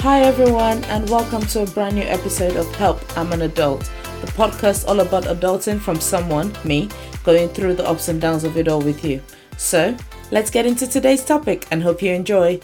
Hi, 0.00 0.22
everyone, 0.22 0.82
and 0.84 1.06
welcome 1.10 1.42
to 1.48 1.60
a 1.60 1.66
brand 1.66 1.94
new 1.94 2.04
episode 2.04 2.56
of 2.56 2.74
Help 2.76 3.02
I'm 3.18 3.34
an 3.34 3.42
Adult, 3.42 3.80
the 4.22 4.28
podcast 4.28 4.88
all 4.88 5.00
about 5.00 5.24
adulting 5.24 5.78
from 5.78 6.00
someone, 6.00 6.56
me, 6.64 6.88
going 7.22 7.50
through 7.50 7.74
the 7.74 7.86
ups 7.86 8.08
and 8.08 8.18
downs 8.18 8.42
of 8.44 8.56
it 8.56 8.66
all 8.66 8.80
with 8.80 9.04
you. 9.04 9.20
So, 9.58 9.94
let's 10.30 10.48
get 10.48 10.64
into 10.64 10.86
today's 10.86 11.22
topic 11.22 11.66
and 11.70 11.82
hope 11.82 12.00
you 12.00 12.12
enjoy. 12.14 12.60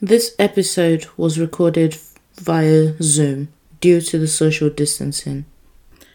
This 0.00 0.36
episode 0.38 1.08
was 1.16 1.40
recorded 1.40 1.98
via 2.36 2.94
Zoom 3.02 3.48
due 3.80 4.00
to 4.00 4.16
the 4.16 4.28
social 4.28 4.70
distancing. 4.70 5.46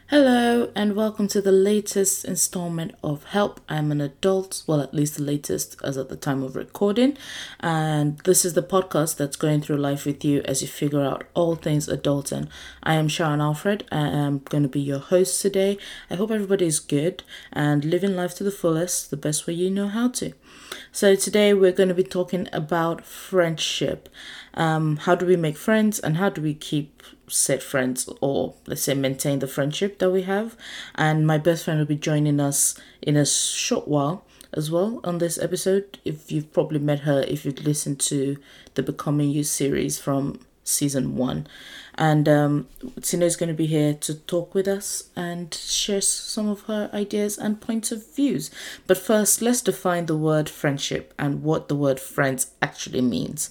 Hello, 0.09 0.71
and 0.75 0.95
welcome 0.95 1.27
to 1.29 1.41
the 1.41 1.51
latest 1.51 2.25
installment 2.25 2.93
of 3.03 3.23
Help 3.23 3.59
I'm 3.67 3.91
an 3.91 4.01
Adult. 4.01 4.61
Well, 4.67 4.79
at 4.79 4.93
least 4.93 5.15
the 5.15 5.23
latest 5.23 5.77
as 5.83 5.97
at 5.97 6.09
the 6.09 6.15
time 6.15 6.43
of 6.43 6.55
recording. 6.55 7.17
And 7.59 8.19
this 8.19 8.45
is 8.45 8.53
the 8.53 8.61
podcast 8.61 9.17
that's 9.17 9.35
going 9.35 9.61
through 9.61 9.77
life 9.77 10.05
with 10.05 10.23
you 10.23 10.43
as 10.43 10.61
you 10.61 10.67
figure 10.67 11.01
out 11.01 11.23
all 11.33 11.55
things 11.55 11.87
adulting. 11.87 12.49
I 12.83 12.93
am 12.93 13.07
Sharon 13.07 13.41
Alfred. 13.41 13.85
I 13.91 14.09
am 14.09 14.43
going 14.45 14.61
to 14.61 14.69
be 14.69 14.79
your 14.79 14.99
host 14.99 15.41
today. 15.41 15.79
I 16.11 16.13
hope 16.13 16.29
everybody 16.29 16.67
is 16.67 16.79
good 16.79 17.23
and 17.51 17.83
living 17.83 18.15
life 18.15 18.35
to 18.35 18.43
the 18.43 18.51
fullest, 18.51 19.09
the 19.09 19.17
best 19.17 19.47
way 19.47 19.55
you 19.55 19.71
know 19.71 19.87
how 19.87 20.09
to. 20.09 20.33
So, 20.91 21.15
today 21.15 21.53
we're 21.55 21.71
going 21.71 21.89
to 21.89 21.95
be 21.95 22.03
talking 22.03 22.47
about 22.53 23.03
friendship. 23.03 24.07
Um, 24.53 24.97
how 24.97 25.15
do 25.15 25.25
we 25.25 25.35
make 25.35 25.57
friends 25.57 25.99
and 25.99 26.17
how 26.17 26.29
do 26.29 26.41
we 26.41 26.53
keep 26.53 27.01
said 27.27 27.63
friends 27.63 28.09
or 28.21 28.55
let's 28.67 28.83
say 28.83 28.93
maintain 28.93 29.39
the 29.39 29.47
friendship 29.47 29.99
that 29.99 30.11
we 30.11 30.23
have? 30.23 30.55
And 30.95 31.25
my 31.25 31.37
best 31.37 31.65
friend 31.65 31.79
will 31.79 31.85
be 31.85 31.95
joining 31.95 32.39
us 32.39 32.75
in 33.01 33.17
a 33.17 33.25
short 33.25 33.87
while 33.87 34.25
as 34.53 34.71
well 34.71 34.99
on 35.03 35.17
this 35.17 35.37
episode. 35.37 35.99
If 36.05 36.31
you've 36.31 36.53
probably 36.53 36.79
met 36.79 36.99
her, 37.01 37.23
if 37.27 37.45
you've 37.45 37.65
listened 37.65 37.99
to 38.01 38.37
the 38.75 38.83
Becoming 38.83 39.29
You 39.29 39.43
series 39.43 39.99
from 39.99 40.39
season 40.65 41.15
one. 41.15 41.47
And 41.97 42.27
um, 42.27 42.67
Tina 43.01 43.25
is 43.25 43.37
going 43.37 43.47
to 43.47 43.55
be 43.55 43.67
here 43.67 43.93
to 43.93 44.15
talk 44.15 44.53
with 44.53 44.67
us 44.67 45.09
and 45.15 45.53
share 45.53 46.01
some 46.01 46.49
of 46.49 46.61
her 46.61 46.89
ideas 46.93 47.37
and 47.37 47.61
points 47.61 47.91
of 47.91 48.13
views. 48.13 48.51
But 48.85 48.97
first, 48.97 49.41
let's 49.41 49.61
define 49.61 50.07
the 50.07 50.17
word 50.17 50.49
friendship 50.49 51.13
and 51.17 51.41
what 51.41 51.69
the 51.69 51.75
word 51.75 51.99
friends 51.99 52.51
actually 52.61 53.01
means. 53.01 53.49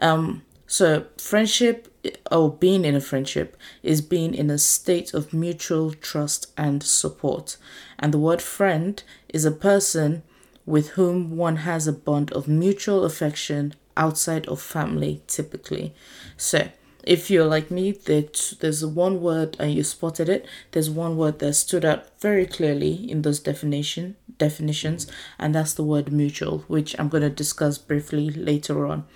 Um, 0.00 0.42
so, 0.70 1.06
friendship 1.16 1.88
or 2.30 2.52
being 2.52 2.84
in 2.84 2.94
a 2.94 3.00
friendship 3.00 3.56
is 3.82 4.02
being 4.02 4.34
in 4.34 4.50
a 4.50 4.58
state 4.58 5.14
of 5.14 5.32
mutual 5.32 5.94
trust 5.94 6.52
and 6.58 6.82
support. 6.82 7.56
And 7.98 8.12
the 8.12 8.18
word 8.18 8.42
friend 8.42 9.02
is 9.30 9.46
a 9.46 9.50
person 9.50 10.22
with 10.66 10.90
whom 10.90 11.38
one 11.38 11.56
has 11.56 11.86
a 11.86 11.92
bond 11.92 12.30
of 12.32 12.48
mutual 12.48 13.06
affection 13.06 13.72
outside 13.96 14.46
of 14.46 14.60
family, 14.60 15.22
typically. 15.26 15.94
So, 16.36 16.68
if 17.02 17.30
you're 17.30 17.46
like 17.46 17.70
me, 17.70 17.92
there's 17.92 18.84
one 18.84 19.22
word 19.22 19.56
and 19.58 19.72
you 19.72 19.82
spotted 19.82 20.28
it. 20.28 20.44
There's 20.72 20.90
one 20.90 21.16
word 21.16 21.38
that 21.38 21.54
stood 21.54 21.86
out 21.86 22.20
very 22.20 22.44
clearly 22.44 23.10
in 23.10 23.22
those 23.22 23.40
definition 23.40 24.16
definitions, 24.36 25.06
and 25.38 25.54
that's 25.54 25.72
the 25.72 25.82
word 25.82 26.12
mutual, 26.12 26.58
which 26.68 26.94
I'm 26.98 27.08
going 27.08 27.22
to 27.22 27.30
discuss 27.30 27.78
briefly 27.78 28.28
later 28.28 28.86
on. 28.86 29.06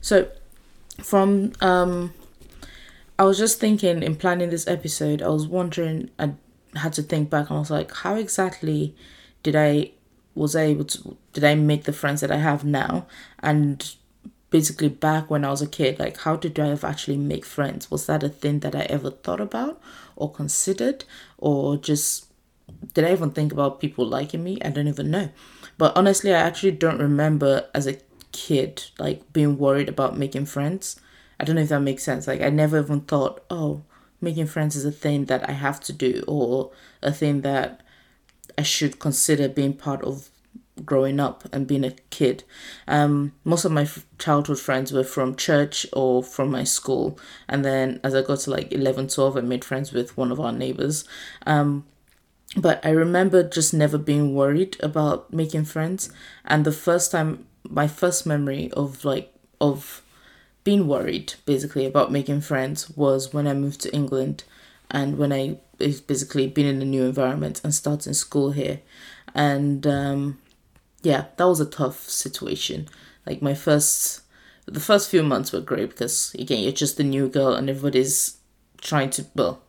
So, 0.00 0.28
from 1.00 1.52
um, 1.60 2.12
I 3.18 3.24
was 3.24 3.38
just 3.38 3.60
thinking 3.60 4.02
in 4.02 4.16
planning 4.16 4.50
this 4.50 4.66
episode, 4.66 5.22
I 5.22 5.28
was 5.28 5.46
wondering, 5.46 6.10
I 6.18 6.32
had 6.74 6.92
to 6.94 7.02
think 7.02 7.30
back, 7.30 7.50
and 7.50 7.56
I 7.56 7.60
was 7.60 7.70
like, 7.70 7.92
how 7.92 8.16
exactly 8.16 8.94
did 9.42 9.56
I 9.56 9.92
was 10.34 10.56
I 10.56 10.62
able 10.62 10.84
to 10.86 11.16
did 11.32 11.44
I 11.44 11.54
make 11.54 11.84
the 11.84 11.92
friends 11.92 12.20
that 12.22 12.30
I 12.30 12.38
have 12.38 12.64
now, 12.64 13.06
and 13.40 13.94
basically 14.52 14.88
back 14.88 15.30
when 15.30 15.44
I 15.44 15.50
was 15.50 15.62
a 15.62 15.66
kid, 15.66 15.98
like 15.98 16.18
how 16.18 16.36
did 16.36 16.60
I 16.60 16.68
have 16.68 16.84
actually 16.84 17.16
make 17.16 17.44
friends? 17.44 17.90
Was 17.90 18.06
that 18.06 18.22
a 18.22 18.28
thing 18.28 18.60
that 18.60 18.76
I 18.76 18.82
ever 18.82 19.10
thought 19.10 19.40
about 19.40 19.80
or 20.14 20.30
considered 20.30 21.04
or 21.38 21.76
just 21.76 22.26
did 22.94 23.04
I 23.04 23.12
even 23.12 23.30
think 23.30 23.52
about 23.52 23.80
people 23.80 24.06
liking 24.06 24.44
me? 24.44 24.58
I 24.64 24.70
don't 24.70 24.88
even 24.88 25.10
know. 25.10 25.30
But 25.78 25.96
honestly, 25.96 26.32
I 26.32 26.40
actually 26.40 26.72
don't 26.72 27.00
remember 27.00 27.66
as 27.74 27.86
a 27.86 27.94
kid 28.32 28.86
like 28.98 29.32
being 29.32 29.58
worried 29.58 29.88
about 29.88 30.18
making 30.18 30.46
friends. 30.46 31.00
I 31.38 31.44
don't 31.44 31.56
know 31.56 31.62
if 31.62 31.68
that 31.68 31.80
makes 31.80 32.02
sense. 32.02 32.26
Like 32.26 32.40
I 32.40 32.50
never 32.50 32.80
even 32.80 33.02
thought, 33.02 33.44
oh, 33.50 33.82
making 34.20 34.46
friends 34.46 34.76
is 34.76 34.84
a 34.84 34.92
thing 34.92 35.26
that 35.26 35.48
I 35.48 35.52
have 35.52 35.80
to 35.80 35.92
do 35.92 36.24
or 36.26 36.70
a 37.02 37.12
thing 37.12 37.42
that 37.42 37.82
I 38.56 38.62
should 38.62 38.98
consider 38.98 39.48
being 39.48 39.74
part 39.74 40.02
of 40.02 40.30
growing 40.84 41.20
up 41.20 41.44
and 41.52 41.66
being 41.66 41.84
a 41.84 41.90
kid. 42.10 42.44
Um, 42.88 43.32
most 43.44 43.64
of 43.64 43.72
my 43.72 43.86
childhood 44.18 44.58
friends 44.58 44.92
were 44.92 45.04
from 45.04 45.36
church 45.36 45.86
or 45.92 46.22
from 46.22 46.50
my 46.50 46.64
school. 46.64 47.18
And 47.48 47.64
then 47.64 48.00
as 48.02 48.14
I 48.14 48.22
got 48.22 48.40
to 48.40 48.50
like 48.50 48.72
11, 48.72 49.08
12, 49.08 49.36
I 49.36 49.40
made 49.40 49.64
friends 49.64 49.92
with 49.92 50.16
one 50.16 50.32
of 50.32 50.40
our 50.40 50.52
neighbors. 50.52 51.04
Um, 51.46 51.84
but 52.56 52.84
I 52.84 52.90
remember 52.90 53.42
just 53.42 53.72
never 53.72 53.98
being 53.98 54.34
worried 54.34 54.76
about 54.80 55.32
making 55.32 55.64
friends. 55.64 56.10
And 56.44 56.64
the 56.64 56.72
first 56.72 57.10
time, 57.10 57.46
my 57.68 57.88
first 57.88 58.26
memory 58.26 58.70
of 58.72 59.04
like, 59.04 59.32
of 59.60 60.02
being 60.64 60.86
worried 60.86 61.34
basically 61.44 61.86
about 61.86 62.12
making 62.12 62.40
friends 62.40 62.90
was 62.90 63.32
when 63.32 63.46
I 63.46 63.54
moved 63.54 63.80
to 63.82 63.94
England 63.94 64.44
and 64.90 65.18
when 65.18 65.32
I 65.32 65.58
basically 65.78 66.46
been 66.46 66.66
in 66.66 66.82
a 66.82 66.84
new 66.84 67.04
environment 67.04 67.60
and 67.64 67.74
starting 67.74 68.12
school 68.12 68.52
here. 68.52 68.80
And 69.34 69.86
um, 69.86 70.38
yeah, 71.02 71.26
that 71.36 71.44
was 71.44 71.60
a 71.60 71.66
tough 71.66 72.08
situation. 72.08 72.88
Like 73.26 73.42
my 73.42 73.54
first, 73.54 74.22
the 74.66 74.80
first 74.80 75.10
few 75.10 75.22
months 75.22 75.52
were 75.52 75.60
great 75.60 75.90
because 75.90 76.34
again, 76.38 76.62
you're 76.62 76.72
just 76.72 77.00
a 77.00 77.04
new 77.04 77.28
girl 77.28 77.54
and 77.54 77.68
everybody's 77.68 78.36
trying 78.80 79.10
to. 79.10 79.26
Well, 79.34 79.62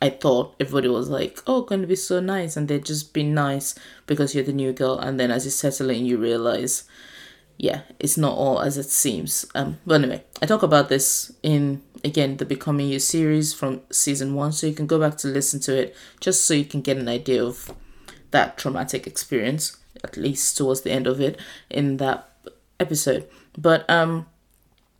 I 0.00 0.10
thought 0.10 0.54
everybody 0.60 0.88
was 0.88 1.08
like, 1.08 1.42
"Oh, 1.46 1.62
going 1.62 1.80
to 1.80 1.86
be 1.86 1.96
so 1.96 2.20
nice," 2.20 2.56
and 2.56 2.68
they're 2.68 2.78
just 2.78 3.12
being 3.12 3.34
nice 3.34 3.74
because 4.06 4.34
you're 4.34 4.44
the 4.44 4.52
new 4.52 4.72
girl. 4.72 4.98
And 4.98 5.18
then 5.18 5.30
as 5.30 5.44
you 5.44 5.50
settle 5.50 5.90
in, 5.90 6.06
you 6.06 6.18
realize, 6.18 6.84
yeah, 7.62 7.82
it's 8.00 8.18
not 8.18 8.36
all 8.36 8.58
as 8.58 8.76
it 8.76 8.90
seems. 8.90 9.46
Um, 9.54 9.78
but 9.86 10.02
anyway, 10.02 10.24
I 10.42 10.46
talk 10.46 10.64
about 10.64 10.88
this 10.88 11.32
in 11.44 11.80
again 12.02 12.38
the 12.38 12.44
Becoming 12.44 12.88
You 12.88 12.98
series 12.98 13.54
from 13.54 13.82
season 13.88 14.34
one, 14.34 14.50
so 14.50 14.66
you 14.66 14.74
can 14.74 14.88
go 14.88 14.98
back 14.98 15.16
to 15.18 15.28
listen 15.28 15.60
to 15.60 15.78
it 15.80 15.96
just 16.18 16.44
so 16.44 16.54
you 16.54 16.64
can 16.64 16.80
get 16.80 16.96
an 16.96 17.08
idea 17.08 17.42
of 17.42 17.72
that 18.32 18.58
traumatic 18.58 19.06
experience 19.06 19.76
at 20.02 20.16
least 20.16 20.56
towards 20.56 20.80
the 20.80 20.90
end 20.90 21.06
of 21.06 21.20
it 21.20 21.38
in 21.70 21.98
that 21.98 22.28
episode. 22.80 23.28
But 23.56 23.88
um 23.88 24.26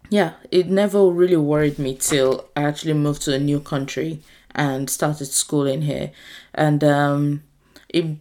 yeah, 0.08 0.34
it 0.52 0.68
never 0.68 1.08
really 1.08 1.36
worried 1.36 1.80
me 1.80 1.96
till 1.96 2.48
I 2.54 2.62
actually 2.62 2.92
moved 2.92 3.22
to 3.22 3.34
a 3.34 3.40
new 3.40 3.58
country 3.58 4.20
and 4.54 4.88
started 4.88 5.26
schooling 5.26 5.82
here. 5.82 6.12
And 6.54 6.84
um 6.84 7.42
it 7.88 8.18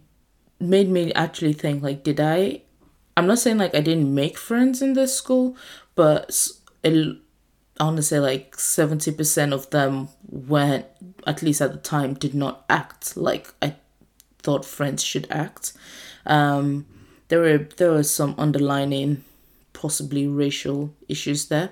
made 0.58 0.88
me 0.88 1.12
actually 1.12 1.52
think 1.52 1.84
like 1.84 2.02
did 2.02 2.18
I 2.18 2.62
I'm 3.16 3.26
not 3.26 3.38
saying 3.38 3.58
like 3.58 3.74
I 3.74 3.80
didn't 3.80 4.14
make 4.14 4.38
friends 4.38 4.80
in 4.80 4.94
this 4.94 5.14
school, 5.14 5.56
but 5.94 6.48
it, 6.82 7.18
I 7.78 7.84
want 7.84 7.96
to 7.96 8.02
say 8.02 8.18
like 8.20 8.56
70% 8.56 9.52
of 9.52 9.70
them 9.70 10.08
went, 10.28 10.86
at 11.26 11.42
least 11.42 11.60
at 11.60 11.72
the 11.72 11.78
time, 11.78 12.14
did 12.14 12.34
not 12.34 12.64
act 12.68 13.16
like 13.16 13.52
I 13.60 13.76
thought 14.38 14.64
friends 14.64 15.02
should 15.02 15.26
act. 15.30 15.72
Um, 16.26 16.86
there 17.28 17.40
were 17.40 17.58
there 17.76 17.92
were 17.92 18.02
some 18.02 18.34
underlining, 18.38 19.24
possibly 19.72 20.26
racial 20.26 20.94
issues 21.08 21.46
there, 21.46 21.70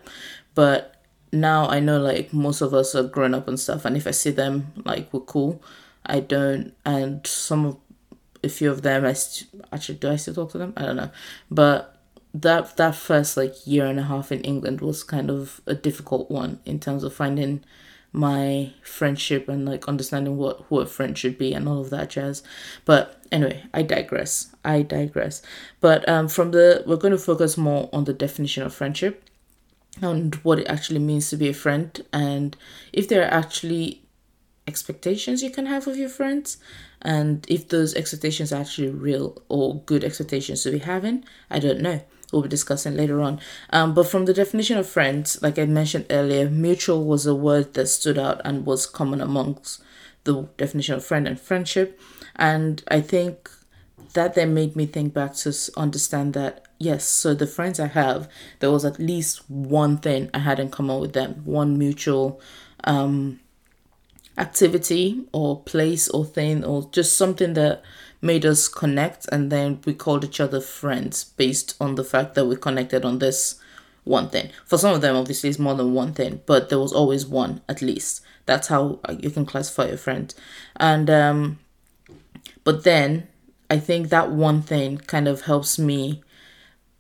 but 0.55 0.97
now 1.33 1.69
I 1.69 1.81
know 1.81 2.01
like 2.01 2.33
most 2.33 2.61
of 2.61 2.75
us 2.75 2.95
are 2.95 3.03
grown 3.03 3.34
up 3.34 3.47
and 3.47 3.59
stuff, 3.59 3.84
and 3.84 3.97
if 3.97 4.07
I 4.07 4.11
see 4.11 4.31
them, 4.31 4.72
like 4.84 5.12
we're 5.12 5.21
cool. 5.21 5.62
I 6.07 6.21
don't, 6.21 6.75
and 6.84 7.27
some 7.27 7.67
of 7.67 7.77
a 8.43 8.49
few 8.49 8.71
of 8.71 8.83
them, 8.83 9.05
I 9.05 9.12
st- 9.12 9.65
actually 9.73 9.99
do 9.99 10.11
I 10.11 10.17
still 10.17 10.34
talk 10.34 10.53
to 10.53 10.59
them? 10.59 10.73
I 10.77 10.83
don't 10.83 10.97
know, 10.97 11.11
but 11.51 11.97
that 12.33 12.77
that 12.77 12.95
first 12.95 13.37
like 13.37 13.67
year 13.67 13.87
and 13.87 13.99
a 13.99 14.05
half 14.05 14.31
in 14.31 14.41
England 14.43 14.81
was 14.81 15.03
kind 15.03 15.31
of 15.31 15.60
a 15.66 15.75
difficult 15.75 16.31
one 16.31 16.60
in 16.65 16.78
terms 16.78 17.03
of 17.03 17.13
finding 17.13 17.65
my 18.13 18.72
friendship 18.83 19.48
and 19.48 19.65
like 19.66 19.89
understanding 19.89 20.37
what 20.37 20.65
who 20.69 20.81
a 20.81 20.87
friend 20.87 21.16
should 21.16 21.39
be 21.39 21.53
and 21.53 21.69
all 21.69 21.81
of 21.81 21.91
that 21.91 22.10
jazz. 22.10 22.42
But 22.84 23.22
anyway, 23.31 23.65
I 23.72 23.83
digress. 23.83 24.54
I 24.65 24.83
digress. 24.83 25.43
But 25.81 26.09
um, 26.09 26.28
from 26.28 26.51
the 26.51 26.83
we're 26.86 26.97
going 26.97 27.13
to 27.13 27.19
focus 27.19 27.57
more 27.57 27.89
on 27.93 28.04
the 28.04 28.13
definition 28.13 28.65
of 28.65 28.75
friendship 28.75 29.25
and 30.01 30.34
what 30.36 30.59
it 30.59 30.66
actually 30.66 31.01
means 31.01 31.31
to 31.31 31.36
be 31.36 31.48
a 31.48 31.54
friend 31.54 32.04
and 32.13 32.57
if 32.93 33.09
there 33.09 33.22
are 33.22 33.33
actually 33.33 34.03
expectations 34.66 35.43
you 35.43 35.51
can 35.51 35.66
have 35.66 35.89
of 35.89 35.97
your 35.97 36.09
friends 36.09 36.59
and 37.02 37.47
if 37.48 37.68
those 37.68 37.94
expectations 37.94 38.52
are 38.52 38.60
actually 38.60 38.91
real 38.91 39.42
or 39.48 39.80
good 39.86 40.04
expectations 40.04 40.62
to 40.62 40.70
be 40.70 40.78
having 40.78 41.24
i 41.50 41.58
don't 41.58 41.80
know 41.80 42.00
we'll 42.32 42.42
be 42.42 42.48
discussing 42.48 42.97
later 42.97 43.20
on. 43.20 43.41
Um, 43.70 43.94
but 43.94 44.06
from 44.06 44.26
the 44.26 44.34
definition 44.34 44.78
of 44.78 44.88
friends, 44.88 45.41
like 45.42 45.58
I 45.58 45.66
mentioned 45.66 46.06
earlier, 46.10 46.48
mutual 46.48 47.04
was 47.04 47.26
a 47.26 47.34
word 47.34 47.74
that 47.74 47.88
stood 47.88 48.18
out 48.18 48.41
and 48.44 48.66
was 48.66 48.86
common 48.86 49.20
amongst 49.20 49.82
the 50.24 50.48
definition 50.56 50.94
of 50.94 51.04
friend 51.04 51.26
and 51.26 51.41
friendship. 51.41 52.00
And 52.36 52.82
I 52.88 53.00
think 53.00 53.50
that 54.14 54.34
then 54.34 54.54
made 54.54 54.76
me 54.76 54.86
think 54.86 55.14
back 55.14 55.34
to 55.34 55.54
understand 55.76 56.34
that 56.34 56.66
yes, 56.78 57.04
so 57.04 57.34
the 57.34 57.47
friends 57.47 57.78
I 57.78 57.86
have, 57.88 58.28
there 58.60 58.70
was 58.70 58.84
at 58.84 58.98
least 58.98 59.48
one 59.48 59.98
thing 59.98 60.30
I 60.34 60.38
had 60.38 60.58
in 60.58 60.70
common 60.70 61.00
with 61.00 61.12
them, 61.12 61.42
one 61.44 61.78
mutual 61.78 62.41
um, 62.84 63.41
activity 64.41 65.25
or 65.33 65.63
place 65.63 66.09
or 66.09 66.25
thing 66.25 66.65
or 66.65 66.89
just 66.91 67.16
something 67.16 67.53
that 67.53 67.83
made 68.22 68.45
us 68.45 68.69
connect 68.69 69.27
and 69.31 69.53
then 69.53 69.81
we 69.84 69.95
called 69.95 70.25
each 70.25 70.41
other 70.41 70.60
friends 70.60 71.25
based 71.25 71.77
on 71.81 71.95
the 71.95 72.04
fact 72.04 72.34
that 72.34 72.47
we 72.47 72.57
connected 72.57 73.04
on 73.04 73.19
this 73.19 73.60
one 74.04 74.28
thing. 74.28 74.51
For 74.66 74.78
some 74.78 74.95
of 74.95 75.03
them, 75.03 75.15
obviously, 75.15 75.51
it's 75.51 75.59
more 75.59 75.75
than 75.75 75.95
one 75.95 76.13
thing, 76.15 76.41
but 76.47 76.69
there 76.69 76.78
was 76.78 76.92
always 76.92 77.27
one 77.27 77.60
at 77.69 77.83
least. 77.83 78.22
That's 78.47 78.69
how 78.69 78.98
uh, 79.04 79.15
you 79.19 79.31
can 79.31 79.47
classify 79.47 79.84
a 79.84 79.97
friend. 79.97 80.34
And, 80.77 81.09
um, 81.10 81.59
but 82.65 82.84
then 82.84 83.28
I 83.69 83.78
think 83.78 84.09
that 84.09 84.33
one 84.33 84.63
thing 84.63 84.98
kind 84.98 85.28
of 85.28 85.43
helps 85.43 85.78
me 85.78 86.22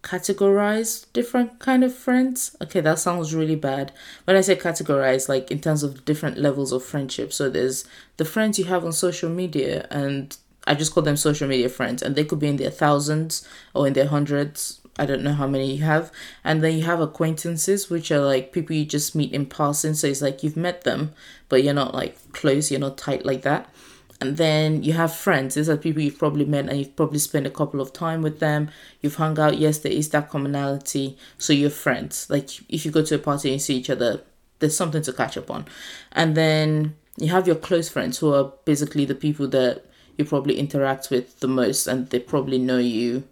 categorize 0.02 1.06
different 1.12 1.58
kind 1.58 1.84
of 1.84 1.94
friends. 1.94 2.56
Okay, 2.62 2.80
that 2.80 2.98
sounds 2.98 3.34
really 3.34 3.56
bad. 3.56 3.92
When 4.24 4.36
I 4.36 4.40
say 4.40 4.56
categorize, 4.56 5.28
like 5.28 5.50
in 5.50 5.60
terms 5.60 5.82
of 5.82 6.04
different 6.04 6.38
levels 6.38 6.72
of 6.72 6.84
friendship. 6.84 7.32
So 7.32 7.50
there's 7.50 7.84
the 8.16 8.24
friends 8.24 8.58
you 8.58 8.66
have 8.66 8.84
on 8.84 8.92
social 8.92 9.30
media 9.30 9.86
and 9.90 10.36
I 10.66 10.74
just 10.74 10.92
call 10.92 11.02
them 11.02 11.16
social 11.16 11.48
media 11.48 11.68
friends 11.68 12.02
and 12.02 12.16
they 12.16 12.24
could 12.24 12.38
be 12.38 12.48
in 12.48 12.56
their 12.56 12.70
thousands 12.70 13.46
or 13.74 13.86
in 13.86 13.94
their 13.94 14.06
hundreds 14.06 14.80
I 15.00 15.06
don't 15.06 15.22
know 15.22 15.32
how 15.32 15.46
many 15.46 15.72
you 15.76 15.82
have. 15.82 16.12
And 16.44 16.62
then 16.62 16.76
you 16.76 16.84
have 16.84 17.00
acquaintances, 17.00 17.88
which 17.88 18.12
are 18.12 18.20
like 18.20 18.52
people 18.52 18.76
you 18.76 18.84
just 18.84 19.14
meet 19.14 19.32
in 19.32 19.46
passing. 19.46 19.94
So 19.94 20.08
it's 20.08 20.20
like 20.20 20.42
you've 20.42 20.58
met 20.58 20.84
them, 20.84 21.12
but 21.48 21.64
you're 21.64 21.72
not 21.72 21.94
like 21.94 22.18
close, 22.32 22.70
you're 22.70 22.80
not 22.80 22.98
tight 22.98 23.24
like 23.24 23.40
that. 23.42 23.72
And 24.20 24.36
then 24.36 24.82
you 24.82 24.92
have 24.92 25.14
friends. 25.14 25.54
These 25.54 25.70
are 25.70 25.76
people 25.76 26.02
you've 26.02 26.18
probably 26.18 26.44
met 26.44 26.68
and 26.68 26.78
you've 26.78 26.96
probably 26.96 27.18
spent 27.18 27.46
a 27.46 27.50
couple 27.50 27.80
of 27.80 27.92
time 27.92 28.20
with 28.20 28.38
them. 28.38 28.70
You've 29.00 29.16
hung 29.16 29.38
out. 29.38 29.56
Yes, 29.56 29.78
there 29.78 29.92
is 29.92 30.10
that 30.10 30.28
commonality. 30.28 31.16
So 31.38 31.52
you're 31.52 31.70
friends. 31.70 32.28
Like 32.28 32.50
if 32.68 32.84
you 32.84 32.90
go 32.90 33.02
to 33.02 33.14
a 33.14 33.18
party 33.18 33.50
and 33.52 33.62
see 33.62 33.76
each 33.76 33.88
other, 33.88 34.22
there's 34.58 34.76
something 34.76 35.02
to 35.02 35.12
catch 35.12 35.38
up 35.38 35.50
on. 35.50 35.64
And 36.12 36.36
then 36.36 36.96
you 37.16 37.28
have 37.28 37.46
your 37.46 37.56
close 37.56 37.88
friends 37.88 38.18
who 38.18 38.34
are 38.34 38.52
basically 38.66 39.06
the 39.06 39.14
people 39.14 39.48
that 39.48 39.84
you 40.18 40.26
probably 40.26 40.58
interact 40.58 41.10
with 41.10 41.40
the 41.40 41.48
most 41.48 41.86
and 41.86 42.10
they 42.10 42.18
probably 42.18 42.58
know 42.58 42.78
you 42.78 43.24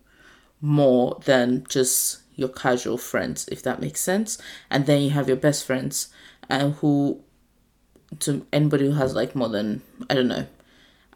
more 0.61 1.21
than 1.27 1.67
just 1.69 2.23
your 2.35 2.49
casual 2.49 2.97
friends, 2.97 3.47
if 3.49 3.63
that 3.63 3.81
makes 3.81 4.01
sense. 4.01 4.39
And 4.71 4.87
then 4.87 5.03
you 5.03 5.11
have 5.11 5.29
your 5.29 5.37
best 5.37 5.65
friends, 5.65 6.09
and 6.49 6.75
who, 6.75 7.21
to 8.21 8.47
anybody 8.53 8.87
who 8.87 8.93
has 8.93 9.15
like 9.15 9.35
more 9.35 9.49
than 9.49 9.83
I 10.09 10.15
don't 10.15 10.29
know, 10.29 10.47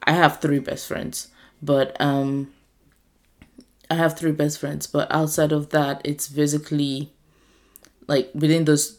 I 0.04 0.12
have 0.12 0.40
three 0.40 0.58
best 0.58 0.86
friends, 0.86 1.28
but 1.60 1.96
um, 2.00 2.52
I 3.90 3.94
have 3.94 4.18
three 4.18 4.32
best 4.32 4.58
friends, 4.58 4.86
but 4.86 5.12
outside 5.12 5.52
of 5.52 5.70
that, 5.70 6.00
it's 6.04 6.28
basically 6.28 7.12
like 8.08 8.30
within 8.34 8.64
those 8.64 8.98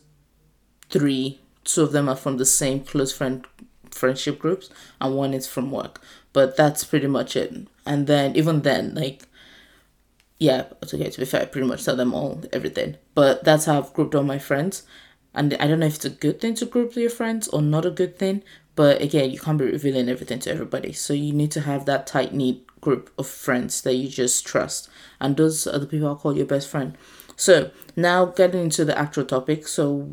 three, 0.89 1.39
two 1.63 1.83
of 1.83 1.91
them 1.91 2.07
are 2.07 2.15
from 2.15 2.37
the 2.37 2.45
same 2.45 2.81
close 2.81 3.11
friend 3.11 3.45
friendship 3.91 4.39
groups, 4.39 4.69
and 4.99 5.15
one 5.15 5.33
is 5.33 5.47
from 5.47 5.71
work. 5.71 6.01
But 6.31 6.57
that's 6.57 6.83
pretty 6.83 7.07
much 7.07 7.35
it. 7.35 7.67
And 7.85 8.07
then 8.07 8.35
even 8.35 8.61
then, 8.61 8.95
like 8.95 9.23
yeah, 10.43 10.65
it's 10.81 10.93
okay. 10.93 11.09
To 11.09 11.19
be 11.19 11.25
fair, 11.25 11.41
I 11.41 11.45
pretty 11.45 11.67
much 11.67 11.85
tell 11.85 11.95
them 11.95 12.13
all 12.13 12.43
everything. 12.51 12.97
But 13.15 13.45
that's 13.45 13.65
how 13.65 13.77
I've 13.77 13.93
grouped 13.93 14.13
all 14.13 14.23
my 14.23 14.39
friends. 14.39 14.83
And 15.33 15.53
I 15.55 15.67
don't 15.67 15.79
know 15.79 15.85
if 15.85 15.95
it's 15.95 16.05
a 16.05 16.09
good 16.09 16.41
thing 16.41 16.53
to 16.55 16.65
group 16.65 16.95
your 16.95 17.09
friends 17.09 17.47
or 17.47 17.61
not 17.61 17.85
a 17.85 17.89
good 17.89 18.19
thing. 18.19 18.43
But 18.75 19.01
again, 19.01 19.31
you 19.31 19.39
can't 19.39 19.57
be 19.57 19.65
revealing 19.65 20.09
everything 20.09 20.39
to 20.39 20.51
everybody. 20.51 20.93
So 20.93 21.13
you 21.13 21.31
need 21.31 21.51
to 21.51 21.61
have 21.61 21.85
that 21.85 22.07
tight 22.07 22.33
knit 22.33 22.65
group 22.81 23.11
of 23.17 23.27
friends 23.27 23.81
that 23.83 23.95
you 23.95 24.09
just 24.09 24.45
trust. 24.45 24.89
And 25.19 25.37
those 25.37 25.67
are 25.67 25.79
the 25.79 25.85
people 25.85 26.07
I'll 26.07 26.15
call 26.15 26.35
your 26.35 26.45
best 26.45 26.69
friend. 26.69 26.97
So 27.35 27.71
now 27.95 28.25
getting 28.25 28.61
into 28.61 28.83
the 28.83 28.97
actual 28.97 29.25
topic. 29.25 29.67
So 29.67 30.09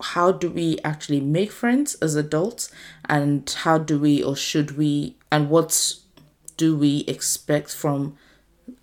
how 0.00 0.32
do 0.32 0.50
we 0.50 0.78
actually 0.84 1.20
make 1.20 1.52
friends 1.52 1.94
as 1.96 2.16
adults? 2.16 2.70
And 3.08 3.48
how 3.48 3.78
do 3.78 3.98
we 3.98 4.22
or 4.22 4.34
should 4.34 4.76
we 4.76 5.16
and 5.30 5.48
what 5.48 5.94
do 6.56 6.76
we 6.76 7.04
expect 7.08 7.74
from 7.74 8.16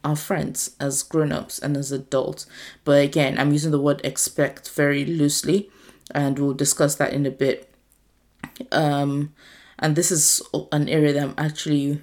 our 0.04 0.16
friends 0.16 0.76
as 0.80 1.04
grown-ups 1.04 1.60
and 1.60 1.76
as 1.78 1.92
adults 1.92 2.46
but 2.84 3.02
again 3.02 3.38
i'm 3.38 3.52
using 3.52 3.72
the 3.72 3.80
word 3.80 4.02
expect 4.04 4.70
very 4.72 5.06
loosely 5.06 5.70
and 6.12 6.38
we'll 6.38 6.54
discuss 6.54 6.96
that 6.96 7.14
in 7.14 7.26
a 7.26 7.32
bit 7.32 7.69
um 8.72 9.34
and 9.78 9.96
this 9.96 10.12
is 10.12 10.42
an 10.72 10.88
area 10.90 11.14
that 11.14 11.24
i'm 11.24 11.36
actually 11.38 12.02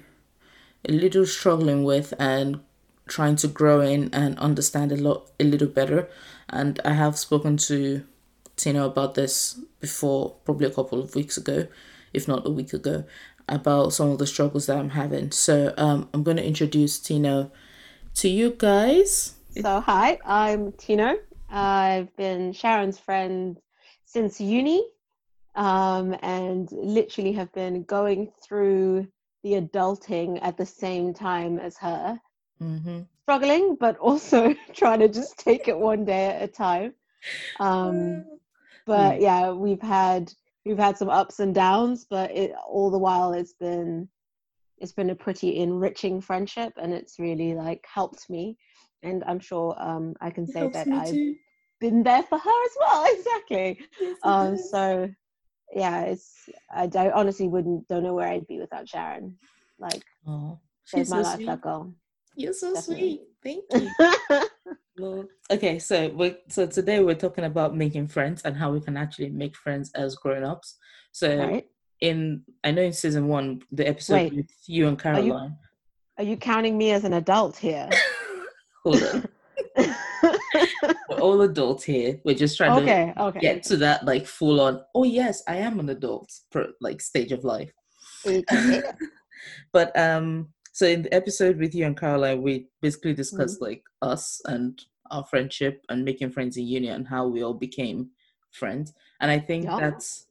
a 0.87 0.91
little 0.91 1.25
struggling 1.25 1.83
with 1.83 2.13
and 2.19 2.59
trying 3.07 3.35
to 3.35 3.47
grow 3.47 3.81
in 3.81 4.09
and 4.13 4.37
understand 4.39 4.91
a 4.91 4.97
lot 4.97 5.29
a 5.39 5.43
little 5.43 5.67
better 5.67 6.09
and 6.49 6.79
i 6.83 6.93
have 6.93 7.17
spoken 7.17 7.57
to 7.57 8.03
tina 8.55 8.85
about 8.85 9.15
this 9.15 9.59
before 9.79 10.35
probably 10.43 10.65
a 10.65 10.71
couple 10.71 10.99
of 10.99 11.15
weeks 11.15 11.37
ago 11.37 11.67
if 12.13 12.27
not 12.27 12.45
a 12.45 12.49
week 12.49 12.73
ago 12.73 13.03
about 13.49 13.93
some 13.93 14.09
of 14.09 14.17
the 14.17 14.27
struggles 14.27 14.65
that 14.65 14.77
i'm 14.77 14.89
having 14.89 15.31
so 15.31 15.73
um, 15.77 16.09
i'm 16.13 16.23
going 16.23 16.37
to 16.37 16.45
introduce 16.45 16.99
tina 16.99 17.49
to 18.17 18.29
you 18.29 18.49
guys. 18.57 19.35
So, 19.61 19.79
hi, 19.79 20.17
I'm 20.25 20.71
Tino. 20.71 21.17
I've 21.51 22.15
been 22.15 22.51
Sharon's 22.51 22.97
friend 22.97 23.57
since 24.05 24.41
uni 24.41 24.83
um, 25.57 26.15
and 26.21 26.71
literally 26.71 27.33
have 27.33 27.51
been 27.51 27.83
going 27.83 28.31
through 28.41 29.07
the 29.43 29.53
adulting 29.53 30.39
at 30.41 30.55
the 30.55 30.65
same 30.65 31.13
time 31.13 31.59
as 31.59 31.77
her. 31.77 32.19
Mm-hmm. 32.61 33.01
Struggling, 33.23 33.75
but 33.79 33.97
also 33.97 34.55
trying 34.73 34.99
to 34.99 35.09
just 35.09 35.37
take 35.37 35.67
it 35.67 35.77
one 35.77 36.05
day 36.05 36.27
at 36.27 36.43
a 36.43 36.47
time. 36.47 36.93
Um, 37.59 38.23
but 38.85 39.17
hmm. 39.17 39.21
yeah, 39.21 39.51
we've 39.51 39.81
had 39.81 40.31
we've 40.65 40.77
had 40.77 40.97
some 40.97 41.09
ups 41.09 41.39
and 41.39 41.53
downs, 41.53 42.05
but 42.09 42.31
it 42.31 42.53
all 42.65 42.89
the 42.89 42.97
while 42.97 43.33
it's 43.33 43.53
been 43.53 44.07
it's 44.79 44.91
been 44.91 45.09
a 45.09 45.15
pretty 45.15 45.57
enriching 45.57 46.21
friendship 46.21 46.73
and 46.77 46.93
it's 46.93 47.19
really 47.19 47.55
like 47.55 47.85
helped 47.91 48.29
me 48.29 48.57
and 49.03 49.23
i'm 49.25 49.39
sure 49.39 49.75
um, 49.79 50.15
i 50.21 50.29
can 50.29 50.45
say 50.45 50.69
that 50.69 50.87
i've 50.87 51.09
too. 51.09 51.35
been 51.79 52.03
there 52.03 52.23
for 52.23 52.37
her 52.37 52.65
as 52.65 52.71
well 52.79 53.05
exactly 53.17 53.79
yes, 53.99 54.17
um, 54.23 54.57
so 54.57 55.09
yeah 55.73 56.03
it's 56.03 56.49
I, 56.73 56.89
I 56.95 57.11
honestly 57.11 57.47
wouldn't 57.47 57.87
don't 57.87 58.03
know 58.03 58.13
where 58.13 58.27
i'd 58.29 58.47
be 58.47 58.59
without 58.59 58.87
sharon 58.87 59.35
like 59.79 60.03
oh 60.27 60.59
she's 60.85 61.09
my 61.09 61.21
so 61.21 61.29
life 61.29 61.59
sweet. 61.61 61.93
you're 62.35 62.53
so 62.53 62.73
Definitely. 62.73 63.21
sweet 63.43 63.63
thank 63.71 64.49
you 64.97 65.29
okay 65.51 65.77
so 65.79 66.09
we 66.09 66.37
so 66.49 66.65
today 66.65 67.01
we're 67.01 67.15
talking 67.15 67.43
about 67.43 67.75
making 67.75 68.07
friends 68.07 68.41
and 68.43 68.55
how 68.55 68.71
we 68.71 68.79
can 68.79 68.97
actually 68.97 69.29
make 69.29 69.55
friends 69.55 69.91
as 69.93 70.15
grown-ups 70.15 70.77
so 71.11 71.37
right 71.37 71.67
in 72.01 72.43
I 72.63 72.71
know 72.71 72.83
in 72.83 72.93
season 72.93 73.27
one 73.27 73.61
the 73.71 73.87
episode 73.87 74.13
Wait, 74.13 74.33
with 74.33 74.51
you 74.65 74.87
and 74.87 74.99
Caroline. 74.99 75.31
Are 75.31 75.45
you, 75.45 75.51
are 76.19 76.23
you 76.23 76.37
counting 76.37 76.77
me 76.77 76.91
as 76.91 77.03
an 77.03 77.13
adult 77.13 77.57
here? 77.57 77.89
Hold 78.83 79.03
on. 79.03 79.27
We're 81.09 81.19
all 81.19 81.41
adults 81.41 81.83
here. 81.83 82.19
We're 82.23 82.35
just 82.35 82.57
trying 82.57 82.83
okay, 82.83 83.13
to 83.15 83.23
okay. 83.23 83.39
get 83.39 83.63
to 83.63 83.77
that 83.77 84.05
like 84.05 84.25
full 84.25 84.61
on. 84.61 84.81
Oh 84.95 85.03
yes, 85.03 85.43
I 85.47 85.57
am 85.57 85.79
an 85.79 85.89
adult 85.89 86.31
for 86.51 86.67
like 86.81 87.01
stage 87.01 87.31
of 87.31 87.43
life. 87.43 87.71
but 89.71 89.97
um, 89.97 90.49
so 90.73 90.85
in 90.85 91.03
the 91.03 91.13
episode 91.13 91.57
with 91.57 91.73
you 91.73 91.85
and 91.85 91.97
Caroline, 91.97 92.41
we 92.41 92.67
basically 92.81 93.13
discussed 93.13 93.55
mm-hmm. 93.55 93.65
like 93.65 93.83
us 94.01 94.41
and 94.45 94.81
our 95.11 95.23
friendship 95.23 95.83
and 95.89 96.03
making 96.03 96.31
friends 96.31 96.57
in 96.57 96.67
uni 96.67 96.89
and 96.89 97.07
how 97.07 97.27
we 97.27 97.43
all 97.43 97.53
became 97.53 98.09
friends. 98.51 98.93
And 99.21 99.31
I 99.31 99.39
think 99.39 99.65
yeah. 99.65 99.79
that's 99.79 100.27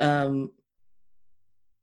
um 0.00 0.50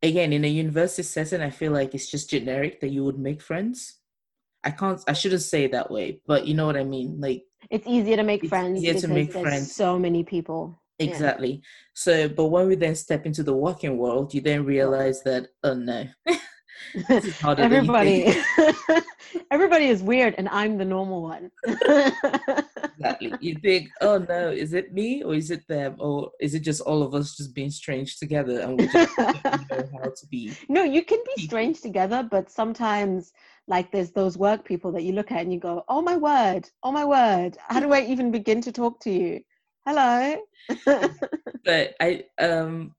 again 0.01 0.33
in 0.33 0.45
a 0.45 0.47
university 0.47 1.03
setting 1.03 1.41
i 1.41 1.49
feel 1.49 1.71
like 1.71 1.93
it's 1.93 2.09
just 2.09 2.29
generic 2.29 2.79
that 2.79 2.89
you 2.89 3.03
would 3.03 3.17
make 3.17 3.41
friends 3.41 3.96
i 4.67 4.71
can't 4.71 5.01
i 5.07 5.13
shouldn't 5.13 5.41
say 5.41 5.63
it 5.63 5.71
that 5.71 5.89
way 5.89 6.19
but 6.27 6.45
you 6.45 6.53
know 6.53 6.65
what 6.65 6.77
i 6.77 6.83
mean? 6.83 7.19
Like 7.19 7.43
it's 7.69 7.87
easier 7.87 8.17
to 8.17 8.23
make 8.23 8.45
friends 8.47 8.83
easier 8.83 8.99
to 8.99 9.07
make 9.07 9.31
friends. 9.31 9.73
so 9.73 9.97
many 9.97 10.23
people. 10.23 10.79
Exactly. 10.99 11.51
Yeah. 11.51 11.59
so 11.93 12.29
but 12.29 12.47
when 12.47 12.67
we 12.67 12.75
then 12.75 12.95
step 12.95 13.25
into 13.25 13.43
the 13.43 13.53
working 13.53 13.97
world 13.97 14.33
you 14.33 14.41
then 14.41 14.65
realize 14.65 15.23
that 15.23 15.47
oh 15.63 15.73
no. 15.73 16.05
Everybody 17.47 18.35
everybody 19.51 19.87
is 19.87 20.01
weird 20.03 20.35
and 20.37 20.47
i'm 20.49 20.77
the 20.77 20.85
normal 20.85 21.21
one. 21.23 21.51
Exactly. 22.99 23.31
You 23.41 23.53
think 23.55 23.89
oh 24.01 24.17
no 24.17 24.49
is 24.49 24.73
it 24.73 24.91
me 24.91 25.23
or 25.23 25.35
is 25.35 25.51
it 25.51 25.67
them? 25.67 25.95
Or 25.99 26.31
is 26.39 26.55
it 26.55 26.61
just 26.61 26.81
all 26.81 27.03
of 27.03 27.13
us 27.13 27.37
just 27.37 27.53
being 27.53 27.69
strange 27.69 28.17
together 28.17 28.59
and 28.61 28.79
we 28.79 28.87
just 28.87 29.15
don't 29.15 29.43
know 29.45 29.89
how 30.03 30.09
to 30.19 30.25
be 30.31 30.53
no 30.67 30.83
you 30.83 31.03
can 31.03 31.21
be 31.35 31.43
strange 31.43 31.81
together 31.81 32.27
but 32.29 32.49
sometimes 32.49 33.33
like 33.67 33.91
there's 33.91 34.11
those 34.11 34.37
work 34.37 34.63
people 34.65 34.91
that 34.91 35.03
you 35.03 35.13
look 35.13 35.31
at 35.31 35.41
and 35.41 35.53
you 35.53 35.59
go 35.59 35.83
oh 35.89 36.01
my 36.01 36.15
word 36.15 36.69
oh 36.83 36.91
my 36.91 37.05
word 37.05 37.57
how 37.67 37.79
do 37.79 37.91
i 37.93 38.01
even 38.01 38.31
begin 38.31 38.61
to 38.61 38.71
talk 38.71 38.99
to 38.99 39.11
you 39.11 39.39
hello 39.85 40.37
but 41.65 41.95
i 41.99 42.23
um 42.39 42.93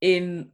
in 0.00 0.50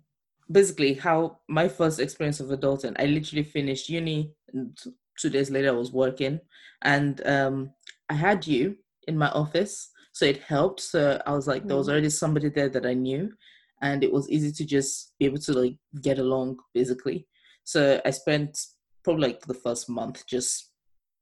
basically 0.50 0.94
how 0.94 1.38
my 1.48 1.68
first 1.68 1.98
experience 2.00 2.40
of 2.40 2.48
adulting 2.48 2.94
i 2.98 3.06
literally 3.06 3.42
finished 3.42 3.88
uni 3.88 4.32
and 4.52 4.78
two 5.18 5.30
days 5.30 5.50
later 5.50 5.68
i 5.68 5.72
was 5.72 5.92
working 5.92 6.38
and 6.82 7.26
um 7.26 7.70
I 8.10 8.14
had 8.14 8.46
you 8.46 8.76
in 9.08 9.16
my 9.16 9.28
office, 9.30 9.90
so 10.12 10.26
it 10.26 10.42
helped. 10.42 10.80
So 10.80 11.20
I 11.26 11.32
was 11.32 11.46
like, 11.46 11.66
there 11.66 11.76
was 11.76 11.88
Mm. 11.88 11.92
already 11.92 12.10
somebody 12.10 12.48
there 12.50 12.68
that 12.68 12.86
I 12.86 12.94
knew, 12.94 13.32
and 13.80 14.04
it 14.04 14.12
was 14.12 14.28
easy 14.30 14.52
to 14.52 14.64
just 14.64 15.14
be 15.18 15.24
able 15.26 15.38
to 15.38 15.52
like 15.52 15.76
get 16.02 16.18
along 16.18 16.58
basically. 16.74 17.26
So 17.64 18.00
I 18.04 18.10
spent 18.10 18.58
probably 19.04 19.28
like 19.28 19.40
the 19.42 19.54
first 19.54 19.88
month 19.88 20.26
just 20.26 20.70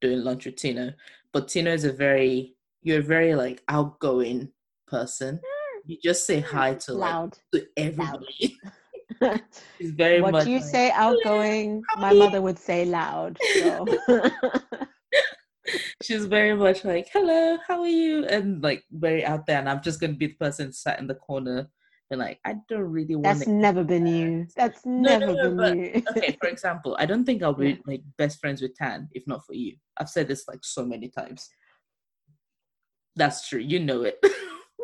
doing 0.01 0.23
lunch 0.25 0.47
with 0.47 0.57
Tino. 0.57 0.93
But 1.33 1.49
Tino 1.49 1.73
is 1.73 1.85
a 1.85 1.93
very 1.93 2.55
you're 2.83 3.01
a 3.01 3.03
very 3.03 3.35
like 3.35 3.63
outgoing 3.69 4.51
person. 4.87 5.37
Mm. 5.37 5.81
You 5.87 5.99
just 6.03 6.27
say 6.27 6.41
hi 6.41 6.75
to 6.75 6.95
like 6.95 7.13
Loud. 7.13 7.39
to 7.55 7.67
everybody. 7.77 8.57
It's 9.21 9.91
very 9.97 10.21
much 10.21 10.33
what 10.33 10.33
much 10.33 10.47
you 10.47 10.59
like, 10.59 10.65
say 10.65 10.91
outgoing, 10.93 11.83
my 11.99 12.13
mother 12.13 12.41
would 12.41 12.59
say 12.59 12.85
loud. 12.85 13.39
So. 13.55 13.87
she's 16.03 16.25
very 16.27 16.55
much 16.55 16.85
like, 16.85 17.09
hello, 17.13 17.59
how 17.67 17.81
are 17.81 17.89
you? 17.89 18.25
And 18.27 18.63
like 18.63 18.85
very 18.91 19.25
out 19.25 19.47
there. 19.47 19.59
And 19.59 19.69
I'm 19.69 19.83
just 19.83 20.01
gonna 20.01 20.15
be 20.15 20.29
the 20.29 20.35
person 20.35 20.73
sat 20.73 20.99
in 20.99 21.07
the 21.07 21.15
corner 21.15 21.69
like, 22.17 22.39
I 22.45 22.57
don't 22.69 22.83
really 22.91 23.15
want 23.17 23.25
That's 23.39 23.47
never 23.47 23.85
been 23.85 24.07
you. 24.07 24.47
That's 24.57 24.85
No, 24.85 25.19
no, 25.19 25.19
never 25.19 25.33
no, 25.35 25.43
been 25.49 25.57
but- 25.57 25.77
you. 25.77 26.03
okay, 26.11 26.37
for 26.41 26.49
example, 26.57 26.97
I 26.99 27.07
don't 27.07 27.25
think 27.25 27.43
I'll 27.43 27.53
be 27.55 27.71
Yeah. 27.71 27.77
like 27.87 28.03
best 28.19 28.41
friends 28.41 28.63
with 28.63 28.75
Tan 28.75 29.09
if 29.13 29.27
not 29.27 29.45
for 29.47 29.55
you. 29.55 29.77
I've 29.97 30.09
said 30.09 30.29
this 30.29 30.47
like 30.49 30.61
so 30.65 30.85
many 30.85 31.09
times. 31.09 31.49
That's 33.17 33.49
true. 33.49 33.61
You 33.61 33.81
know 33.81 34.03
it. 34.03 34.19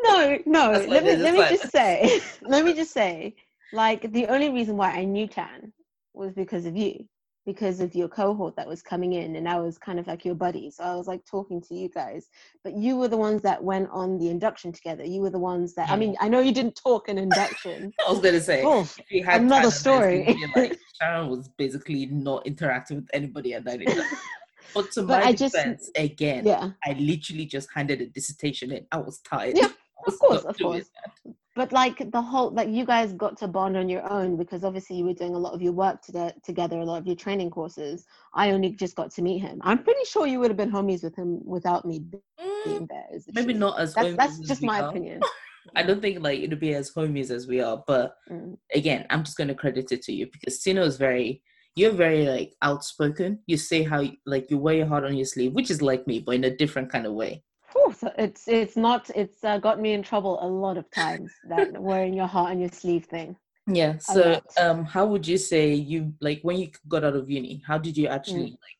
No, 0.01 0.39
no. 0.47 0.73
That's 0.73 0.87
Let 0.87 1.05
me 1.05 1.17
let 1.17 1.35
me 1.35 1.41
just 1.57 1.71
say. 1.73 2.21
let 2.43 2.65
me 2.65 2.73
just 2.73 2.93
say. 2.93 3.35
Like 3.73 4.11
the 4.13 4.27
only 4.29 4.49
reason 4.49 4.77
why 4.77 4.93
I 4.93 5.05
knew 5.05 5.27
Tan 5.27 5.73
was 6.15 6.33
because 6.33 6.67
of 6.67 6.77
you, 6.77 7.05
because 7.49 7.81
of 7.81 7.95
your 7.95 8.09
cohort 8.09 8.55
that 8.57 8.69
was 8.69 8.83
coming 8.83 9.15
in, 9.15 9.35
and 9.37 9.49
I 9.49 9.59
was 9.59 9.79
kind 9.79 9.99
of 9.99 10.07
like 10.07 10.23
your 10.23 10.35
buddy. 10.35 10.71
So 10.71 10.85
I 10.85 10.95
was 10.97 11.07
like 11.07 11.25
talking 11.25 11.63
to 11.63 11.75
you 11.75 11.89
guys. 11.89 12.27
But 12.63 12.75
you 12.77 12.99
were 12.99 13.09
the 13.09 13.17
ones 13.17 13.41
that 13.41 13.65
went 13.65 13.89
on 13.91 14.19
the 14.19 14.29
induction 14.29 14.71
together. 14.71 15.03
You 15.03 15.23
were 15.23 15.31
the 15.31 15.39
ones 15.39 15.73
that. 15.77 15.89
I 15.89 15.97
mean, 15.97 16.15
I 16.21 16.29
know 16.29 16.41
you 16.41 16.53
didn't 16.53 16.77
talk 16.77 17.09
in 17.09 17.17
induction. 17.17 17.91
I 18.07 18.11
was 18.13 18.21
gonna 18.21 18.43
say 18.43 18.63
Oh, 18.67 18.87
another 19.25 19.71
story. 19.71 20.27
it's 20.29 20.39
gonna 20.39 20.53
be 20.55 20.61
like 20.75 20.79
Sharon 21.01 21.31
was 21.31 21.49
basically 21.57 22.05
not 22.05 22.47
interacting 22.47 22.99
with 22.99 23.09
anybody 23.15 23.55
at 23.55 23.65
that 23.65 23.81
event. 23.81 24.05
But 24.75 24.93
to 24.93 25.03
But 25.03 25.23
my 25.23 25.29
I 25.29 25.33
just- 25.33 25.55
defense, 25.55 25.91
again, 25.97 26.45
yeah. 26.47 26.73
I 26.85 26.93
literally 26.93 27.47
just 27.47 27.69
handed 27.75 28.03
a 28.03 28.07
dissertation 28.09 28.71
in. 28.73 28.87
I 28.93 28.99
was 28.99 29.21
tired. 29.21 29.57
Yeah, 29.57 29.69
I 29.69 30.01
was 30.05 30.19
course, 30.19 30.43
of 30.45 30.59
course. 30.59 30.91
that. 31.25 31.35
But 31.59 31.73
like 31.73 31.99
the 32.13 32.23
whole 32.23 32.51
like 32.53 32.69
you 32.69 32.85
guys 32.87 33.13
got 33.15 33.37
to 33.37 33.49
bond 33.49 33.77
on 33.77 33.89
your 33.89 34.05
own 34.13 34.37
because 34.37 34.63
obviously 34.63 34.95
you 34.97 35.05
were 35.05 35.13
doing 35.23 35.35
a 35.35 35.39
lot 35.47 35.53
of 35.53 35.61
your 35.61 35.73
work 35.73 36.01
to 36.03 36.33
together 36.45 36.79
a 36.79 36.85
lot 36.85 36.99
of 36.99 37.07
your 37.07 37.17
training 37.17 37.51
courses 37.51 38.07
i 38.33 38.53
only 38.53 38.71
just 38.71 38.95
got 38.95 39.11
to 39.11 39.23
meet 39.23 39.41
him 39.41 39.61
i'm 39.63 39.83
pretty 39.83 40.05
sure 40.05 40.27
you 40.27 40.39
would 40.39 40.51
have 40.51 40.57
been 40.57 40.71
homies 40.71 41.03
with 41.03 41.17
him 41.17 41.41
without 41.45 41.85
me 41.85 42.01
Mm, 42.41 42.65
being 42.65 42.87
there 42.89 43.07
maybe 43.33 43.53
truth. 43.53 43.61
not 43.65 43.81
as 43.81 43.95
that's 43.95 44.07
homies 44.07 44.17
that's 44.17 44.39
as 44.41 44.49
just 44.49 44.63
my 44.63 44.79
are. 44.79 44.89
opinion 44.91 45.21
I 45.77 45.83
don't 45.83 46.01
think 46.01 46.23
like 46.23 46.41
it'll 46.41 46.59
be 46.59 46.75
as 46.75 46.93
homies 46.93 47.31
as 47.31 47.47
we 47.47 47.61
are, 47.61 47.83
but 47.87 48.15
Mm. 48.31 48.57
again, 48.75 49.07
I'm 49.11 49.25
just 49.25 49.37
gonna 49.37 49.55
credit 49.55 49.93
it 49.93 50.03
to 50.03 50.13
you 50.13 50.27
because 50.33 50.61
Tino 50.61 50.83
is 50.83 50.97
very 50.97 51.43
you're 51.77 51.93
very 51.93 52.27
like 52.27 52.55
outspoken. 52.63 53.41
You 53.47 53.57
say 53.57 53.83
how 53.83 54.03
like 54.27 54.51
you 54.51 54.59
wear 54.59 54.77
your 54.77 54.87
heart 54.87 55.05
on 55.05 55.17
your 55.17 55.27
sleeve, 55.27 55.53
which 55.53 55.71
is 55.71 55.83
like 55.83 56.07
me, 56.07 56.21
but 56.21 56.35
in 56.37 56.45
a 56.45 56.57
different 56.57 56.91
kind 56.91 57.07
of 57.07 57.13
way. 57.13 57.43
Whew, 57.73 57.93
so 57.93 58.11
it's 58.19 58.49
it's 58.49 58.77
not 58.77 59.11
it's 59.15 59.43
uh, 59.45 59.59
got 59.59 59.81
me 59.81 59.93
in 59.93 60.03
trouble 60.03 60.39
a 60.43 60.47
lot 60.49 60.77
of 60.79 60.91
times 60.91 61.33
that 61.49 61.81
wearing 61.81 62.15
your 62.15 62.27
heart 62.27 62.51
on 62.51 62.59
your 62.61 62.71
sleeve 62.71 63.05
thing 63.07 63.37
Yeah. 63.67 63.99
So 63.99 64.41
um 64.59 64.85
how 64.85 65.05
would 65.07 65.27
you 65.27 65.39
say 65.39 65.75
you 65.75 66.15
like 66.21 66.41
when 66.43 66.57
you 66.59 66.71
got 66.89 67.05
out 67.05 67.15
of 67.17 67.29
uni, 67.31 67.63
how 67.67 67.79
did 67.79 67.97
you 67.97 68.07
actually 68.09 68.51
Mm. 68.53 68.59
like 68.67 68.79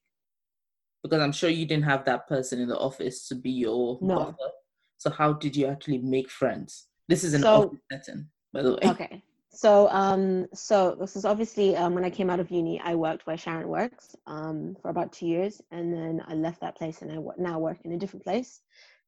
because 1.03 1.21
I'm 1.21 1.33
sure 1.33 1.51
you 1.51 1.67
didn't 1.67 1.85
have 1.85 2.05
that 2.07 2.27
person 2.27 2.61
in 2.61 2.69
the 2.69 2.79
office 2.79 3.29
to 3.29 3.35
be 3.35 3.51
your 3.51 3.99
No. 4.01 4.17
buffer. 4.17 4.51
So 4.99 5.11
how 5.11 5.33
did 5.33 5.55
you 5.57 5.67
actually 5.67 5.99
make 5.99 6.29
friends? 6.31 6.89
This 7.09 7.23
is 7.25 7.35
an 7.35 7.43
So- 7.43 7.63
office 7.67 7.81
setting, 7.93 8.29
by 8.53 8.63
the 8.63 8.73
way. 8.73 8.85
okay 8.95 9.23
so 9.51 9.89
um 9.91 10.47
so 10.53 10.95
this 11.01 11.17
is 11.17 11.25
obviously 11.25 11.75
um 11.77 11.95
when 11.95 12.05
i 12.05 12.11
came 12.11 12.29
out 12.29 12.41
of 12.41 12.51
uni 12.51 12.81
i 12.81 12.95
worked 12.95 13.27
where 13.27 13.37
sharon 13.37 13.69
works 13.69 14.15
um 14.27 14.77
for 14.83 14.91
about 14.91 15.13
two 15.13 15.27
years 15.27 15.63
and 15.71 15.93
then 15.93 16.23
i 16.29 16.35
left 16.35 16.61
that 16.61 16.77
place 16.77 17.01
and 17.03 17.11
i 17.11 17.19
now 17.39 17.59
work 17.59 17.79
in 17.85 17.93
a 17.93 17.99
different 17.99 18.25
place. 18.25 18.61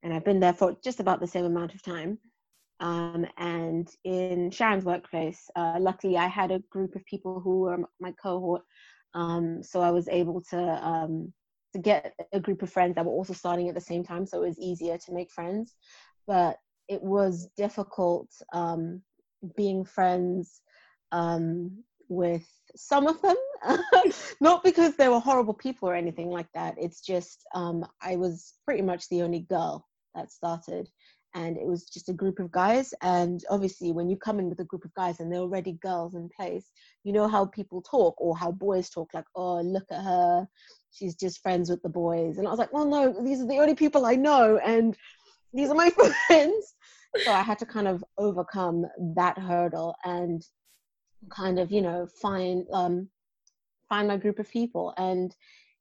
And 0.03 0.15
i've 0.15 0.25
been 0.25 0.41
there 0.41 0.55
for 0.55 0.77
just 0.83 1.01
about 1.01 1.21
the 1.21 1.27
same 1.27 1.45
amount 1.45 1.75
of 1.75 1.83
time. 1.83 2.19
Um 2.81 3.27
and 3.37 3.89
in 4.05 4.51
sharon's 4.51 4.85
workplace 4.85 5.51
uh, 5.57 5.77
luckily 5.79 6.17
i 6.17 6.27
had 6.27 6.51
a 6.51 6.63
group 6.71 6.97
of 6.97 7.05
people 7.05 7.41
who 7.41 7.61
were 7.61 7.79
my 8.01 8.13
cohort. 8.13 8.63
Um 9.13 9.63
so 9.63 9.83
i 9.83 9.91
was 9.91 10.09
able 10.09 10.41
to 10.51 10.59
um 10.59 11.33
to 11.75 11.79
get 11.79 12.15
a 12.33 12.41
group 12.41 12.63
of 12.63 12.73
friends 12.73 12.95
that 12.95 13.05
were 13.05 13.13
also 13.13 13.35
starting 13.35 13.69
at 13.69 13.75
the 13.75 13.81
same 13.81 14.03
time 14.05 14.25
so 14.27 14.43
it 14.43 14.49
was 14.49 14.59
easier 14.59 14.97
to 14.97 15.13
make 15.13 15.31
friends. 15.31 15.75
But 16.27 16.57
it 16.89 17.03
was 17.03 17.49
difficult 17.59 18.31
um 18.55 19.03
being 19.57 19.85
friends 19.85 20.61
um, 21.13 21.83
with 22.09 22.47
some 22.77 23.07
of 23.07 23.21
them, 23.23 23.37
not 24.41 24.63
because 24.65 24.97
they 24.97 25.09
were 25.09 25.21
horrible 25.21 25.55
people 25.55 25.89
or 25.89 25.95
anything 25.95 26.31
like 26.31 26.49
that. 26.55 26.75
It's 26.79 27.01
just 27.01 27.45
um, 27.55 27.87
I 28.01 28.17
was 28.17 28.55
pretty 28.65 28.83
much 28.83 29.09
the 29.09 29.23
only 29.23 29.41
girl 29.41 29.87
that 30.15 30.31
started, 30.31 30.89
and 31.35 31.57
it 31.57 31.67
was 31.67 31.85
just 31.85 32.09
a 32.09 32.15
group 32.15 32.39
of 32.39 32.51
guys. 32.51 32.93
And 33.03 33.45
obviously, 33.51 33.93
when 33.93 34.09
you 34.09 34.17
come 34.17 34.39
in 34.39 34.49
with 34.49 34.61
a 34.61 34.65
group 34.65 34.85
of 34.85 34.95
guys 34.95 35.21
and 35.21 35.33
they're 35.33 35.41
already 35.41 35.79
girls 35.83 36.15
in 36.15 36.29
place, 36.37 36.71
you 37.05 37.13
know 37.13 37.29
how 37.29 37.47
people 37.47 37.83
talk 37.83 38.15
or 38.19 38.37
how 38.37 38.51
boys 38.53 38.91
talk, 38.91 39.15
like, 39.15 39.27
"Oh, 39.35 39.61
look 39.61 39.87
at 39.91 40.03
her, 40.03 40.49
she's 40.91 41.15
just 41.15 41.43
friends 41.43 41.71
with 41.71 41.83
the 41.83 41.89
boys." 41.89 42.39
And 42.39 42.47
I 42.47 42.51
was 42.51 42.59
like, 42.59 42.73
"Well, 42.73 42.87
no, 42.87 43.23
these 43.23 43.41
are 43.41 43.47
the 43.47 43.59
only 43.59 43.75
people 43.75 44.07
I 44.07 44.17
know, 44.17 44.59
and 44.59 44.97
these 45.53 45.71
are 45.71 45.75
my 45.75 45.91
friends." 46.27 46.75
So 47.19 47.33
I 47.33 47.43
had 47.43 47.59
to 47.59 47.67
kind 47.67 47.89
of 47.89 48.05
overcome 48.19 48.87
that 49.17 49.39
hurdle 49.39 49.95
and 50.05 50.43
kind 51.31 51.59
of 51.59 51.71
you 51.71 51.83
know 51.83 52.07
find 52.21 52.67
um 52.73 53.09
find 53.89 54.09
my 54.09 54.17
group 54.17 54.39
of 54.39 54.51
people. 54.51 54.95
And 54.97 55.35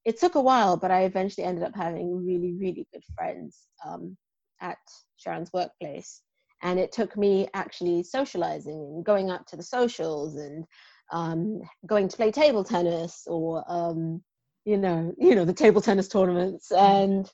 it 0.05 0.19
took 0.19 0.35
a 0.35 0.41
while 0.41 0.77
but 0.77 0.91
I 0.91 1.03
eventually 1.03 1.45
ended 1.45 1.63
up 1.63 1.75
having 1.75 2.25
really 2.25 2.55
really 2.59 2.87
good 2.93 3.03
friends 3.15 3.67
um 3.85 4.17
at 4.61 4.77
Sharon's 5.17 5.53
workplace. 5.53 6.21
And 6.61 6.77
it 6.77 6.91
took 6.91 7.15
me 7.15 7.47
actually 7.53 8.03
socializing 8.03 8.73
and 8.95 9.05
going 9.05 9.29
out 9.29 9.47
to 9.47 9.55
the 9.55 9.63
socials 9.63 10.35
and 10.35 10.65
um 11.11 11.61
going 11.85 12.07
to 12.07 12.17
play 12.17 12.31
table 12.31 12.63
tennis 12.63 13.23
or 13.27 13.63
um 13.67 14.21
you 14.65 14.77
know 14.77 15.13
you 15.17 15.35
know 15.35 15.45
the 15.45 15.53
table 15.53 15.81
tennis 15.81 16.07
tournaments 16.07 16.71
and 16.71 17.31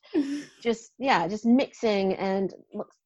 just 0.61 0.91
yeah 0.97 1.27
just 1.27 1.45
mixing 1.45 2.13
and 2.15 2.53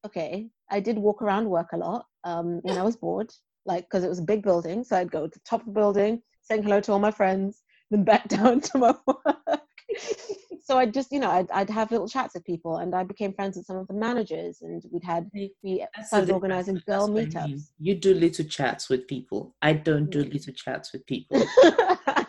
okay 0.06 0.48
i 0.70 0.80
did 0.80 0.98
walk 0.98 1.22
around 1.22 1.50
work 1.50 1.70
a 1.74 1.78
lot 1.78 2.06
um 2.26 2.60
when 2.64 2.78
i 2.78 2.84
was 2.84 2.96
bored 2.96 3.32
like 3.66 3.86
because 3.86 4.04
it 4.04 4.10
was 4.10 4.20
a 4.20 4.24
big 4.24 4.44
building 4.44 4.84
so 4.84 4.98
i'd 4.98 5.12
go 5.12 5.26
to 5.28 5.40
the 5.40 5.50
top 5.50 5.62
of 5.62 5.68
the 5.68 5.72
building 5.72 6.22
saying 6.42 6.64
hello 6.64 6.80
to 6.80 6.92
all 6.92 7.00
my 7.00 7.12
friends 7.12 7.64
then 7.92 8.04
back 8.04 8.28
down 8.28 8.60
to 8.60 8.78
my 8.78 8.94
work 9.06 9.62
so 10.62 10.78
i'd 10.78 10.94
just 10.94 11.12
you 11.12 11.20
know 11.20 11.32
I'd, 11.32 11.50
I'd 11.52 11.70
have 11.70 11.92
little 11.92 12.08
chats 12.08 12.34
with 12.34 12.46
people 12.46 12.78
and 12.78 12.94
i 12.94 13.04
became 13.04 13.34
friends 13.34 13.58
with 13.58 13.66
some 13.66 13.78
of 13.78 13.88
the 13.88 13.94
managers 13.94 14.60
and 14.62 14.84
we'd 14.92 15.04
had 15.04 15.30
we 15.34 15.86
started 16.06 16.32
organizing 16.32 16.82
girl 16.86 17.12
what 17.12 17.22
I 17.22 17.24
mean. 17.26 17.32
meetups 17.32 17.70
You 17.80 17.96
do 17.96 18.14
little 18.14 18.46
chats 18.46 18.90
with 18.90 19.08
people. 19.08 19.56
I 19.62 19.74
don't 19.74 20.10
do 20.10 20.24
little 20.24 20.54
chats 20.54 20.94
with 20.94 21.06
people. 21.06 21.42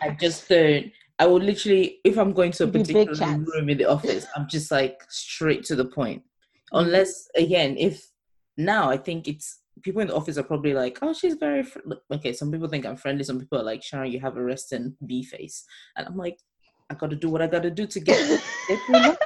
I 0.01 0.15
just 0.19 0.47
don't. 0.49 0.91
I 1.21 1.27
will 1.27 1.39
literally, 1.39 1.99
if 2.03 2.17
I'm 2.17 2.33
going 2.33 2.51
to 2.53 2.63
a 2.63 2.65
You 2.65 2.71
do 2.71 2.79
big 2.79 3.07
particular 3.09 3.37
room 3.37 3.69
in 3.69 3.77
the 3.77 3.85
office, 3.85 4.25
I'm 4.35 4.47
just 4.47 4.71
like 4.71 5.03
straight 5.07 5.63
to 5.65 5.75
the 5.75 5.85
point. 5.85 6.23
Mm. 6.73 6.81
Unless, 6.81 7.29
again, 7.35 7.77
if 7.77 8.09
now 8.57 8.89
I 8.89 8.97
think 8.97 9.27
it's 9.27 9.59
people 9.83 10.01
in 10.01 10.07
the 10.07 10.15
office 10.15 10.39
are 10.39 10.43
probably 10.51 10.73
like, 10.73 10.97
oh, 11.03 11.13
she's 11.13 11.35
very 11.35 11.61
fr-. 11.61 11.79
okay. 12.11 12.33
Some 12.33 12.51
people 12.51 12.67
think 12.67 12.87
I'm 12.87 12.97
friendly. 12.97 13.23
Some 13.23 13.39
people 13.39 13.59
are 13.59 13.63
like, 13.63 13.83
Sharon, 13.83 14.11
you 14.11 14.19
have 14.19 14.35
a 14.35 14.43
resting 14.43 14.95
B 15.05 15.23
face, 15.23 15.63
and 15.95 16.07
I'm 16.07 16.17
like, 16.17 16.39
I 16.89 16.95
got 16.95 17.11
to 17.11 17.15
do 17.15 17.29
what 17.29 17.43
I 17.43 17.47
got 17.47 17.61
to 17.61 17.71
do 17.71 17.85
to 17.85 17.99
get 17.99 18.41
get 18.67 18.79
through 18.87 18.95
life. 18.95 19.17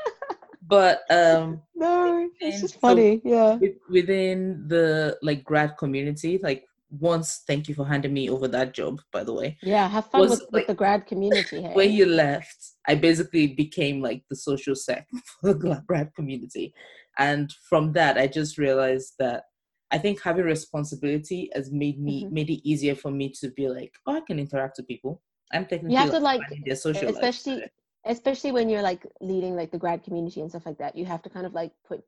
But 0.67 1.01
um, 1.09 1.61
no 1.75 2.27
it's 2.41 2.61
just 2.61 2.73
so- 2.73 2.79
funny 2.79 3.21
yeah 3.23 3.57
within 3.87 4.67
the 4.67 5.17
like 5.21 5.43
grad 5.43 5.77
community, 5.77 6.39
like 6.43 6.65
once, 6.99 7.43
thank 7.47 7.67
you 7.67 7.75
for 7.75 7.85
handing 7.85 8.13
me 8.13 8.29
over 8.29 8.47
that 8.49 8.73
job, 8.73 9.01
by 9.11 9.23
the 9.23 9.33
way. 9.33 9.57
yeah 9.61 9.87
have 9.87 10.05
fun 10.05 10.21
was, 10.21 10.29
with, 10.31 10.41
like, 10.41 10.51
with 10.53 10.67
the 10.67 10.73
grad 10.75 11.05
community 11.07 11.61
hey? 11.61 11.73
when 11.73 11.91
you 11.91 12.05
left, 12.05 12.57
I 12.87 12.95
basically 12.95 13.47
became 13.47 14.01
like 14.01 14.23
the 14.29 14.35
social 14.35 14.75
sec 14.75 15.07
for 15.41 15.53
the 15.53 15.83
grad 15.87 16.13
community. 16.15 16.73
And 17.17 17.51
from 17.69 17.93
that, 17.93 18.17
I 18.17 18.27
just 18.27 18.57
realized 18.57 19.13
that 19.19 19.43
I 19.91 19.97
think 19.97 20.21
having 20.21 20.45
responsibility 20.45 21.49
has 21.53 21.71
made 21.71 21.99
me 21.99 22.25
Mhm. 22.25 22.31
made 22.31 22.49
it 22.49 22.67
easier 22.67 22.95
for 22.95 23.11
me 23.11 23.29
to 23.39 23.49
be 23.51 23.69
like, 23.69 23.93
oh, 24.05 24.17
I 24.17 24.21
can 24.21 24.39
interact 24.39 24.77
with 24.77 24.87
people. 24.87 25.21
I'm 25.53 25.65
technically 25.65 25.93
you 25.93 26.01
have 26.01 26.11
to 26.11 26.19
like 26.19 26.41
their 26.65 26.75
social 26.75 27.07
life. 27.07 27.15
especially 27.17 27.63
especially 28.05 28.51
when 28.51 28.69
you're 28.69 28.81
like 28.81 29.05
leading 29.21 29.55
like 29.55 29.71
the 29.71 29.77
grad 29.77 30.03
community 30.03 30.41
and 30.41 30.49
stuff 30.49 30.65
like 30.65 30.77
that 30.77 30.95
you 30.95 31.05
have 31.05 31.21
to 31.23 31.29
kind 31.29 31.45
of 31.45 31.53
like 31.53 31.71
put 31.87 32.03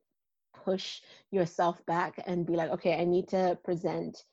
push 0.64 1.00
yourself 1.30 1.84
back 1.86 2.20
and 2.26 2.46
be 2.46 2.54
like 2.56 2.70
okay 2.70 2.94
i 3.00 3.04
need 3.04 3.28
to 3.28 3.58
present 3.64 4.24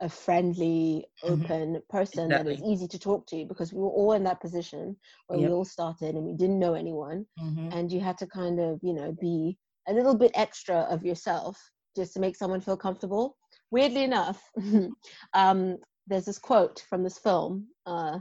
a 0.00 0.08
friendly, 0.08 1.06
Mhm. 1.24 1.30
open 1.44 1.82
person 1.88 2.28
that 2.30 2.46
is 2.46 2.62
easy 2.62 2.88
to 2.88 2.98
talk 2.98 3.26
to 3.28 3.44
because 3.46 3.72
we 3.72 3.80
were 3.80 3.90
all 3.90 4.12
in 4.12 4.24
that 4.24 4.40
position 4.40 4.96
where 5.28 5.38
Yep. 5.38 5.48
we 5.48 5.54
all 5.54 5.64
started 5.64 6.14
and 6.14 6.24
we 6.24 6.34
didn't 6.34 6.58
know 6.58 6.74
anyone. 6.74 7.26
Mhm. 7.40 7.72
and 7.74 7.90
you 7.92 8.00
had 8.00 8.18
to 8.18 8.26
kind 8.26 8.60
of 8.60 8.78
you 8.82 8.92
know 8.92 9.12
be 9.12 9.58
a 9.88 9.92
little 9.92 10.14
bit 10.16 10.30
extra 10.34 10.78
of 10.90 11.04
yourself 11.04 11.56
just 11.96 12.12
to 12.14 12.20
make 12.20 12.36
someone 12.36 12.60
feel 12.60 12.76
comfortable. 12.76 13.36
Weirdly 13.70 14.02
enough 14.04 14.40
um, 15.34 15.78
there's 16.06 16.24
this 16.26 16.38
quote 16.38 16.80
from 16.88 17.02
this 17.02 17.18
film 17.18 17.68
uh, 17.86 18.18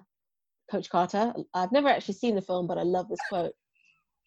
coach 0.72 0.90
carter. 0.90 1.34
I've 1.54 1.72
never 1.72 1.90
actually 1.90 2.16
seen 2.16 2.36
the 2.36 2.42
film 2.42 2.68
but 2.68 2.78
i 2.78 2.84
love 2.84 3.10
this 3.10 3.20
quote. 3.30 3.54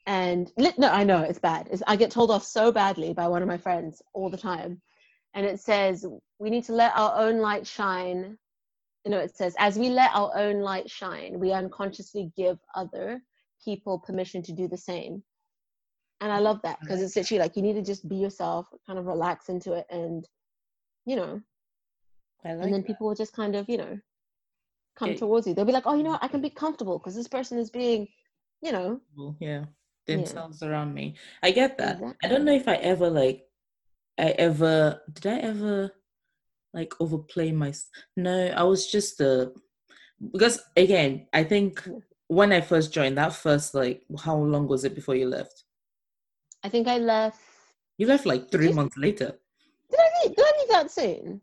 And 0.07 0.53
no 0.57 0.89
i 0.89 1.05
know 1.05 1.23
it's 1.23 1.39
bad. 1.39 1.69
It's, 1.71 1.83
i 1.87 1.97
get 1.97 2.11
told 2.11 2.31
off 2.31 2.45
so 2.45 2.71
badly 2.73 3.13
by 3.15 3.29
one 3.29 3.43
of 3.43 3.49
my 3.49 3.59
friends 3.59 4.03
all 4.15 4.31
the 4.31 4.37
time 4.37 4.81
and 5.37 5.45
it 5.47 5.61
says 5.61 6.05
we 6.41 6.51
need 6.51 6.65
to 6.65 6.73
let 6.73 6.93
our 6.97 7.15
own 7.17 7.39
light 7.39 7.67
shine. 7.67 8.37
You 9.05 9.13
know 9.13 9.19
it 9.19 9.37
says 9.37 9.55
as 9.59 9.79
we 9.79 9.89
let 9.91 10.11
our 10.15 10.33
own 10.37 10.61
light 10.61 10.91
shine 10.91 11.39
we 11.39 11.53
unconsciously 11.53 12.33
give 12.37 12.59
other 12.75 13.23
people 13.65 14.01
permission 14.01 14.43
to 14.43 14.53
do 14.53 14.67
the 14.67 14.77
same. 14.77 15.23
And 16.21 16.33
i 16.33 16.39
love 16.39 16.61
that 16.63 16.81
because 16.81 17.01
it's 17.03 17.15
literally 17.15 17.41
like 17.41 17.57
you 17.57 17.63
need 17.63 17.75
to 17.75 17.83
just 17.83 18.09
be 18.09 18.17
yourself 18.17 18.67
kind 18.87 18.99
of 18.99 19.07
relax 19.07 19.49
into 19.49 19.75
it 19.75 19.87
and 19.91 20.27
you 21.05 21.15
know. 21.15 21.41
Like 22.45 22.55
and 22.55 22.73
then 22.73 22.81
that. 22.81 22.87
people 22.87 23.07
will 23.07 23.15
just 23.15 23.35
kind 23.35 23.55
of 23.55 23.69
you 23.69 23.77
know 23.77 23.99
come 24.97 25.11
Yeah. 25.11 25.17
towards 25.19 25.47
you. 25.47 25.55
They'll 25.55 25.67
be 25.67 25.73
like 25.73 25.87
oh 25.87 25.95
you 25.95 26.03
know 26.03 26.11
what, 26.11 26.25
i 26.25 26.29
can 26.29 26.41
be 26.41 26.49
mm-hmm. 26.49 26.59
comfortable 26.59 26.99
because 26.99 27.15
this 27.15 27.29
person 27.29 27.59
is 27.59 27.71
being 27.71 28.09
you 28.63 28.73
know. 28.73 29.01
Yeah. 29.39 29.67
Yeah. 30.07 30.17
themselves 30.17 30.63
around 30.63 30.95
me. 30.95 31.15
I 31.43 31.51
get 31.51 31.77
that. 31.79 32.01
I 32.25 32.29
don't 32.29 32.45
know 32.45 32.55
if 32.55 32.67
i 32.67 32.77
ever 32.77 33.11
like 33.11 33.46
i 34.19 34.29
ever 34.39 35.01
did 35.13 35.27
i 35.27 35.39
ever 35.39 35.91
like 36.75 36.93
overplay 37.01 37.53
my 37.53 37.73
no 38.17 38.49
i 38.57 38.63
was 38.63 38.91
just 38.91 39.21
uh 39.21 39.47
because 40.33 40.61
again 40.77 41.27
i 41.33 41.43
think 41.45 41.87
when 42.29 42.53
i 42.53 42.61
first 42.61 42.93
joined 42.93 43.17
that 43.19 43.33
first 43.33 43.75
like 43.75 44.03
how 44.25 44.37
long 44.37 44.67
was 44.67 44.85
it 44.85 44.95
before 44.95 45.15
you 45.15 45.29
left? 45.29 45.65
I 46.65 46.69
think 46.69 46.89
i 46.89 46.99
left 46.99 47.41
you 47.99 48.07
left 48.07 48.27
like 48.27 48.51
three 48.51 48.69
you- 48.69 48.75
months 48.75 48.97
later. 48.97 49.33
Did 49.91 50.01
i 50.01 50.09
leave, 50.25 50.37
did 50.37 50.45
I 50.45 50.53
leave 50.59 50.69
that 50.71 50.91
soon? 50.91 51.41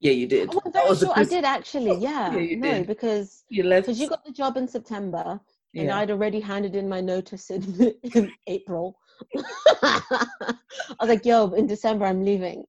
Yeah 0.00 0.12
you 0.12 0.26
did. 0.26 0.48
Oh 0.52 0.60
i'm 0.64 0.72
very 0.72 0.96
sure 0.96 1.12
i 1.14 1.24
did 1.24 1.44
actually 1.44 1.94
yeah, 1.96 2.32
Yeah, 2.34 2.40
you 2.40 2.56
no 2.56 2.72
did. 2.78 2.86
because 2.86 3.44
you 3.48 3.62
left. 3.62 3.86
because 3.86 4.00
you 4.00 4.08
got 4.08 4.24
the 4.24 4.32
job 4.32 4.56
in 4.56 4.66
september 4.66 5.40
and 5.74 5.88
yeah. 5.88 5.98
I'd 5.98 6.10
already 6.10 6.40
handed 6.40 6.74
in 6.74 6.88
my 6.88 7.00
notice 7.02 7.50
in, 7.50 7.62
in 8.14 8.32
April. 8.46 8.98
I 9.82 10.54
was 11.00 11.08
like, 11.08 11.24
yo, 11.24 11.52
in 11.52 11.66
December 11.66 12.06
I'm 12.06 12.24
leaving. 12.24 12.64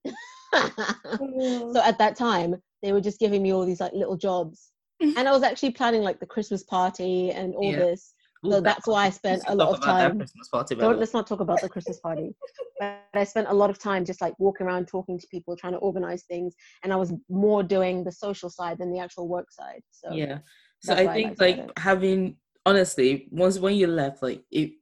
Mm. 0.54 1.72
so 1.74 1.82
at 1.82 1.98
that 1.98 2.16
time, 2.16 2.56
they 2.82 2.92
were 2.92 3.00
just 3.00 3.20
giving 3.20 3.42
me 3.42 3.52
all 3.52 3.64
these 3.64 3.80
like 3.80 3.92
little 3.92 4.16
jobs. 4.16 4.70
Mm-hmm. 5.02 5.18
And 5.18 5.28
I 5.28 5.32
was 5.32 5.42
actually 5.42 5.72
planning 5.72 6.02
like 6.02 6.20
the 6.20 6.26
Christmas 6.26 6.62
party 6.64 7.30
and 7.30 7.54
all 7.54 7.70
Yeah. 7.70 7.78
this. 7.78 8.14
Ooh, 8.46 8.50
So 8.50 8.56
that 8.56 8.64
that's 8.64 8.86
why 8.86 9.06
I 9.06 9.10
spent 9.10 9.42
a 9.48 9.54
lot 9.54 9.74
of 9.74 9.82
time. 9.82 10.22
Party, 10.52 10.76
Don't 10.76 10.94
way. 10.94 11.00
let's 11.00 11.12
not 11.12 11.26
talk 11.26 11.40
about 11.40 11.60
the 11.60 11.68
Christmas 11.68 12.00
party. 12.00 12.34
But 12.80 13.00
I 13.14 13.24
spent 13.24 13.48
a 13.48 13.52
lot 13.52 13.70
of 13.70 13.78
time 13.80 14.04
just 14.04 14.20
like 14.20 14.34
walking 14.38 14.64
around 14.64 14.86
talking 14.86 15.18
to 15.18 15.26
people, 15.32 15.56
trying 15.56 15.72
to 15.72 15.80
organize 15.80 16.22
things. 16.24 16.54
And 16.84 16.92
I 16.92 16.96
was 16.96 17.12
more 17.28 17.64
doing 17.64 18.04
the 18.04 18.12
social 18.12 18.48
side 18.48 18.78
than 18.78 18.92
the 18.92 19.00
actual 19.00 19.26
work 19.26 19.50
side. 19.50 19.82
So 19.90 20.12
yeah 20.12 20.38
so 20.80 20.94
i 20.94 21.04
why 21.04 21.12
I 21.12 21.14
think 21.14 21.40
like 21.40 21.78
having 21.78 22.36
honestly 22.66 23.28
once 23.30 23.58
when 23.58 23.74
you 23.76 23.86
left 23.86 24.22
like 24.22 24.42
it 24.50 24.72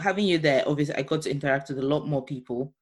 having 0.00 0.24
you 0.26 0.38
there 0.38 0.62
obviously 0.66 0.94
i 0.94 1.02
got 1.02 1.22
to 1.22 1.30
interact 1.30 1.68
with 1.68 1.78
a 1.78 1.82
lot 1.82 2.06
more 2.08 2.24
people. 2.24 2.74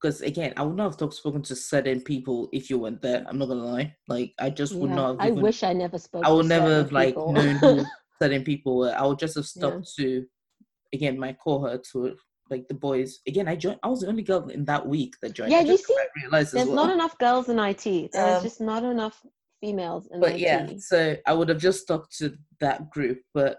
Because 0.00 0.20
again 0.22 0.52
i 0.56 0.62
would 0.62 0.76
not 0.76 0.84
have 0.90 0.96
talked 0.96 1.14
spoken 1.14 1.42
to 1.42 1.54
certain 1.56 2.00
people 2.00 2.48
if 2.52 2.70
you 2.70 2.78
weren't 2.78 3.02
there 3.02 3.24
i'm 3.28 3.38
not 3.38 3.48
gonna 3.48 3.64
lie. 3.64 3.94
Like 4.08 4.32
i 4.38 4.48
just 4.50 4.74
would 4.74 4.90
yeah, 4.90 4.96
not 4.96 5.08
have 5.08 5.20
I 5.20 5.30
wish 5.30 5.62
I 5.62 5.72
never 5.72 5.98
spoke 5.98 6.24
i 6.24 6.30
would 6.32 6.46
never 6.46 6.72
have 6.76 6.92
like 6.92 7.16
known 7.16 7.56
who 7.56 7.84
certain 8.22 8.44
people 8.44 8.76
were. 8.78 8.94
I 8.96 9.04
would 9.06 9.18
just 9.18 9.36
have 9.36 9.46
stuck 9.46 9.82
to 9.98 10.24
again 10.94 11.18
my 11.18 11.32
cohort 11.44 11.84
to 11.92 12.14
like 12.50 12.66
the 12.68 12.74
boys. 12.74 13.20
Again 13.28 13.46
i 13.48 13.56
joined 13.56 13.78
i 13.82 13.88
was 13.88 14.00
the 14.00 14.08
only 14.08 14.22
girl 14.22 14.48
in 14.48 14.64
that 14.66 14.86
week 14.86 15.14
that 15.22 15.34
joined. 15.34 15.52
Yeah, 15.52 15.58
I 15.58 15.62
you 15.62 15.72
just 15.72 15.86
see, 15.86 15.96
realized 16.22 16.52
There's 16.54 16.66
well. 16.66 16.76
not 16.76 16.92
enough 16.94 17.16
girls 17.18 17.48
in 17.48 17.58
IT. 17.58 17.84
There's 17.84 18.36
Um, 18.38 18.42
just 18.42 18.60
not 18.60 18.82
enough 18.84 19.20
females 19.60 20.08
in 20.10 20.20
but 20.20 20.32
IT. 20.32 20.38
yeah 20.40 20.66
so 20.78 21.14
i 21.26 21.34
would 21.34 21.50
have 21.50 21.58
just 21.58 21.82
stuck 21.82 22.08
to 22.10 22.34
that 22.60 22.88
group 22.90 23.18
but 23.34 23.58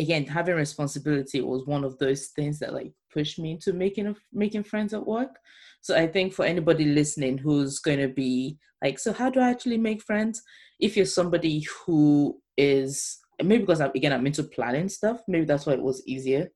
again 0.00 0.24
having 0.26 0.56
responsibility 0.56 1.40
was 1.40 1.66
one 1.66 1.84
of 1.84 1.98
those 1.98 2.28
things 2.28 2.58
that 2.58 2.72
like 2.72 2.92
pushed 3.12 3.38
me 3.38 3.52
into 3.52 3.72
making 3.72 4.16
making 4.32 4.64
friends 4.64 4.94
at 4.94 5.06
work. 5.06 5.36
So 5.82 5.96
i 5.96 6.06
think 6.06 6.32
for 6.32 6.44
anybody 6.44 6.86
listening 6.86 7.38
who's 7.38 7.78
going 7.78 8.00
to 8.00 8.08
be 8.08 8.58
like 8.82 8.98
so 8.98 9.12
how 9.12 9.30
do 9.30 9.40
i 9.40 9.50
actually 9.50 9.78
make 9.78 10.02
friends? 10.02 10.42
If 10.80 10.96
you're 10.96 11.06
somebody 11.06 11.66
who 11.84 12.40
is 12.56 13.18
maybe 13.42 13.62
because 13.64 13.80
I'm, 13.80 13.92
again 13.94 14.12
i'm 14.12 14.26
into 14.26 14.42
planning 14.42 14.88
stuff 14.88 15.20
maybe 15.28 15.44
that's 15.46 15.66
why 15.66 15.74
it 15.74 15.82
was 15.82 16.02
easier. 16.06 16.50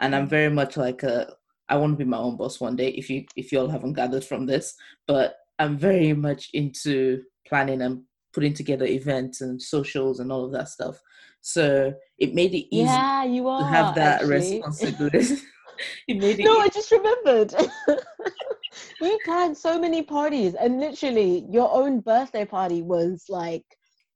And 0.00 0.14
i'm 0.14 0.28
very 0.28 0.50
much 0.50 0.76
like 0.76 1.02
a 1.02 1.32
i 1.68 1.76
want 1.76 1.92
to 1.92 2.04
be 2.04 2.10
my 2.10 2.18
own 2.18 2.36
boss 2.36 2.60
one 2.60 2.76
day 2.76 2.88
if 2.90 3.10
you 3.10 3.24
if 3.36 3.52
you 3.52 3.60
all 3.60 3.68
haven't 3.68 3.94
gathered 3.94 4.24
from 4.24 4.46
this 4.46 4.74
but 5.06 5.36
i'm 5.58 5.76
very 5.76 6.12
much 6.12 6.50
into 6.54 7.22
planning 7.48 7.82
and 7.82 8.02
putting 8.38 8.54
together 8.54 8.84
events 8.84 9.40
and 9.40 9.60
socials 9.60 10.20
and 10.20 10.30
all 10.30 10.44
of 10.44 10.52
that 10.52 10.68
stuff. 10.68 11.00
So 11.40 11.92
it 12.18 12.34
made 12.34 12.54
it 12.54 12.72
easy 12.72 12.84
Yeah, 12.84 13.24
you 13.24 13.42
to 13.42 13.66
have 13.66 13.96
that 13.96 14.20
actually. 14.20 14.62
responsibility. 14.62 15.42
it 16.08 16.18
made 16.18 16.38
it 16.38 16.44
no, 16.44 16.52
easy. 16.52 16.62
I 16.62 16.68
just 16.68 16.92
remembered. 16.92 17.52
we 19.00 19.18
planned 19.24 19.56
so 19.56 19.76
many 19.80 20.02
parties, 20.04 20.54
and 20.54 20.78
literally, 20.78 21.46
your 21.50 21.68
own 21.72 21.98
birthday 21.98 22.44
party 22.44 22.80
was 22.82 23.24
like 23.28 23.64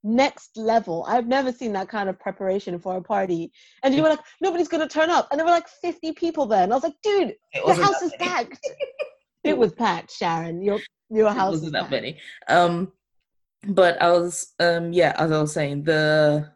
next 0.04 0.56
level. 0.56 1.04
I've 1.08 1.26
never 1.26 1.50
seen 1.50 1.72
that 1.72 1.88
kind 1.88 2.08
of 2.08 2.16
preparation 2.20 2.78
for 2.78 2.96
a 2.98 3.02
party. 3.02 3.50
And 3.82 3.92
you 3.92 4.02
were 4.04 4.08
like, 4.10 4.20
nobody's 4.40 4.68
gonna 4.68 4.88
turn 4.88 5.10
up, 5.10 5.26
and 5.32 5.38
there 5.40 5.46
were 5.46 5.50
like 5.52 5.68
50 5.68 6.12
people 6.12 6.46
there, 6.46 6.62
and 6.62 6.72
I 6.72 6.76
was 6.76 6.84
like, 6.84 7.00
dude, 7.02 7.34
It 7.54 7.66
the 7.66 7.74
house 7.74 8.02
is 8.02 8.12
packed. 8.20 8.64
it 9.42 9.58
was 9.58 9.72
packed, 9.72 10.12
Sharon. 10.12 10.62
Your 10.62 10.78
your 11.10 11.32
house 11.32 11.50
was 11.50 11.60
wasn't 11.62 11.72
that 11.72 11.90
many. 11.90 12.18
Um, 12.46 12.92
but 13.66 14.00
I 14.02 14.10
was 14.12 14.52
um 14.60 14.92
yeah, 14.92 15.14
as 15.18 15.30
I 15.32 15.40
was 15.40 15.52
saying, 15.52 15.84
the 15.84 16.50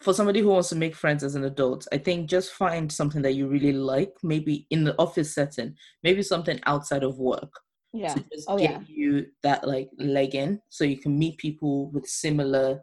for 0.00 0.12
somebody 0.12 0.40
who 0.40 0.48
wants 0.48 0.68
to 0.68 0.76
make 0.76 0.94
friends 0.94 1.24
as 1.24 1.34
an 1.34 1.44
adult, 1.44 1.86
I 1.92 1.96
think 1.98 2.28
just 2.28 2.52
find 2.52 2.92
something 2.92 3.22
that 3.22 3.32
you 3.32 3.48
really 3.48 3.72
like, 3.72 4.12
maybe 4.22 4.66
in 4.70 4.84
the 4.84 4.94
office 4.98 5.34
setting, 5.34 5.76
maybe 6.02 6.22
something 6.22 6.60
outside 6.66 7.02
of 7.02 7.18
work. 7.18 7.52
Yeah. 7.92 8.12
to 8.14 8.24
just 8.32 8.48
Oh 8.48 8.58
get 8.58 8.70
yeah. 8.72 8.80
you 8.88 9.26
that 9.44 9.66
like 9.66 9.88
leg 9.98 10.34
in 10.34 10.60
so 10.68 10.82
you 10.84 10.96
can 10.98 11.16
meet 11.16 11.38
people 11.38 11.90
with 11.92 12.06
similar 12.06 12.80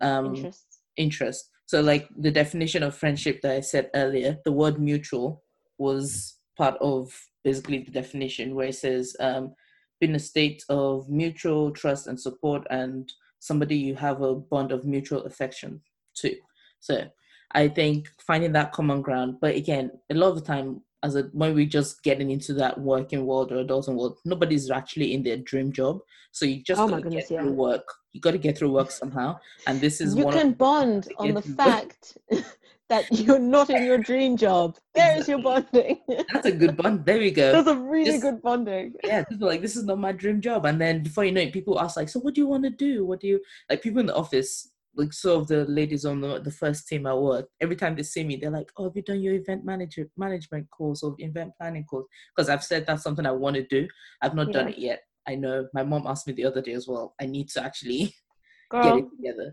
um 0.00 0.34
Interests. 0.34 0.78
interest. 0.96 1.50
So, 1.66 1.80
like 1.82 2.08
the 2.16 2.30
definition 2.30 2.82
of 2.82 2.96
friendship 2.96 3.42
that 3.42 3.52
I 3.52 3.60
said 3.60 3.90
earlier, 3.94 4.38
the 4.44 4.52
word 4.52 4.80
mutual 4.80 5.42
was 5.78 6.36
part 6.56 6.76
of 6.80 7.12
basically 7.44 7.80
the 7.80 7.90
definition 7.90 8.54
where 8.54 8.68
it 8.68 8.76
says 8.76 9.14
um, 9.20 9.54
in 10.00 10.14
a 10.14 10.18
state 10.18 10.62
of 10.68 11.08
mutual 11.08 11.70
trust 11.70 12.06
and 12.06 12.20
support 12.20 12.66
and 12.70 13.12
somebody 13.38 13.76
you 13.76 13.94
have 13.94 14.22
a 14.22 14.34
bond 14.34 14.72
of 14.72 14.84
mutual 14.84 15.24
affection 15.24 15.80
to. 16.16 16.34
So, 16.80 17.08
I 17.52 17.68
think 17.68 18.08
finding 18.26 18.52
that 18.52 18.72
common 18.72 19.02
ground, 19.02 19.36
but 19.40 19.54
again, 19.54 19.90
a 20.10 20.14
lot 20.14 20.30
of 20.30 20.34
the 20.36 20.40
time, 20.42 20.82
as 21.02 21.14
a 21.14 21.22
when 21.32 21.54
we're 21.54 21.66
just 21.66 22.02
getting 22.02 22.30
into 22.30 22.52
that 22.54 22.78
working 22.80 23.24
world 23.24 23.52
or 23.52 23.64
adulting 23.64 23.94
world, 23.94 24.18
nobody's 24.24 24.70
actually 24.70 25.14
in 25.14 25.22
their 25.22 25.36
dream 25.36 25.72
job. 25.72 26.00
So 26.32 26.44
you 26.44 26.62
just 26.62 26.80
Oh 26.80 26.88
gotta 26.88 27.02
goodness, 27.02 27.28
get 27.28 27.38
through 27.38 27.50
yeah. 27.50 27.54
work. 27.54 27.88
You 28.12 28.20
got 28.20 28.32
to 28.32 28.38
get 28.38 28.58
through 28.58 28.72
work 28.72 28.90
somehow, 28.90 29.38
and 29.66 29.80
this 29.80 30.00
is 30.00 30.14
you 30.14 30.24
one 30.24 30.34
can 30.34 30.52
bond 30.52 31.08
on 31.18 31.34
the 31.34 31.42
fact 31.42 32.18
that 32.88 33.04
you're 33.10 33.38
not 33.38 33.70
in 33.70 33.84
your 33.84 33.98
dream 33.98 34.36
job. 34.36 34.76
There 34.94 35.18
is 35.18 35.28
your 35.28 35.42
bonding. 35.42 36.00
That's 36.32 36.46
a 36.46 36.52
good 36.52 36.76
bond. 36.76 37.04
There 37.04 37.18
we 37.18 37.30
go. 37.30 37.52
That's 37.62 37.68
a 37.68 37.76
really 37.76 38.12
Just- 38.12 38.22
good 38.22 38.42
bonding. 38.42 38.94
yeah, 39.04 39.24
people 39.24 39.48
like, 39.48 39.62
this 39.62 39.76
is 39.76 39.84
not 39.84 39.98
my 39.98 40.12
dream 40.12 40.40
job. 40.40 40.66
And 40.66 40.80
then 40.80 41.02
before 41.02 41.24
you 41.24 41.32
know 41.32 41.40
it, 41.40 41.52
people 41.52 41.80
ask 41.80 41.96
like, 41.96 42.08
so 42.08 42.20
what 42.20 42.34
do 42.34 42.40
you 42.40 42.46
want 42.46 42.64
to 42.64 42.70
do? 42.70 43.04
What 43.04 43.20
do 43.20 43.26
you 43.26 43.40
like? 43.68 43.82
People 43.82 44.00
in 44.00 44.06
the 44.06 44.14
office, 44.14 44.70
like 44.94 45.12
some 45.12 45.32
of 45.42 45.48
the 45.48 45.64
ladies 45.66 46.04
on 46.04 46.20
the, 46.20 46.40
the 46.40 46.50
first 46.50 46.88
team 46.88 47.06
at 47.06 47.18
work, 47.18 47.46
every 47.60 47.76
time 47.76 47.96
they 47.96 48.02
see 48.02 48.24
me, 48.24 48.36
they're 48.36 48.50
like, 48.50 48.70
oh, 48.76 48.84
have 48.84 48.96
you 48.96 49.02
done 49.02 49.20
your 49.20 49.34
event 49.34 49.64
manager 49.64 50.08
management 50.16 50.70
course 50.70 51.02
or 51.02 51.14
event 51.18 51.52
planning 51.60 51.84
course? 51.84 52.06
Because 52.34 52.48
I've 52.48 52.64
said 52.64 52.86
that's 52.86 53.02
something 53.02 53.26
I 53.26 53.32
want 53.32 53.56
to 53.56 53.66
do. 53.66 53.86
I've 54.22 54.34
not 54.34 54.52
done 54.52 54.68
it 54.68 54.78
yet. 54.78 55.00
I 55.28 55.34
know 55.34 55.66
my 55.74 55.82
mom 55.82 56.06
asked 56.06 56.26
me 56.26 56.32
the 56.32 56.44
other 56.44 56.62
day 56.62 56.72
as 56.72 56.86
well. 56.86 57.14
I 57.20 57.26
need 57.26 57.48
to 57.50 57.62
actually 57.62 58.14
get 58.72 58.96
it 58.96 59.06
together. 59.16 59.52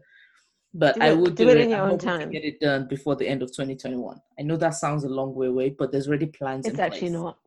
But 0.73 0.95
do 0.95 1.01
I 1.01 1.13
will 1.13 1.25
do 1.25 1.45
do, 1.45 1.49
it 1.49 1.57
it. 1.57 1.62
in 1.62 1.69
your 1.69 1.81
I'm 1.81 1.91
own 1.91 1.97
time. 1.99 2.31
get 2.31 2.43
it 2.43 2.59
done 2.59 2.88
before 2.88 3.15
the 3.15 3.27
end 3.27 3.43
of 3.43 3.49
2021. 3.49 4.19
I 4.39 4.41
know 4.41 4.57
that 4.57 4.71
sounds 4.71 5.03
a 5.03 5.09
long 5.09 5.36
way 5.36 5.47
away, 5.47 5.69
but 5.69 5.91
there's 5.91 6.07
already 6.07 6.25
plans 6.25 6.65
it's 6.65 6.75
in 6.75 6.79
actually 6.81 7.12
place. 7.12 7.12
not. 7.12 7.38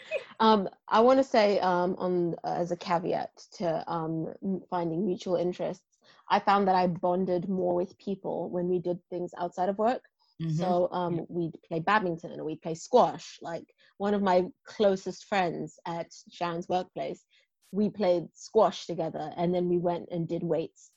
um, 0.40 0.68
I 0.88 1.00
want 1.00 1.18
to 1.18 1.24
say 1.24 1.58
um, 1.60 1.94
on 1.98 2.34
uh, 2.44 2.54
as 2.58 2.70
a 2.70 2.76
caveat 2.76 3.30
to 3.58 3.90
um, 3.90 4.34
finding 4.68 5.06
mutual 5.06 5.36
interests. 5.36 5.84
I 6.28 6.38
found 6.38 6.68
that 6.68 6.74
I 6.74 6.86
bonded 6.86 7.48
more 7.48 7.74
with 7.74 7.96
people 7.98 8.50
when 8.50 8.68
we 8.68 8.78
did 8.78 8.98
things 9.08 9.32
outside 9.38 9.68
of 9.68 9.78
work. 9.78 10.02
Mhm. 10.40 10.56
So 10.56 10.88
um, 10.92 11.26
we'd 11.28 11.54
play 11.66 11.80
badminton 11.80 12.38
or 12.38 12.44
we'd 12.44 12.62
play 12.62 12.74
squash. 12.74 13.38
Like 13.42 13.64
one 13.98 14.14
of 14.14 14.22
my 14.22 14.46
closest 14.64 15.24
friends 15.24 15.78
at 15.86 16.08
Sharon's 16.30 16.68
workplace, 16.68 17.24
we 17.72 17.88
played 17.90 18.28
squash 18.34 18.86
together 18.86 19.32
and 19.36 19.54
then 19.54 19.68
we 19.68 19.78
went 19.78 20.08
and 20.10 20.28
did 20.28 20.42
weights 20.42 20.90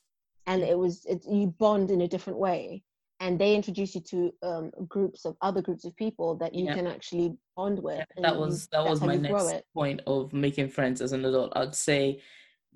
and 0.46 0.62
it 0.62 0.78
was 0.78 1.04
it, 1.06 1.24
you 1.28 1.54
bond 1.58 1.90
in 1.90 2.02
a 2.02 2.08
different 2.08 2.38
way. 2.38 2.82
And 3.20 3.38
they 3.38 3.54
introduce 3.54 3.94
you 3.94 4.00
to 4.02 4.32
um, 4.42 4.70
groups 4.88 5.24
of 5.24 5.36
other 5.40 5.62
groups 5.62 5.84
of 5.84 5.96
people 5.96 6.34
that 6.36 6.54
you 6.54 6.66
Yeah. 6.66 6.74
can 6.74 6.86
actually 6.86 7.36
bond 7.56 7.78
with 7.78 7.98
Yeah, 7.98 8.22
that 8.22 8.36
was 8.36 8.66
that 8.72 8.84
was 8.84 9.00
my 9.00 9.16
next 9.16 9.54
point 9.72 10.00
of 10.06 10.32
making 10.32 10.68
friends 10.68 11.00
as 11.00 11.12
an 11.12 11.24
adult. 11.24 11.52
I'd 11.56 11.74
say 11.74 12.20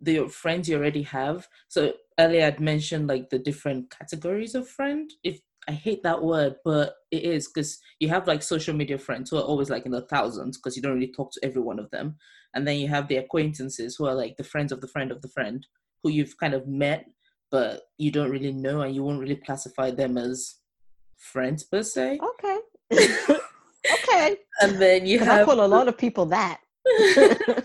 the 0.00 0.28
friends 0.28 0.68
you 0.68 0.76
already 0.76 1.02
have 1.02 1.48
so 1.66 1.92
earlier 2.20 2.46
i'd 2.46 2.60
mentioned 2.60 3.08
like 3.08 3.28
the 3.30 3.38
different 3.38 3.90
categories 3.90 4.54
of 4.54 4.68
friend 4.68 5.10
if 5.24 5.40
i 5.66 5.72
hate 5.72 6.04
that 6.04 6.22
word 6.22 6.54
but 6.64 6.94
it 7.10 7.24
is 7.24 7.48
because 7.48 7.80
you 8.00 8.08
have 8.08 8.26
like 8.28 8.42
social 8.42 8.74
media 8.74 8.98
friends 8.98 9.30
who 9.30 9.36
are 9.36 9.42
always 9.42 9.70
like 9.70 9.86
in 9.86 9.92
the 9.92 10.02
thousands 10.02 10.56
because 10.56 10.76
you 10.76 10.82
don't 10.82 10.94
really 10.94 11.12
talk 11.12 11.32
to 11.32 11.40
every 11.42 11.62
one 11.62 11.78
of 11.78 11.90
them. 11.90 12.16
And 12.54 12.66
then 12.66 12.76
you 12.76 12.88
have 12.88 13.08
the 13.08 13.16
acquaintances 13.16 13.96
who 13.96 14.06
are 14.06 14.14
like 14.14 14.36
the 14.36 14.44
friends 14.44 14.72
of 14.72 14.80
the 14.80 14.88
friend 14.88 15.10
of 15.10 15.20
the 15.22 15.28
friend 15.28 15.66
who 16.02 16.10
you've 16.10 16.38
kind 16.38 16.54
of 16.54 16.66
met 16.66 17.06
but 17.50 17.82
you 17.96 18.10
don't 18.10 18.30
really 18.30 18.52
know 18.52 18.82
and 18.82 18.94
you 18.94 19.02
won't 19.02 19.20
really 19.20 19.36
classify 19.36 19.90
them 19.90 20.18
as 20.18 20.56
friends 21.16 21.64
per 21.64 21.82
se 21.82 22.18
okay 22.22 22.58
okay 23.92 24.36
and 24.60 24.80
then 24.80 25.06
you 25.06 25.18
'Cause 25.18 25.28
i 25.28 25.34
have 25.34 25.46
call 25.46 25.64
a 25.64 25.66
lot 25.66 25.88
of 25.88 25.96
people 25.96 26.26
that 26.26 26.60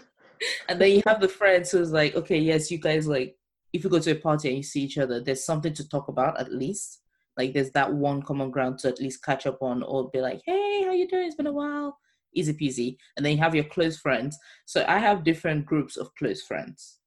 and 0.69 0.79
then 0.79 0.91
you 0.91 1.01
have 1.07 1.21
the 1.21 1.27
friends 1.27 1.71
who's 1.71 1.91
like, 1.91 2.15
okay, 2.15 2.37
yes, 2.37 2.71
you 2.71 2.77
guys 2.77 3.07
like, 3.07 3.35
if 3.71 3.83
you 3.83 3.89
go 3.89 3.99
to 3.99 4.11
a 4.11 4.15
party 4.15 4.49
and 4.49 4.57
you 4.57 4.63
see 4.63 4.81
each 4.81 4.97
other, 4.97 5.21
there's 5.21 5.45
something 5.45 5.73
to 5.73 5.87
talk 5.87 6.07
about 6.07 6.39
at 6.39 6.53
least. 6.53 6.99
Like 7.37 7.53
there's 7.53 7.71
that 7.71 7.91
one 7.91 8.21
common 8.21 8.51
ground 8.51 8.79
to 8.79 8.89
at 8.89 8.99
least 8.99 9.23
catch 9.23 9.47
up 9.47 9.61
on, 9.61 9.81
or 9.83 10.09
be 10.11 10.21
like, 10.21 10.41
hey, 10.45 10.83
how 10.85 10.91
you 10.91 11.07
doing? 11.07 11.25
It's 11.25 11.35
been 11.35 11.47
a 11.47 11.51
while. 11.51 11.97
Easy 12.35 12.53
peasy. 12.53 12.97
And 13.17 13.25
then 13.25 13.33
you 13.33 13.39
have 13.39 13.55
your 13.55 13.63
close 13.63 13.97
friends. 13.97 14.37
So 14.65 14.85
I 14.87 14.99
have 14.99 15.23
different 15.23 15.65
groups 15.65 15.97
of 15.97 16.13
close 16.15 16.41
friends 16.43 16.99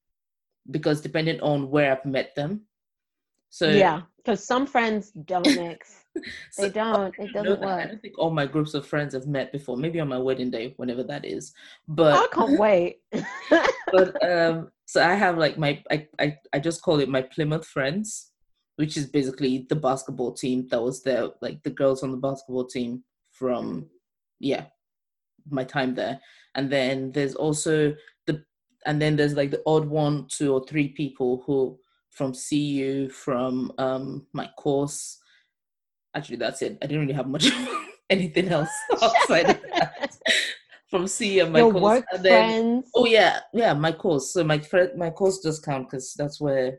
because 0.70 1.00
depending 1.00 1.40
on 1.40 1.70
where 1.70 1.92
I've 1.92 2.04
met 2.04 2.34
them. 2.34 2.62
So 3.50 3.70
yeah 3.70 4.02
because 4.16 4.44
some 4.44 4.66
friends 4.66 5.12
don't 5.24 5.54
mix 5.54 6.04
so- 6.50 6.62
they 6.62 6.70
don't 6.70 7.14
it 7.18 7.32
doesn't 7.32 7.60
that. 7.60 7.78
I 7.80 7.86
don't 7.86 8.02
think 8.02 8.18
all 8.18 8.30
my 8.30 8.46
groups 8.46 8.74
of 8.74 8.86
friends 8.86 9.14
have 9.14 9.26
met 9.26 9.52
before. 9.52 9.76
Maybe 9.76 10.00
on 10.00 10.08
my 10.08 10.18
wedding 10.18 10.50
day, 10.50 10.74
whenever 10.76 11.02
that 11.04 11.24
is. 11.24 11.52
But 11.88 12.14
i 12.14 12.26
can't 12.32 12.58
wait 12.58 13.00
but 13.92 14.28
um 14.28 14.70
so 14.86 15.02
i 15.02 15.14
have 15.14 15.38
like 15.38 15.58
my 15.58 15.82
I, 15.90 16.06
I 16.18 16.36
i 16.52 16.58
just 16.58 16.82
call 16.82 17.00
it 17.00 17.08
my 17.08 17.22
plymouth 17.22 17.66
friends 17.66 18.32
which 18.76 18.96
is 18.96 19.06
basically 19.06 19.66
the 19.68 19.76
basketball 19.76 20.32
team 20.32 20.66
that 20.70 20.82
was 20.82 21.02
there 21.02 21.28
like 21.40 21.62
the 21.62 21.70
girls 21.70 22.02
on 22.02 22.10
the 22.10 22.16
basketball 22.16 22.66
team 22.66 23.04
from 23.32 23.86
yeah 24.38 24.66
my 25.50 25.64
time 25.64 25.94
there 25.94 26.20
and 26.54 26.70
then 26.70 27.12
there's 27.12 27.34
also 27.34 27.94
and 28.86 29.00
then 29.00 29.16
there's 29.16 29.34
like 29.34 29.50
the 29.50 29.62
odd 29.66 29.84
one 29.84 30.26
two 30.28 30.52
or 30.52 30.64
three 30.66 30.88
people 30.88 31.42
who 31.46 31.78
from 32.10 32.32
cu 32.32 33.08
from 33.10 33.70
um 33.78 34.26
my 34.32 34.48
course 34.56 35.18
actually 36.14 36.36
that's 36.36 36.62
it 36.62 36.78
i 36.82 36.86
didn't 36.86 37.02
really 37.02 37.12
have 37.12 37.28
much 37.28 37.50
anything 38.10 38.48
else 38.48 38.70
outside 39.02 39.50
of 39.50 39.60
that 39.74 40.16
from 40.88 41.06
cu 41.06 41.24
and 41.42 41.52
my 41.52 41.58
your 41.58 41.72
course 41.72 41.82
work 41.82 42.04
and 42.12 42.24
then 42.24 42.50
friends 42.50 42.90
Oh 42.94 43.04
yeah, 43.04 43.40
yeah, 43.52 43.74
my 43.74 43.92
course. 43.92 44.32
So 44.32 44.42
my 44.44 44.58
fir- 44.58 44.92
my 44.96 45.10
course 45.10 45.40
does 45.40 45.58
count 45.60 45.90
because 45.90 46.14
that's 46.14 46.40
where, 46.40 46.78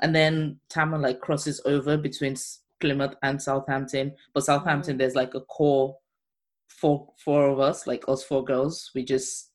and 0.00 0.14
then 0.14 0.58
Tama 0.70 0.96
like 0.98 1.20
crosses 1.20 1.60
over 1.66 1.96
between 1.96 2.36
Plymouth 2.80 3.14
and 3.22 3.42
Southampton. 3.42 4.14
But 4.32 4.44
Southampton, 4.44 4.94
Mm. 4.94 4.98
there's 4.98 5.16
like 5.16 5.34
a 5.34 5.40
core 5.42 5.98
four 6.68 7.12
four 7.22 7.48
of 7.48 7.60
us, 7.60 7.86
like 7.86 8.04
us 8.08 8.22
four 8.22 8.44
girls. 8.44 8.90
We 8.94 9.04
just 9.04 9.50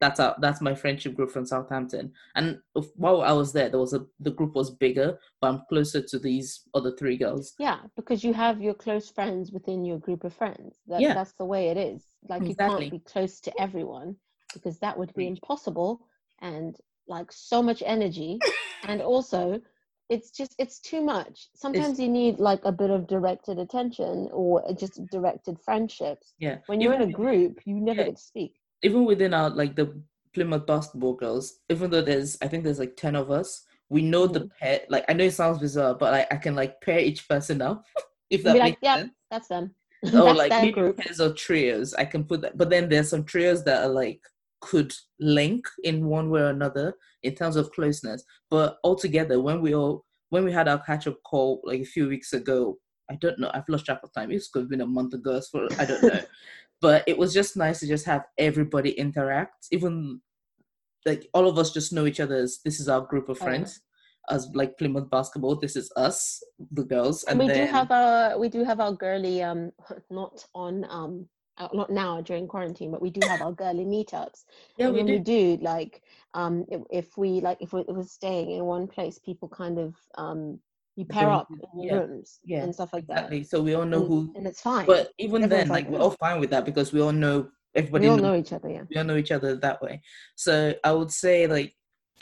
that's 0.00 0.20
our 0.20 0.36
that's 0.40 0.60
my 0.60 0.74
friendship 0.74 1.14
group 1.14 1.30
from 1.30 1.44
Southampton. 1.44 2.12
And 2.34 2.58
while 2.96 3.22
I 3.22 3.32
was 3.32 3.52
there, 3.52 3.68
there 3.68 3.80
was 3.80 3.94
a 3.94 4.06
the 4.20 4.30
group 4.30 4.54
was 4.54 4.70
bigger, 4.70 5.18
but 5.40 5.48
I'm 5.48 5.62
closer 5.68 6.00
to 6.02 6.18
these 6.18 6.62
other 6.74 6.92
three 6.96 7.16
girls. 7.16 7.54
Yeah, 7.58 7.78
because 7.96 8.22
you 8.22 8.32
have 8.32 8.60
your 8.60 8.74
close 8.74 9.10
friends 9.10 9.50
within 9.52 9.84
your 9.84 9.98
group 9.98 10.24
of 10.24 10.34
friends. 10.34 10.76
That, 10.86 11.00
Yeah. 11.00 11.14
That's 11.14 11.32
the 11.32 11.44
way 11.44 11.68
it 11.68 11.76
is. 11.76 12.04
Like 12.28 12.46
you 12.46 12.54
can't 12.54 12.90
be 12.90 13.00
close 13.00 13.40
to 13.40 13.60
everyone 13.60 14.16
because 14.54 14.78
that 14.78 14.96
would 14.98 15.12
be 15.14 15.26
impossible 15.26 16.06
and 16.40 16.76
like 17.08 17.32
so 17.32 17.62
much 17.62 17.82
energy. 17.84 18.38
and 18.84 19.00
also, 19.02 19.60
it's 20.08 20.30
just, 20.30 20.54
it's 20.58 20.78
too 20.78 21.02
much. 21.02 21.48
Sometimes 21.54 21.98
you 21.98 22.08
need 22.08 22.38
like 22.38 22.64
a 22.64 22.72
bit 22.72 22.90
of 22.90 23.06
directed 23.06 23.58
attention 23.58 24.28
or 24.32 24.64
just 24.78 25.00
directed 25.10 25.58
friendships. 25.60 26.34
Yeah, 26.38 26.58
When 26.66 26.80
you're 26.80 26.94
in 26.94 27.02
a 27.02 27.12
group, 27.12 27.60
you 27.66 27.80
never 27.80 28.00
Yeah. 28.00 28.06
get 28.06 28.16
to 28.16 28.22
speak. 28.22 28.54
Even 28.82 29.04
within 29.04 29.34
our 29.34 29.50
like 29.50 29.76
the 29.76 30.00
Plymouth 30.34 30.66
basketball 30.66 31.14
girls, 31.14 31.60
even 31.70 31.90
though 31.90 32.02
there's 32.02 32.36
I 32.42 32.48
think 32.48 32.64
there's 32.64 32.78
like 32.78 32.96
ten 32.96 33.16
of 33.16 33.30
us, 33.30 33.64
we 33.88 34.02
know 34.02 34.26
the 34.26 34.40
Mm. 34.40 34.50
pair. 34.60 34.80
Like 34.88 35.04
I 35.08 35.14
know 35.14 35.24
it 35.24 35.32
sounds 35.34 35.58
bizarre, 35.58 35.94
but 35.94 36.12
like 36.12 36.32
I 36.32 36.36
can 36.36 36.54
like 36.54 36.80
pair 36.80 37.00
each 37.00 37.28
person 37.28 37.62
up 37.62 37.84
if 38.30 38.42
that 38.44 38.54
be 38.54 38.60
makes 38.60 38.82
like, 38.82 38.98
sense. 38.98 39.12
that's 39.30 39.48
them. 39.48 39.74
Or 40.12 40.26
that's 40.34 40.38
like 40.38 40.50
maybe 40.52 40.72
group. 40.72 40.96
pairs 40.98 41.20
or 41.20 41.32
trios. 41.32 41.92
I 41.94 42.04
can 42.04 42.24
put 42.24 42.40
that, 42.42 42.56
but 42.56 42.70
then 42.70 42.88
there's 42.88 43.08
some 43.10 43.24
trios 43.24 43.64
that 43.64 43.84
are 43.84 43.88
like 43.92 44.20
could 44.60 44.92
link 45.18 45.64
in 45.84 46.06
one 46.06 46.30
way 46.30 46.40
or 46.42 46.50
another 46.50 46.94
in 47.22 47.34
terms 47.34 47.56
of 47.56 47.70
closeness. 47.72 48.22
But 48.50 48.78
altogether, 48.84 49.40
when 49.40 49.60
we 49.60 49.74
all 49.74 50.04
when 50.28 50.44
we 50.44 50.52
had 50.52 50.68
our 50.68 50.78
catch 50.80 51.06
up 51.08 51.16
call 51.24 51.60
like 51.64 51.80
a 51.80 51.84
few 51.84 52.06
weeks 52.08 52.32
ago, 52.32 52.78
I 53.10 53.16
don't 53.16 53.40
know. 53.40 53.50
I've 53.54 53.68
lost 53.68 53.86
track 53.86 54.00
of 54.04 54.12
time. 54.12 54.30
It 54.30 54.42
could 54.52 54.60
have 54.62 54.70
been 54.70 54.82
a 54.82 54.86
month 54.86 55.14
ago. 55.14 55.36
As 55.36 55.48
for 55.48 55.66
I 55.80 55.84
don't 55.86 56.02
know. 56.02 56.20
but 56.80 57.04
it 57.06 57.18
was 57.18 57.34
just 57.34 57.56
nice 57.56 57.80
to 57.80 57.86
just 57.86 58.06
have 58.06 58.24
everybody 58.38 58.90
interact. 58.90 59.66
Even 59.70 60.20
like 61.06 61.28
all 61.34 61.48
of 61.48 61.58
us 61.58 61.72
just 61.72 61.92
know 61.92 62.06
each 62.06 62.20
other 62.20 62.36
as 62.36 62.60
this 62.64 62.80
is 62.80 62.88
our 62.88 63.00
group 63.00 63.28
of 63.28 63.38
Oh. 63.40 63.44
friends 63.44 63.80
as 64.30 64.46
like 64.52 64.76
plymouth 64.76 65.08
basketball 65.08 65.56
this 65.56 65.74
is 65.74 65.90
us 65.96 66.42
the 66.72 66.84
girls 66.84 67.24
and 67.24 67.38
we 67.40 67.46
then 67.46 67.66
do 67.66 67.72
have 67.72 67.90
our 67.90 68.38
we 68.38 68.48
do 68.50 68.62
have 68.62 68.78
our 68.78 68.92
girly 68.92 69.42
um 69.42 69.72
not 70.10 70.44
on 70.54 70.84
um 70.90 71.26
not 71.72 71.88
now 71.90 72.20
during 72.20 72.46
quarantine 72.46 72.90
but 72.90 73.00
we 73.00 73.10
do 73.10 73.20
have 73.26 73.40
our 73.40 73.52
girly 73.52 73.84
meetups. 73.84 74.44
Yeah 74.76 74.86
and 74.86 74.94
we 74.96 75.02
do. 75.02 75.12
we 75.14 75.18
do 75.20 75.58
like 75.62 76.02
um 76.34 76.66
if, 76.68 76.82
if 76.90 77.16
we 77.16 77.40
like 77.40 77.58
if 77.60 77.72
we 77.72 77.80
if 77.82 77.96
we're 77.96 78.02
staying 78.02 78.50
in 78.50 78.64
one 78.64 78.86
place 78.86 79.18
people 79.18 79.48
kind 79.48 79.78
of 79.78 79.94
um 80.16 80.58
you 80.98 81.04
pair 81.06 81.30
up 81.30 81.46
in 81.50 81.82
your 81.82 81.94
yeah, 81.94 82.00
rooms 82.02 82.40
yeah, 82.44 82.62
and 82.62 82.74
stuff 82.74 82.90
like 82.92 83.06
that. 83.06 83.18
exactly 83.18 83.44
so 83.44 83.62
we 83.62 83.74
all 83.74 83.84
know 83.84 84.00
and, 84.00 84.08
who 84.08 84.32
and 84.36 84.46
it's 84.46 84.60
fine 84.60 84.84
but 84.84 85.10
even 85.18 85.42
then 85.42 85.52
Everyone's 85.52 85.70
like 85.70 85.84
like, 85.84 85.92
we're 85.92 86.00
all 86.00 86.16
fine 86.18 86.40
with 86.40 86.50
that 86.50 86.64
because 86.64 86.92
we 86.92 87.00
all 87.00 87.12
know 87.12 87.48
everybody 87.74 88.06
we 88.06 88.10
all 88.10 88.16
knows 88.16 88.22
know 88.22 88.36
each 88.36 88.52
other 88.52 88.68
yeah 88.68 88.82
we 88.90 88.96
all 88.96 89.04
know 89.04 89.16
each 89.16 89.30
other 89.30 89.56
that 89.56 89.80
way. 89.82 90.02
So 90.36 90.74
I 90.84 90.92
would 90.92 91.10
say 91.10 91.46
like 91.46 91.74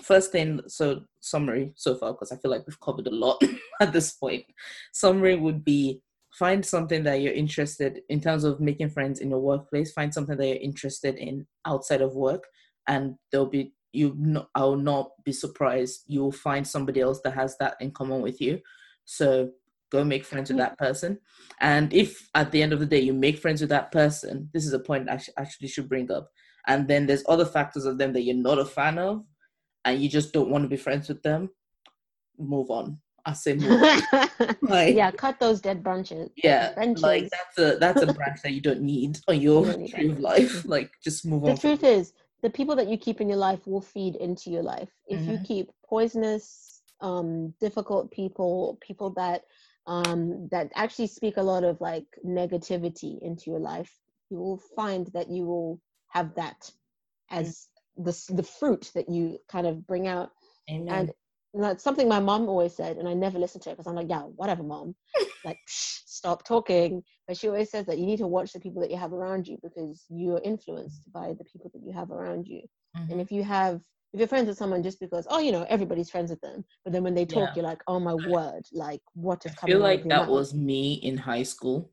first 0.02 0.32
thing, 0.32 0.60
so 0.66 1.02
summary 1.20 1.72
so 1.76 1.94
far 1.94 2.12
because 2.12 2.32
I 2.32 2.36
feel 2.36 2.50
like 2.50 2.66
we've 2.66 2.80
covered 2.80 3.06
a 3.06 3.14
lot 3.14 3.42
at 3.80 3.92
this 3.92 4.12
point. 4.12 4.44
Summary 4.92 5.36
would 5.36 5.64
be 5.64 6.02
find 6.32 6.64
something 6.64 7.02
that 7.04 7.20
you're 7.20 7.32
interested 7.32 8.02
in 8.10 8.20
terms 8.20 8.44
of 8.44 8.60
making 8.60 8.90
friends 8.90 9.20
in 9.20 9.30
your 9.30 9.40
workplace. 9.40 9.92
Find 9.92 10.12
something 10.12 10.36
that 10.36 10.46
you're 10.46 10.56
interested 10.56 11.16
in 11.16 11.46
outside 11.66 12.02
of 12.02 12.14
work, 12.14 12.44
and 12.86 13.14
there'll 13.30 13.46
be 13.46 13.72
you. 13.96 14.14
No, 14.16 14.48
I 14.54 14.62
will 14.64 14.76
not 14.76 15.10
be 15.24 15.32
surprised. 15.32 16.04
You 16.06 16.20
will 16.22 16.32
find 16.32 16.66
somebody 16.66 17.00
else 17.00 17.20
that 17.24 17.34
has 17.34 17.56
that 17.58 17.76
in 17.80 17.90
common 17.90 18.22
with 18.22 18.40
you. 18.40 18.60
So 19.04 19.50
go 19.90 20.04
make 20.04 20.24
friends 20.24 20.50
with 20.50 20.58
mm-hmm. 20.58 20.68
that 20.68 20.78
person 20.78 21.18
and 21.60 21.92
if 21.92 22.28
at 22.34 22.50
the 22.50 22.62
end 22.62 22.72
of 22.72 22.80
the 22.80 22.86
day 22.86 23.00
you 23.00 23.12
make 23.12 23.38
friends 23.38 23.60
with 23.60 23.70
that 23.70 23.92
person 23.92 24.48
this 24.52 24.66
is 24.66 24.72
a 24.72 24.78
point 24.78 25.08
i 25.08 25.16
sh- 25.16 25.30
actually 25.38 25.68
should 25.68 25.88
bring 25.88 26.10
up 26.10 26.30
and 26.66 26.88
then 26.88 27.06
there's 27.06 27.24
other 27.28 27.44
factors 27.44 27.84
of 27.84 27.98
them 27.98 28.12
that 28.12 28.22
you're 28.22 28.36
not 28.36 28.58
a 28.58 28.64
fan 28.64 28.98
of 28.98 29.24
and 29.84 30.00
you 30.00 30.08
just 30.08 30.32
don't 30.32 30.50
want 30.50 30.62
to 30.62 30.68
be 30.68 30.76
friends 30.76 31.08
with 31.08 31.22
them 31.22 31.48
move 32.38 32.70
on 32.70 32.98
i 33.24 33.32
say 33.32 33.54
move 33.54 33.82
on. 33.82 34.28
Like- 34.62 34.96
yeah 34.96 35.10
cut 35.10 35.38
those 35.38 35.60
dead 35.60 35.82
branches 35.82 36.30
yeah 36.36 36.74
branches. 36.74 37.02
like 37.02 37.28
that's 37.30 37.58
a 37.58 37.78
that's 37.78 38.02
a 38.02 38.12
branch 38.12 38.42
that 38.42 38.52
you 38.52 38.60
don't 38.60 38.82
need 38.82 39.18
on 39.28 39.40
your 39.40 39.64
You 39.64 39.72
don't 39.72 39.80
need 39.82 39.94
tree 39.94 40.10
of 40.10 40.20
life 40.20 40.64
like 40.66 40.90
just 41.02 41.24
move 41.24 41.42
the 41.42 41.50
on 41.50 41.54
The 41.54 41.60
truth 41.60 41.84
is 41.84 42.12
the 42.42 42.50
people 42.50 42.76
that 42.76 42.88
you 42.88 42.96
keep 42.98 43.20
in 43.20 43.28
your 43.28 43.38
life 43.38 43.66
will 43.66 43.80
feed 43.80 44.16
into 44.16 44.50
your 44.50 44.62
life 44.62 44.90
if 45.06 45.26
you 45.28 45.38
Mhm. 45.38 45.46
keep 45.46 45.70
poisonous 45.88 46.82
um 47.00 47.52
difficult 47.60 48.10
people 48.10 48.78
people 48.80 49.10
that 49.10 49.44
um 49.86 50.48
that 50.50 50.70
actually 50.74 51.06
speak 51.06 51.36
a 51.36 51.42
lot 51.42 51.64
of 51.64 51.80
like 51.80 52.06
negativity 52.24 53.18
into 53.22 53.50
your 53.50 53.60
life 53.60 53.98
you 54.30 54.38
will 54.38 54.58
find 54.74 55.06
that 55.08 55.30
you 55.30 55.44
will 55.44 55.80
have 56.08 56.34
that 56.34 56.70
as 57.30 57.68
the 57.96 58.12
the 58.30 58.42
fruit 58.42 58.90
that 58.94 59.08
you 59.08 59.38
kind 59.48 59.66
of 59.66 59.86
bring 59.86 60.06
out 60.06 60.30
Amen. 60.70 60.88
and 60.90 61.12
that's 61.62 61.82
something 61.84 62.08
my 62.08 62.20
mom 62.20 62.48
always 62.48 62.74
said 62.74 62.96
and 62.96 63.08
i 63.08 63.14
never 63.14 63.38
listened 63.38 63.62
to 63.62 63.70
it 63.70 63.72
because 63.74 63.86
i'm 63.86 63.94
like 63.94 64.08
yeah 64.10 64.22
whatever 64.22 64.62
mom 64.62 64.94
like 65.44 65.58
Psh, 65.68 66.00
stop 66.06 66.44
talking 66.44 67.02
but 67.28 67.36
she 67.36 67.48
always 67.48 67.70
says 67.70 67.86
that 67.86 67.98
you 67.98 68.06
need 68.06 68.18
to 68.18 68.26
watch 68.26 68.52
the 68.52 68.60
people 68.60 68.80
that 68.82 68.90
you 68.90 68.96
have 68.96 69.12
around 69.12 69.46
you 69.46 69.58
because 69.62 70.04
you're 70.08 70.40
influenced 70.44 71.10
by 71.12 71.34
the 71.38 71.44
people 71.44 71.70
that 71.74 71.82
you 71.84 71.92
have 71.92 72.10
around 72.10 72.46
you 72.46 72.62
and 72.94 73.10
Mhm. 73.10 73.20
if 73.20 73.30
you 73.30 73.42
have 73.44 73.80
if 74.12 74.20
you're 74.20 74.28
friends 74.28 74.48
with 74.48 74.56
someone 74.56 74.82
just 74.82 74.98
because 75.00 75.26
oh 75.30 75.38
you 75.38 75.52
know 75.52 75.66
everybody's 75.68 76.10
friends 76.10 76.30
with 76.30 76.40
them 76.40 76.64
but 76.84 76.92
then 76.92 77.02
when 77.02 77.14
they 77.14 77.26
talk 77.26 77.50
Yeah. 77.50 77.54
you're 77.56 77.64
like 77.70 77.82
oh 77.86 78.00
my 78.00 78.14
word 78.14 78.64
like 78.72 79.02
what 79.14 79.44
i 79.44 79.48
is 79.50 79.54
coming 79.56 79.72
feel 79.74 79.82
out 79.82 79.88
like 79.90 80.08
that 80.08 80.20
mouth? 80.20 80.28
was 80.30 80.54
me 80.54 80.94
in 80.94 81.16
high 81.16 81.42
school 81.42 81.90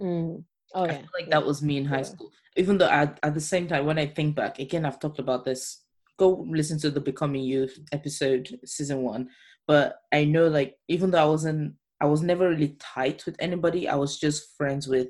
Mm. 0.00 0.44
oh 0.74 0.84
I 0.84 0.88
yeah 0.88 0.98
feel 0.98 1.08
like 1.18 1.28
yeah. 1.28 1.30
that 1.30 1.46
was 1.46 1.62
me 1.62 1.76
in 1.78 1.84
high 1.86 1.98
yeah. 1.98 2.02
school. 2.02 2.32
Even 2.56 2.78
though 2.78 2.88
at, 2.88 3.18
at 3.22 3.34
the 3.34 3.40
same 3.40 3.66
time, 3.68 3.86
when 3.86 3.98
I 3.98 4.06
think 4.06 4.34
back, 4.36 4.58
again, 4.58 4.84
I've 4.86 4.98
talked 5.00 5.18
about 5.18 5.44
this 5.44 5.82
go 6.18 6.46
listen 6.48 6.78
to 6.80 6.90
the 6.90 7.00
Becoming 7.00 7.42
You 7.42 7.68
episode, 7.92 8.58
season 8.64 9.02
one. 9.02 9.28
But 9.66 9.96
I 10.12 10.24
know, 10.24 10.48
like, 10.48 10.76
even 10.88 11.10
though 11.10 11.22
I 11.22 11.26
wasn't, 11.26 11.74
I 12.00 12.06
was 12.06 12.22
never 12.22 12.48
really 12.48 12.76
tight 12.78 13.24
with 13.26 13.36
anybody. 13.38 13.88
I 13.88 13.96
was 13.96 14.18
just 14.18 14.56
friends 14.56 14.86
with 14.86 15.08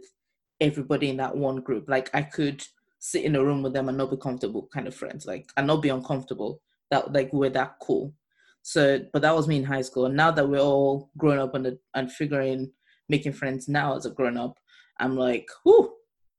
everybody 0.61 1.11
in 1.11 1.19
that 1.19 1.37
one 1.37 1.61
group. 1.61 1.89
Like, 1.89 2.11
I 2.15 2.23
could 2.23 2.63
sit 2.99 3.25
in 3.25 3.37
a 3.37 3.45
room 3.45 3.63
with 3.63 3.73
them 3.73 3.89
and 3.89 3.99
not 3.99 4.11
be 4.11 4.17
comfortable, 4.17 4.69
kind 4.73 4.87
of 4.87 4.95
friends. 4.95 5.27
Like, 5.27 5.51
and 5.57 5.67
not 5.67 5.83
be 5.83 5.91
uncomfortable. 5.91 6.63
That 6.91 7.13
like 7.13 7.33
we're 7.33 7.51
that 7.51 7.77
cool. 7.83 8.15
So, 8.63 9.01
but 9.13 9.23
that 9.23 9.35
was 9.35 9.49
me 9.49 9.57
in 9.57 9.65
high 9.65 9.83
school. 9.83 10.07
And 10.07 10.17
now 10.17 10.31
that 10.31 10.49
we're 10.49 10.61
all 10.61 11.11
grown 11.19 11.39
up 11.39 11.55
and 11.55 11.77
and 11.95 12.13
figuring 12.13 12.73
making 13.09 13.33
friends 13.33 13.69
now 13.69 13.97
as 13.97 14.07
a 14.07 14.11
grown 14.11 14.37
up, 14.37 14.57
I'm 14.99 15.17
like, 15.17 15.49
whoo, 15.65 15.93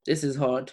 this 0.06 0.24
is 0.24 0.36
hard 0.36 0.72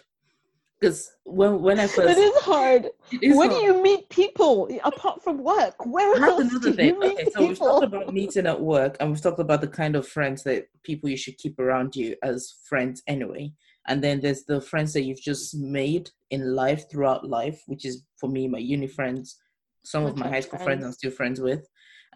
because 0.79 1.11
when 1.23 1.61
when 1.61 1.79
I 1.79 1.87
first 1.87 2.17
it 2.17 2.21
is 2.21 2.41
hard. 2.41 2.89
It 3.11 3.23
is 3.23 3.37
when 3.37 3.49
hard. 3.49 3.61
do 3.61 3.65
you 3.65 3.81
meet 3.81 4.09
people 4.09 4.69
apart 4.83 5.23
from 5.23 5.43
work? 5.43 5.85
Where 5.85 6.19
That's 6.19 6.31
else 6.31 6.59
do 6.59 6.73
thing. 6.73 6.87
you 6.87 6.99
meet 6.99 7.13
okay, 7.13 7.23
so 7.25 7.29
people? 7.31 7.47
we've 7.47 7.57
talked 7.57 7.85
about 7.85 8.13
meeting 8.13 8.45
at 8.47 8.59
work, 8.59 8.97
and 8.99 9.09
we've 9.09 9.21
talked 9.21 9.39
about 9.39 9.61
the 9.61 9.67
kind 9.67 9.95
of 9.95 10.07
friends 10.07 10.43
that 10.43 10.67
people 10.83 11.09
you 11.09 11.17
should 11.17 11.37
keep 11.37 11.59
around 11.59 11.95
you 11.95 12.15
as 12.23 12.55
friends 12.67 13.01
anyway. 13.07 13.53
And 13.87 14.03
then 14.03 14.19
there's 14.19 14.43
the 14.43 14.59
friends 14.61 14.93
that 14.93 15.03
you've 15.03 15.21
just 15.21 15.55
made 15.55 16.09
in 16.31 16.55
life 16.55 16.89
throughout 16.89 17.27
life, 17.29 17.61
which 17.67 17.85
is 17.85 18.03
for 18.19 18.29
me 18.29 18.47
my 18.47 18.57
uni 18.57 18.87
friends, 18.87 19.37
some 19.83 20.03
my 20.03 20.09
of 20.09 20.17
my 20.17 20.27
high 20.27 20.39
school 20.39 20.59
friends. 20.59 20.81
friends 20.81 20.85
I'm 20.85 20.91
still 20.93 21.11
friends 21.11 21.39
with, 21.39 21.67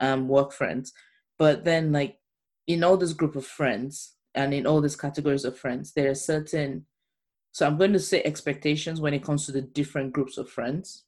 um, 0.02 0.28
work 0.28 0.52
friends. 0.52 0.92
But 1.38 1.64
then 1.64 1.92
like 1.92 2.18
in 2.68 2.84
all 2.84 2.98
this 2.98 3.14
group 3.14 3.36
of 3.36 3.46
friends 3.46 4.16
and 4.36 4.54
in 4.54 4.66
all 4.66 4.82
these 4.82 4.96
categories 4.96 5.46
of 5.46 5.58
friends, 5.58 5.94
there 5.94 6.10
are 6.10 6.16
certain 6.16 6.86
so 7.52 7.66
I'm 7.66 7.78
going 7.78 7.94
to 7.94 8.00
say 8.00 8.22
expectations 8.24 9.02
when 9.02 9.14
it 9.14 9.24
comes 9.24 9.46
to 9.46 9.52
the 9.52 9.62
different 9.62 10.14
groups 10.14 10.38
of 10.38 10.50
friends. 10.50 11.04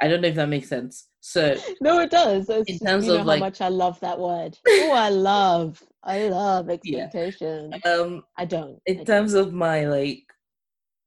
I 0.00 0.06
don't 0.06 0.20
know 0.20 0.28
if 0.28 0.36
that 0.36 0.48
makes 0.48 0.68
sense. 0.68 1.08
So 1.20 1.56
no, 1.80 1.98
it 2.00 2.10
does. 2.10 2.48
It's, 2.48 2.70
in 2.70 2.78
terms 2.78 3.08
of 3.08 3.26
like, 3.26 3.40
how 3.40 3.46
much 3.46 3.60
I 3.60 3.68
love 3.68 3.98
that 4.00 4.18
word. 4.18 4.56
Oh, 4.66 4.92
I 4.92 5.08
love, 5.08 5.82
I 6.04 6.28
love 6.28 6.70
expectations. 6.70 7.74
Yeah. 7.84 7.90
Um, 7.90 8.22
I 8.36 8.44
don't. 8.44 8.80
In 8.86 9.00
I 9.00 9.04
terms 9.04 9.32
don't. 9.32 9.48
of 9.48 9.52
my 9.52 9.86
like, 9.86 10.24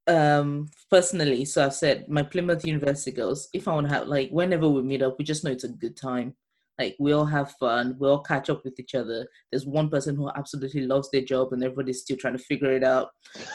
um, 0.08 0.70
personally, 0.90 1.46
so 1.46 1.66
I've 1.66 1.74
said 1.74 2.10
my 2.10 2.24
Plymouth 2.24 2.66
University 2.66 3.12
girls. 3.12 3.48
If 3.54 3.68
I 3.68 3.74
want 3.74 3.88
to 3.88 3.94
have 3.94 4.08
like, 4.08 4.30
whenever 4.30 4.68
we 4.68 4.82
meet 4.82 5.02
up, 5.02 5.18
we 5.18 5.24
just 5.24 5.44
know 5.44 5.52
it's 5.52 5.64
a 5.64 5.70
good 5.70 5.96
time. 5.96 6.36
Like 6.82 6.96
we 6.98 7.12
all 7.12 7.26
have 7.26 7.52
fun, 7.60 7.96
we 8.00 8.08
all 8.08 8.24
catch 8.24 8.50
up 8.50 8.66
with 8.66 8.80
each 8.80 8.96
other. 8.96 9.28
There's 9.52 9.68
one 9.68 9.88
person 9.88 10.16
who 10.16 10.32
absolutely 10.36 10.82
loves 10.88 11.12
their 11.12 11.22
job, 11.22 11.54
and 11.54 11.64
everybody's 11.64 12.02
still 12.02 12.18
trying 12.18 12.36
to 12.36 12.44
figure 12.44 12.72
it 12.72 12.84
out. 12.84 13.10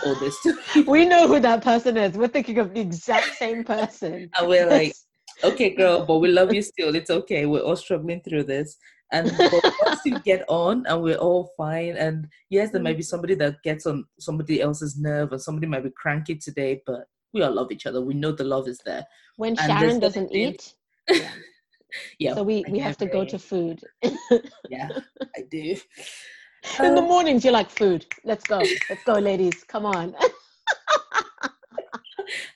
Or 0.06 0.14
there's 0.14 0.38
still 0.38 0.56
we 0.86 1.04
know 1.06 1.26
who 1.26 1.40
that 1.40 1.64
person 1.64 1.96
is. 1.96 2.16
We're 2.16 2.28
thinking 2.28 2.58
of 2.58 2.72
the 2.72 2.80
exact 2.80 3.34
same 3.34 3.64
person, 3.64 4.30
and 4.38 4.48
we're 4.48 4.70
like, 4.70 4.94
okay, 5.44 5.70
girl, 5.70 6.06
but 6.06 6.18
we 6.18 6.28
love 6.28 6.54
you 6.54 6.62
still. 6.62 6.94
It's 6.94 7.10
okay. 7.10 7.46
We're 7.46 7.62
all 7.62 7.74
struggling 7.74 8.20
through 8.20 8.44
this. 8.44 8.76
And 9.10 9.32
once 9.84 10.00
you 10.04 10.20
get 10.20 10.44
on 10.48 10.84
and 10.86 11.02
we're 11.02 11.16
all 11.16 11.50
fine, 11.56 11.96
and 11.96 12.28
yes, 12.48 12.70
there 12.70 12.82
might 12.82 12.96
be 12.96 13.02
somebody 13.02 13.34
that 13.36 13.60
gets 13.64 13.86
on 13.86 14.04
somebody 14.20 14.60
else's 14.60 14.96
nerve, 14.96 15.32
and 15.32 15.42
somebody 15.42 15.66
might 15.66 15.82
be 15.82 15.90
cranky 15.96 16.36
today, 16.36 16.80
but 16.86 17.08
we 17.34 17.42
all 17.42 17.52
love 17.52 17.72
each 17.72 17.86
other. 17.86 18.00
We 18.00 18.14
know 18.14 18.30
the 18.30 18.44
love 18.44 18.68
is 18.68 18.80
there. 18.86 19.04
When 19.36 19.56
Sharon 19.56 19.98
doesn't 19.98 20.32
eat, 20.32 20.74
yeah 21.10 21.28
yeah. 22.18 22.34
So 22.34 22.42
we 22.42 22.64
we 22.68 22.78
have 22.78 22.96
to 22.98 23.06
go 23.06 23.24
to 23.24 23.38
food. 23.38 23.80
yeah, 24.68 24.88
I 25.36 25.42
do. 25.50 25.76
In 26.80 26.86
um, 26.86 26.94
the 26.96 27.02
mornings, 27.02 27.44
you're 27.44 27.52
like 27.52 27.70
food. 27.70 28.06
Let's 28.24 28.44
go. 28.44 28.58
Let's 28.90 29.04
go, 29.04 29.12
ladies. 29.30 29.64
Come 29.64 29.86
on. 29.86 30.14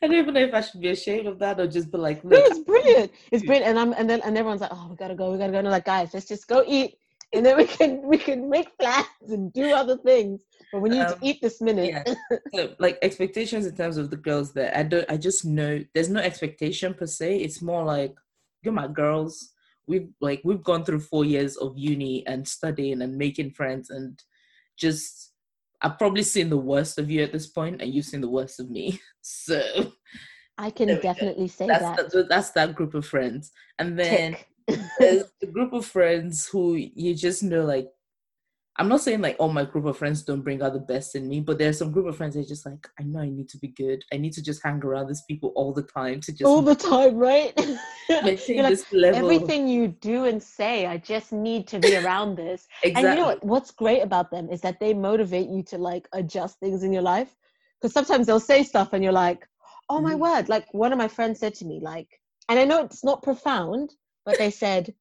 I 0.03 0.07
don't 0.07 0.14
even 0.14 0.35
know 0.35 0.40
if 0.40 0.55
I 0.55 0.61
should 0.62 0.81
be 0.81 0.88
ashamed 0.88 1.26
of 1.26 1.38
that 1.38 1.61
or 1.61 1.66
just 1.66 1.90
be 1.92 1.98
like, 1.98 2.24
no, 2.24 2.37
it's 2.37 2.59
brilliant. 2.61 3.12
It's 3.31 3.44
brilliant. 3.46 3.68
And 3.68 3.79
I'm 3.79 3.92
and 3.92 4.11
then 4.11 4.20
and 4.22 4.37
everyone's 4.37 4.61
like, 4.61 4.72
oh, 4.72 4.88
we 4.90 4.96
gotta 4.96 5.14
go, 5.14 5.31
we 5.31 5.38
gotta 5.38 5.53
go. 5.53 5.59
And 5.59 5.68
I'm 5.68 5.72
like, 5.72 5.85
guys, 5.85 6.11
let's 6.12 6.26
just 6.26 6.48
go 6.48 6.64
eat. 6.66 6.96
And 7.33 7.46
then 7.46 7.57
we 7.57 7.66
can 7.66 8.03
we 8.03 8.18
can 8.18 8.50
make 8.50 8.76
plans 8.79 9.07
and 9.29 9.53
do 9.53 9.72
other 9.72 9.96
things. 9.96 10.42
But 10.72 10.81
we 10.81 10.90
need 10.90 11.03
um, 11.03 11.14
to 11.14 11.18
eat 11.22 11.40
this 11.40 11.61
minute. 11.61 11.90
Yeah. 11.90 12.14
So, 12.55 12.74
like 12.79 12.98
expectations 13.03 13.66
in 13.66 13.76
terms 13.76 13.96
of 13.96 14.11
the 14.11 14.16
girls 14.16 14.53
that 14.55 14.76
I 14.76 14.83
don't 14.83 15.09
I 15.09 15.16
just 15.16 15.44
know 15.44 15.85
there's 15.94 16.11
no 16.11 16.20
expectation 16.20 16.94
per 16.94 17.07
se. 17.07 17.38
It's 17.38 17.62
more 17.62 17.85
like 17.85 18.16
you're 18.62 18.74
my 18.74 18.88
girls. 18.88 19.52
We've 19.86 20.08
like 20.20 20.40
we've 20.44 20.62
gone 20.62 20.84
through 20.84 21.00
four 21.00 21.24
years 21.24 21.56
of 21.56 21.76
uni 21.76 22.26
and 22.26 22.46
studying 22.46 23.02
and 23.02 23.16
making 23.16 23.52
friends 23.52 23.90
and 23.90 24.22
just 24.78 25.30
I've 25.82 25.98
probably 25.98 26.22
seen 26.22 26.50
the 26.50 26.58
worst 26.58 26.98
of 26.98 27.10
you 27.10 27.22
at 27.22 27.32
this 27.32 27.46
point, 27.46 27.80
and 27.80 27.92
you've 27.92 28.04
seen 28.04 28.20
the 28.20 28.28
worst 28.28 28.60
of 28.60 28.70
me. 28.70 29.00
So 29.22 29.92
I 30.56 30.70
can 30.70 30.88
definitely 31.00 31.48
say 31.48 31.66
that's 31.66 31.82
that. 31.82 32.10
The, 32.10 32.24
that's 32.24 32.52
that 32.52 32.74
group 32.74 32.94
of 32.94 33.04
friends, 33.04 33.52
and 33.78 33.98
then 33.98 34.34
there's 34.98 35.24
the 35.42 35.46
group 35.46 35.74
of 35.74 35.84
friends 35.84 36.48
who 36.48 36.74
you 36.76 37.14
just 37.14 37.42
know 37.42 37.66
like 37.66 37.86
I'm 38.80 38.88
not 38.88 39.02
saying 39.02 39.20
like 39.20 39.36
all 39.38 39.52
my 39.52 39.66
group 39.66 39.84
of 39.84 39.98
friends 39.98 40.22
don't 40.22 40.40
bring 40.40 40.62
out 40.62 40.72
the 40.72 40.78
best 40.78 41.14
in 41.14 41.28
me, 41.28 41.40
but 41.40 41.58
there's 41.58 41.76
some 41.76 41.92
group 41.92 42.06
of 42.06 42.16
friends 42.16 42.34
that 42.34 42.48
just 42.48 42.64
like, 42.64 42.88
I 42.98 43.02
know 43.02 43.20
I 43.20 43.28
need 43.28 43.50
to 43.50 43.58
be 43.58 43.68
good. 43.68 44.02
I 44.10 44.16
need 44.16 44.32
to 44.32 44.42
just 44.42 44.62
hang 44.64 44.82
around 44.82 45.08
these 45.08 45.20
people 45.28 45.52
all 45.54 45.74
the 45.74 45.82
time 45.82 46.22
to 46.22 46.32
just 46.32 46.44
all 46.44 46.62
the 46.62 46.74
time, 46.74 47.18
right? 47.18 47.54
maintain 48.08 48.62
like, 48.62 48.70
this 48.70 48.90
level. 48.90 49.20
Everything 49.20 49.68
you 49.68 49.88
do 49.88 50.24
and 50.24 50.42
say, 50.42 50.86
I 50.86 50.96
just 50.96 51.30
need 51.30 51.68
to 51.68 51.78
be 51.78 51.94
around 51.94 52.36
this. 52.36 52.66
exactly. 52.82 53.10
And 53.10 53.18
you 53.18 53.22
know 53.22 53.28
what? 53.28 53.44
What's 53.44 53.70
great 53.70 54.00
about 54.00 54.30
them 54.30 54.48
is 54.48 54.62
that 54.62 54.80
they 54.80 54.94
motivate 54.94 55.50
you 55.50 55.62
to 55.64 55.76
like 55.76 56.08
adjust 56.14 56.58
things 56.58 56.82
in 56.82 56.90
your 56.90 57.02
life. 57.02 57.36
Because 57.78 57.92
sometimes 57.92 58.26
they'll 58.26 58.40
say 58.40 58.62
stuff 58.62 58.94
and 58.94 59.04
you're 59.04 59.12
like, 59.12 59.46
oh 59.90 60.00
my 60.00 60.14
mm. 60.14 60.20
word. 60.20 60.48
Like 60.48 60.72
one 60.72 60.90
of 60.90 60.96
my 60.96 61.08
friends 61.08 61.38
said 61.38 61.54
to 61.56 61.66
me, 61.66 61.80
like, 61.82 62.08
and 62.48 62.58
I 62.58 62.64
know 62.64 62.82
it's 62.82 63.04
not 63.04 63.22
profound, 63.22 63.92
but 64.24 64.38
they 64.38 64.50
said, 64.50 64.94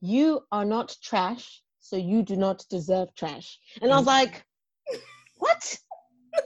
you 0.00 0.42
are 0.52 0.64
not 0.64 0.94
trash 1.02 1.62
so 1.88 1.96
you 1.96 2.22
do 2.22 2.36
not 2.36 2.64
deserve 2.68 3.14
trash. 3.14 3.58
And 3.80 3.92
I 3.92 3.96
was 3.96 4.06
like, 4.06 4.44
what? 5.38 5.78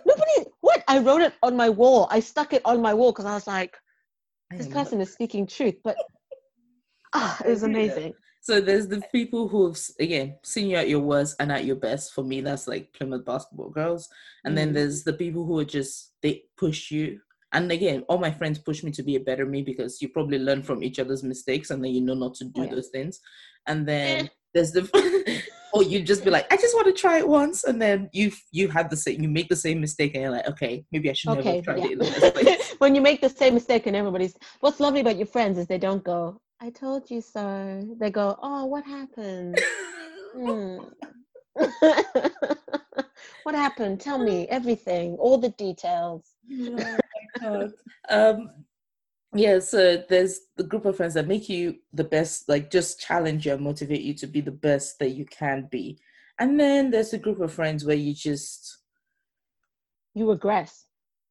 Nobody, 0.07 0.51
what? 0.61 0.85
I 0.87 0.99
wrote 0.99 1.23
it 1.23 1.35
on 1.43 1.57
my 1.57 1.69
wall. 1.69 2.07
I 2.11 2.21
stuck 2.21 2.53
it 2.53 2.63
on 2.65 2.83
my 2.83 2.95
wall 2.95 3.13
because 3.13 3.25
I 3.25 3.35
was 3.35 3.47
like, 3.47 3.77
this 4.51 4.69
person 4.69 5.01
is 5.01 5.13
speaking 5.13 5.47
truth. 5.47 5.77
But 5.83 5.97
ah, 7.15 7.39
it 7.45 7.49
was 7.49 7.63
amazing. 7.63 8.15
So 8.43 8.61
there's 8.61 8.89
the 8.89 9.03
people 9.13 9.49
who've 9.49 9.79
again 9.99 10.39
seen 10.45 10.69
you 10.69 10.77
at 10.77 10.89
your 10.89 11.01
worst 11.01 11.37
and 11.41 11.53
at 11.53 11.65
your 11.65 11.77
best. 11.77 12.15
For 12.15 12.25
me, 12.25 12.41
that's 12.41 12.67
like 12.67 12.93
Plymouth 12.93 13.25
basketball 13.25 13.71
girls. 13.71 14.09
And 14.45 14.53
mm. 14.53 14.57
then 14.57 14.73
there's 14.73 15.05
the 15.05 15.13
people 15.13 15.45
who 15.45 15.59
are 15.59 15.65
just 15.65 16.15
they 16.23 16.45
push 16.57 16.91
you. 16.91 17.21
And 17.53 17.71
again, 17.73 18.05
all 18.09 18.19
my 18.19 18.31
friends 18.31 18.59
push 18.59 18.83
me 18.83 18.93
to 18.93 19.03
be 19.03 19.17
a 19.17 19.21
better 19.21 19.45
me 19.45 19.63
because 19.63 20.01
you 20.01 20.09
probably 20.09 20.39
learn 20.39 20.63
from 20.63 20.83
each 20.83 20.99
other's 20.99 21.25
mistakes 21.25 21.71
and 21.71 21.85
then 21.85 21.93
you 21.93 22.01
know 22.01 22.15
not 22.15 22.35
to 22.35 22.45
do 22.45 22.63
oh, 22.63 22.65
yeah. 22.65 22.71
those 22.71 22.89
things. 22.89 23.21
And 23.67 23.87
then 23.87 24.27
eh. 24.27 24.29
There's 24.55 24.73
the 24.73 25.43
or 25.73 25.83
you 25.83 26.03
just 26.03 26.25
be 26.25 26.31
like, 26.31 26.53
I 26.53 26.57
just 26.57 26.75
want 26.75 26.87
to 26.87 26.93
try 26.93 27.19
it 27.19 27.29
once, 27.29 27.65
and 27.65 27.81
then 27.81 28.11
you 28.13 28.33
you 28.53 28.69
have 28.69 28.91
the 28.91 28.97
same, 28.97 29.23
you 29.23 29.29
make 29.29 29.49
the 29.49 29.57
same 29.57 29.81
mistake, 29.81 30.15
and 30.15 30.23
you're 30.23 30.33
like, 30.33 30.49
okay, 30.49 30.85
maybe 30.93 31.11
I 31.11 31.13
should 31.13 31.31
okay, 31.39 31.61
never 31.61 31.63
try 31.63 31.77
yeah. 31.77 31.87
it. 31.91 32.75
when 32.79 32.95
you 32.95 33.01
make 33.01 33.21
the 33.21 33.29
same 33.29 33.55
mistake, 33.55 33.87
and 33.87 33.97
everybody's, 33.97 34.37
what's 34.61 34.81
lovely 34.81 35.01
about 35.01 35.17
your 35.17 35.27
friends 35.27 35.59
is 35.59 35.67
they 35.67 35.79
don't 35.79 36.05
go, 36.05 36.41
I 36.61 36.71
told 36.71 37.11
you 37.11 37.21
so. 37.21 37.83
They 37.99 38.11
go, 38.11 38.39
oh, 38.43 38.67
what 38.67 38.85
happened? 38.85 39.59
hmm. 40.35 40.79
what 43.43 43.55
happened? 43.55 44.01
Tell 44.01 44.19
me 44.19 44.47
everything, 44.49 45.15
all 45.15 45.39
the 45.39 45.51
details. 45.51 46.25
Oh 47.43 47.71
um, 48.11 48.51
yeah 49.35 49.59
so 49.59 50.03
there's 50.09 50.41
the 50.57 50.65
group 50.65 50.85
of 50.85 50.97
friends 50.97 51.15
that 51.15 51.29
make 51.29 51.49
you 51.49 51.77
the 51.93 52.05
best 52.05 52.49
like 52.49 52.71
just 52.71 53.01
challenge 53.01 53.47
you 53.47 53.53
and 53.53 53.63
motivate 53.63 54.03
you 54.03 54.15
to 54.15 54.27
be 54.27 54.41
the 54.41 54.51
best 54.51 54.99
that 54.99 55.11
you 55.11 55.25
can 55.25 55.69
be. 55.71 55.99
And 56.39 56.59
then 56.59 56.91
there's 56.91 57.13
a 57.13 57.19
group 57.19 57.41
of 57.41 57.53
friends 57.53 57.85
where 57.85 57.97
you 57.97 58.15
just 58.15 58.79
you 60.15 60.29
regress. 60.29 60.87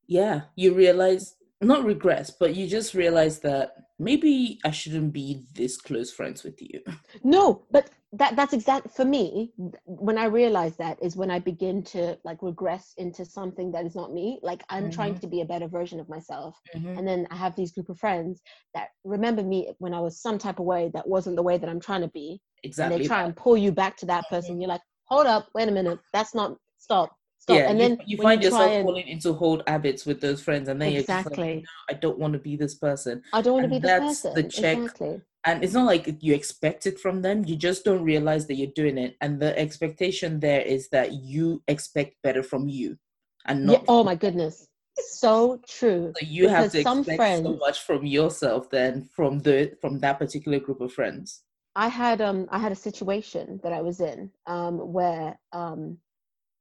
Yeah 0.07 0.41
you 0.55 0.73
realize 0.73 1.35
not 1.61 1.83
regress 1.83 2.29
but 2.29 2.55
you 2.55 2.67
just 2.67 2.93
realize 2.93 3.39
that 3.39 3.73
maybe 3.99 4.59
i 4.63 4.71
shouldn't 4.71 5.13
be 5.13 5.43
this 5.53 5.77
close 5.77 6.11
friends 6.11 6.43
with 6.43 6.61
you. 6.61 6.81
No 7.23 7.63
but 7.71 7.89
that 8.13 8.35
that's 8.35 8.53
exact 8.53 8.89
for 8.95 9.05
me 9.05 9.51
when 9.85 10.17
i 10.17 10.25
realize 10.25 10.75
that 10.77 10.97
is 11.01 11.15
when 11.15 11.29
i 11.29 11.37
begin 11.37 11.83
to 11.83 12.17
like 12.23 12.41
regress 12.41 12.93
into 12.97 13.23
something 13.25 13.71
that 13.71 13.85
is 13.85 13.95
not 13.95 14.13
me. 14.13 14.39
Like 14.41 14.63
i'm 14.69 14.83
mm-hmm. 14.83 14.91
trying 14.91 15.19
to 15.19 15.27
be 15.27 15.41
a 15.41 15.45
better 15.45 15.67
version 15.67 15.99
of 15.99 16.09
myself. 16.09 16.57
Mm-hmm. 16.75 16.97
and 16.97 17.07
then 17.07 17.27
i 17.29 17.35
have 17.35 17.55
these 17.55 17.71
group 17.71 17.89
of 17.89 17.99
friends 17.99 18.41
that 18.73 18.89
remember 19.03 19.43
me 19.43 19.69
when 19.79 19.93
i 19.93 19.99
was 19.99 20.21
some 20.21 20.37
type 20.37 20.59
of 20.59 20.65
way 20.65 20.89
that 20.93 21.07
wasn't 21.07 21.35
the 21.35 21.43
way 21.43 21.57
that 21.57 21.69
i'm 21.69 21.81
trying 21.81 22.01
to 22.01 22.09
be. 22.09 22.41
Exactly 22.63 22.95
and 22.95 23.03
they 23.03 23.07
try 23.07 23.23
and 23.23 23.35
pull 23.35 23.57
you 23.57 23.71
back 23.71 23.97
to 23.97 24.05
that 24.07 24.25
person. 24.29 24.51
Mm-hmm. 24.51 24.61
you're 24.61 24.69
like 24.69 24.81
hold 25.05 25.27
up 25.27 25.47
wait 25.53 25.67
a 25.67 25.71
minute. 25.71 25.99
That's 26.13 26.33
not 26.33 26.55
stop 26.77 27.18
stop 27.39 27.57
yeah, 27.57 27.69
and 27.69 27.79
then 27.79 27.91
you, 28.05 28.17
you 28.17 28.17
find 28.17 28.41
you 28.41 28.49
yourself 28.49 28.71
and, 28.71 28.85
falling 28.85 29.07
into 29.07 29.35
old 29.37 29.63
habits 29.65 30.05
with 30.05 30.21
those 30.21 30.41
friends 30.41 30.67
and 30.67 30.81
then 30.81 30.93
exactly 30.93 31.55
like, 31.55 31.55
no, 31.55 31.69
i 31.89 31.93
don't 31.93 32.19
want 32.19 32.33
to 32.33 32.39
be 32.39 32.55
this 32.55 32.75
person. 32.75 33.21
I 33.33 33.41
don't 33.41 33.53
want 33.53 33.63
to 33.65 33.69
be 33.69 33.79
this 33.79 33.89
that's 33.89 34.21
person. 34.21 34.33
the 34.35 34.43
check. 34.43 34.77
Exactly. 34.77 35.21
And 35.45 35.63
it's 35.63 35.73
not 35.73 35.85
like 35.85 36.17
you 36.19 36.33
expect 36.33 36.85
it 36.85 36.99
from 36.99 37.21
them 37.21 37.45
you 37.45 37.55
just 37.55 37.85
don't 37.85 38.03
realize 38.03 38.45
that 38.47 38.55
you're 38.55 38.75
doing 38.75 38.97
it. 38.97 39.15
And 39.21 39.39
the 39.39 39.57
expectation 39.57 40.39
there 40.41 40.61
is 40.61 40.89
that 40.89 41.13
you 41.13 41.63
expect 41.67 42.15
better 42.23 42.43
from 42.43 42.67
you 42.67 42.97
and 43.45 43.65
not 43.65 43.79
yeah. 43.79 43.85
oh 43.87 44.03
my 44.03 44.15
goodness. 44.15 44.67
So 44.97 45.61
true. 45.67 46.11
So 46.19 46.25
you 46.25 46.49
have 46.49 46.71
to 46.73 46.83
some 46.83 46.99
expect 46.99 47.17
friends- 47.17 47.45
so 47.45 47.55
much 47.55 47.79
from 47.81 48.05
yourself 48.05 48.69
than 48.69 49.05
from 49.15 49.39
the 49.39 49.73
from 49.81 49.99
that 49.99 50.19
particular 50.19 50.59
group 50.59 50.81
of 50.81 50.91
friends. 50.91 51.43
I 51.75 51.87
had 51.87 52.19
um 52.19 52.47
I 52.51 52.59
had 52.59 52.73
a 52.73 52.75
situation 52.75 53.59
that 53.63 53.71
I 53.71 53.81
was 53.81 54.01
in 54.01 54.29
um 54.45 54.75
where 54.91 55.39
um 55.53 55.97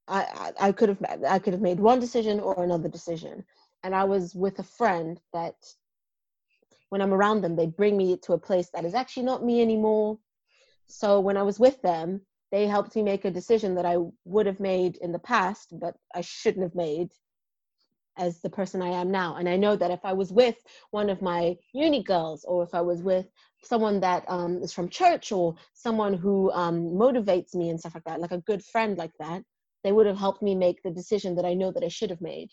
I 0.09 0.53
I, 0.59 0.71
could 0.71 0.89
have 0.89 1.23
I 1.27 1.39
could 1.39 1.53
have 1.53 1.61
made 1.61 1.79
one 1.79 1.99
decision 1.99 2.39
or 2.39 2.63
another 2.63 2.89
decision, 2.89 3.45
and 3.83 3.95
I 3.95 4.03
was 4.03 4.35
with 4.35 4.59
a 4.59 4.63
friend 4.63 5.19
that 5.33 5.55
when 6.89 7.01
I'm 7.01 7.13
around 7.13 7.41
them 7.41 7.55
they 7.55 7.67
bring 7.67 7.95
me 7.95 8.17
to 8.23 8.33
a 8.33 8.39
place 8.39 8.69
that 8.73 8.85
is 8.85 8.95
actually 8.95 9.23
not 9.23 9.45
me 9.45 9.61
anymore. 9.61 10.19
So 10.87 11.19
when 11.19 11.37
I 11.37 11.43
was 11.43 11.59
with 11.59 11.81
them, 11.81 12.21
they 12.51 12.65
helped 12.65 12.95
me 12.95 13.03
make 13.03 13.25
a 13.25 13.31
decision 13.31 13.75
that 13.75 13.85
I 13.85 13.97
would 14.25 14.47
have 14.47 14.59
made 14.59 14.97
in 14.97 15.11
the 15.11 15.19
past, 15.19 15.79
but 15.79 15.95
I 16.15 16.21
shouldn't 16.21 16.63
have 16.63 16.75
made 16.75 17.11
as 18.17 18.41
the 18.41 18.49
person 18.49 18.81
I 18.81 18.89
am 18.89 19.11
now. 19.11 19.37
And 19.37 19.47
I 19.47 19.55
know 19.55 19.75
that 19.75 19.91
if 19.91 20.03
I 20.03 20.13
was 20.13 20.31
with 20.31 20.57
one 20.91 21.09
of 21.09 21.21
my 21.21 21.55
uni 21.73 22.03
girls 22.03 22.43
or 22.43 22.63
if 22.63 22.73
I 22.73 22.81
was 22.81 23.01
with 23.01 23.27
someone 23.63 23.99
that 24.01 24.25
um, 24.27 24.61
is 24.61 24.73
from 24.73 24.89
church 24.89 25.31
or 25.31 25.55
someone 25.73 26.13
who 26.13 26.51
um, 26.51 26.81
motivates 26.81 27.55
me 27.55 27.69
and 27.69 27.79
stuff 27.79 27.95
like 27.95 28.03
that, 28.05 28.19
like 28.19 28.31
a 28.31 28.41
good 28.41 28.63
friend 28.63 28.97
like 28.97 29.13
that, 29.19 29.43
they 29.83 29.91
would 29.91 30.05
have 30.07 30.17
helped 30.17 30.41
me 30.41 30.55
make 30.55 30.81
the 30.83 30.91
decision 30.91 31.35
that 31.35 31.45
I 31.45 31.53
know 31.53 31.71
that 31.71 31.83
I 31.83 31.87
should 31.89 32.09
have 32.09 32.21
made. 32.21 32.49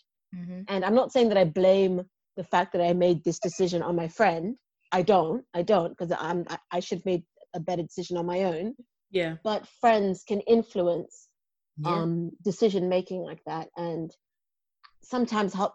And 0.67 0.85
I'm 0.85 0.95
not 0.95 1.11
saying 1.11 1.29
that 1.29 1.37
I 1.37 1.45
blame 1.45 2.01
the 2.35 2.43
fact 2.43 2.73
that 2.73 2.81
I 2.81 2.93
made 2.93 3.23
this 3.23 3.39
decision 3.39 3.81
on 3.81 3.95
my 3.95 4.07
friend. 4.07 4.57
I 4.91 5.01
don't. 5.01 5.43
I 5.53 5.61
don't 5.63 5.89
because 5.97 6.15
I'm. 6.19 6.45
I, 6.49 6.57
I 6.71 6.79
should 6.79 6.99
have 6.99 7.05
made 7.05 7.23
a 7.55 7.59
better 7.59 7.81
decision 7.83 8.17
on 8.17 8.25
my 8.25 8.43
own. 8.43 8.75
Yeah. 9.11 9.35
But 9.43 9.67
friends 9.81 10.23
can 10.27 10.41
influence 10.41 11.27
Yeah. 11.77 12.01
um, 12.03 12.31
decision 12.43 12.87
making 12.89 13.21
like 13.21 13.41
that, 13.45 13.69
and 13.77 14.11
sometimes 15.03 15.53
help 15.53 15.73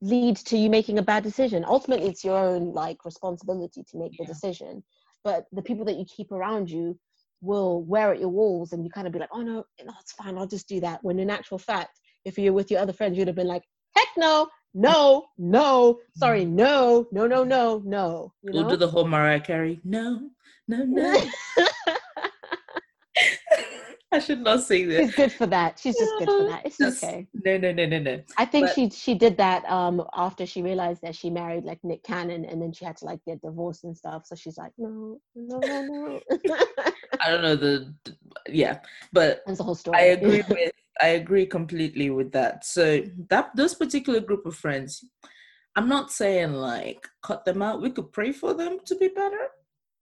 lead 0.00 0.36
to 0.36 0.56
you 0.56 0.68
making 0.70 0.98
a 0.98 1.02
bad 1.02 1.22
decision. 1.22 1.64
Ultimately, 1.64 2.08
it's 2.08 2.24
your 2.24 2.38
own 2.38 2.72
like 2.72 3.04
responsibility 3.04 3.82
to 3.90 3.98
make 3.98 4.12
the 4.18 4.24
decision. 4.26 4.84
But 5.24 5.46
the 5.52 5.62
people 5.62 5.84
that 5.86 5.96
you 5.96 6.04
keep 6.04 6.30
around 6.32 6.70
you 6.70 6.98
will 7.46 7.82
wear 7.84 8.12
at 8.12 8.20
your 8.20 8.28
walls, 8.28 8.72
and 8.72 8.84
you 8.84 8.90
kind 8.90 9.06
of 9.06 9.12
be 9.12 9.18
like, 9.18 9.30
"Oh 9.32 9.42
no, 9.42 9.64
no, 9.84 9.92
it's 10.00 10.12
fine. 10.12 10.36
I'll 10.36 10.46
just 10.46 10.68
do 10.68 10.80
that." 10.80 11.02
When 11.02 11.18
in 11.18 11.30
actual 11.30 11.58
fact, 11.58 12.00
if 12.24 12.36
you're 12.38 12.52
with 12.52 12.70
your 12.70 12.80
other 12.80 12.92
friends, 12.92 13.16
you'd 13.16 13.28
have 13.28 13.36
been 13.36 13.46
like, 13.46 13.62
"Heck 13.96 14.08
no, 14.16 14.48
no, 14.74 15.26
no, 15.38 15.98
sorry, 16.16 16.44
mm. 16.44 16.50
no, 16.50 17.06
no, 17.12 17.26
no, 17.26 17.44
no, 17.44 17.82
no." 17.84 18.32
You 18.42 18.52
We'll 18.52 18.68
do 18.68 18.76
the 18.76 18.88
whole 18.88 19.06
Mariah 19.06 19.40
Carey. 19.40 19.80
No, 19.84 20.28
no, 20.68 20.84
no. 20.84 21.24
I 24.16 24.18
should 24.18 24.40
not 24.40 24.62
sing 24.62 24.88
this. 24.88 25.08
She's 25.08 25.14
good 25.14 25.32
for 25.32 25.46
that. 25.46 25.78
She's 25.78 25.96
just 25.98 26.12
good 26.18 26.28
for 26.28 26.48
that. 26.48 26.62
It's 26.64 26.78
Just- 26.78 27.04
okay. 27.04 27.26
No, 27.44 27.58
no, 27.58 27.72
no, 27.72 27.84
no, 27.86 27.98
no. 27.98 28.22
I 28.38 28.46
think 28.46 28.66
But- 28.66 28.74
she 28.74 28.88
she 28.90 29.14
did 29.14 29.36
that 29.36 29.64
um 29.70 30.02
after 30.14 30.46
she 30.46 30.62
realized 30.62 31.02
that 31.02 31.14
she 31.14 31.28
married 31.28 31.64
like 31.64 31.80
Nick 31.84 32.02
Cannon 32.02 32.46
and 32.46 32.60
then 32.62 32.72
she 32.72 32.86
had 32.86 32.96
to 32.98 33.04
like 33.04 33.20
get 33.26 33.42
divorced 33.42 33.84
and 33.84 33.94
stuff. 33.94 34.22
So 34.26 34.34
she's 34.34 34.56
like, 34.56 34.72
no, 34.78 35.18
no, 35.34 35.58
no, 35.58 35.82
no. 35.82 36.20
I 37.20 37.30
don't 37.30 37.42
know 37.42 37.56
the 37.56 37.94
yeah, 38.48 38.78
but 39.12 39.42
That's 39.46 39.58
the 39.58 39.64
whole 39.64 39.74
story. 39.74 39.98
I 39.98 40.02
agree 40.16 40.42
with 40.48 40.72
I 41.00 41.08
agree 41.08 41.44
completely 41.44 42.08
with 42.08 42.32
that. 42.32 42.64
So 42.64 43.02
that 43.28 43.50
those 43.54 43.74
particular 43.74 44.20
group 44.20 44.46
of 44.46 44.56
friends, 44.56 45.04
I'm 45.76 45.88
not 45.88 46.10
saying 46.10 46.54
like 46.54 47.06
cut 47.22 47.44
them 47.44 47.60
out. 47.60 47.82
We 47.82 47.90
could 47.90 48.12
pray 48.12 48.32
for 48.32 48.54
them 48.54 48.78
to 48.86 48.94
be 48.96 49.08
better. 49.08 49.48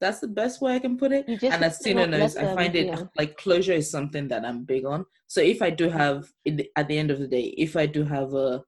That's 0.01 0.21
the 0.21 0.29
best 0.29 0.61
way 0.61 0.75
I 0.75 0.79
can 0.81 0.97
put 0.99 1.13
it. 1.13 1.27
And 1.29 1.65
as 1.65 1.79
Tina 1.79 2.07
knows, 2.07 2.37
I 2.37 2.55
find 2.55 2.75
it 2.77 2.99
like 3.17 3.37
closure 3.37 3.73
is 3.73 3.91
something 3.91 4.29
that 4.29 4.45
I'm 4.45 4.65
big 4.65 4.85
on. 4.85 5.07
So 5.27 5.41
if 5.41 5.63
I 5.63 5.71
do 5.71 5.89
have 5.89 6.29
in 6.45 6.57
the, 6.57 6.71
at 6.77 6.89
the 6.89 6.99
end 6.99 7.11
of 7.11 7.19
the 7.19 7.29
day, 7.29 7.55
if 7.57 7.77
I 7.77 7.87
do 7.87 8.05
have 8.05 8.35
a 8.35 8.63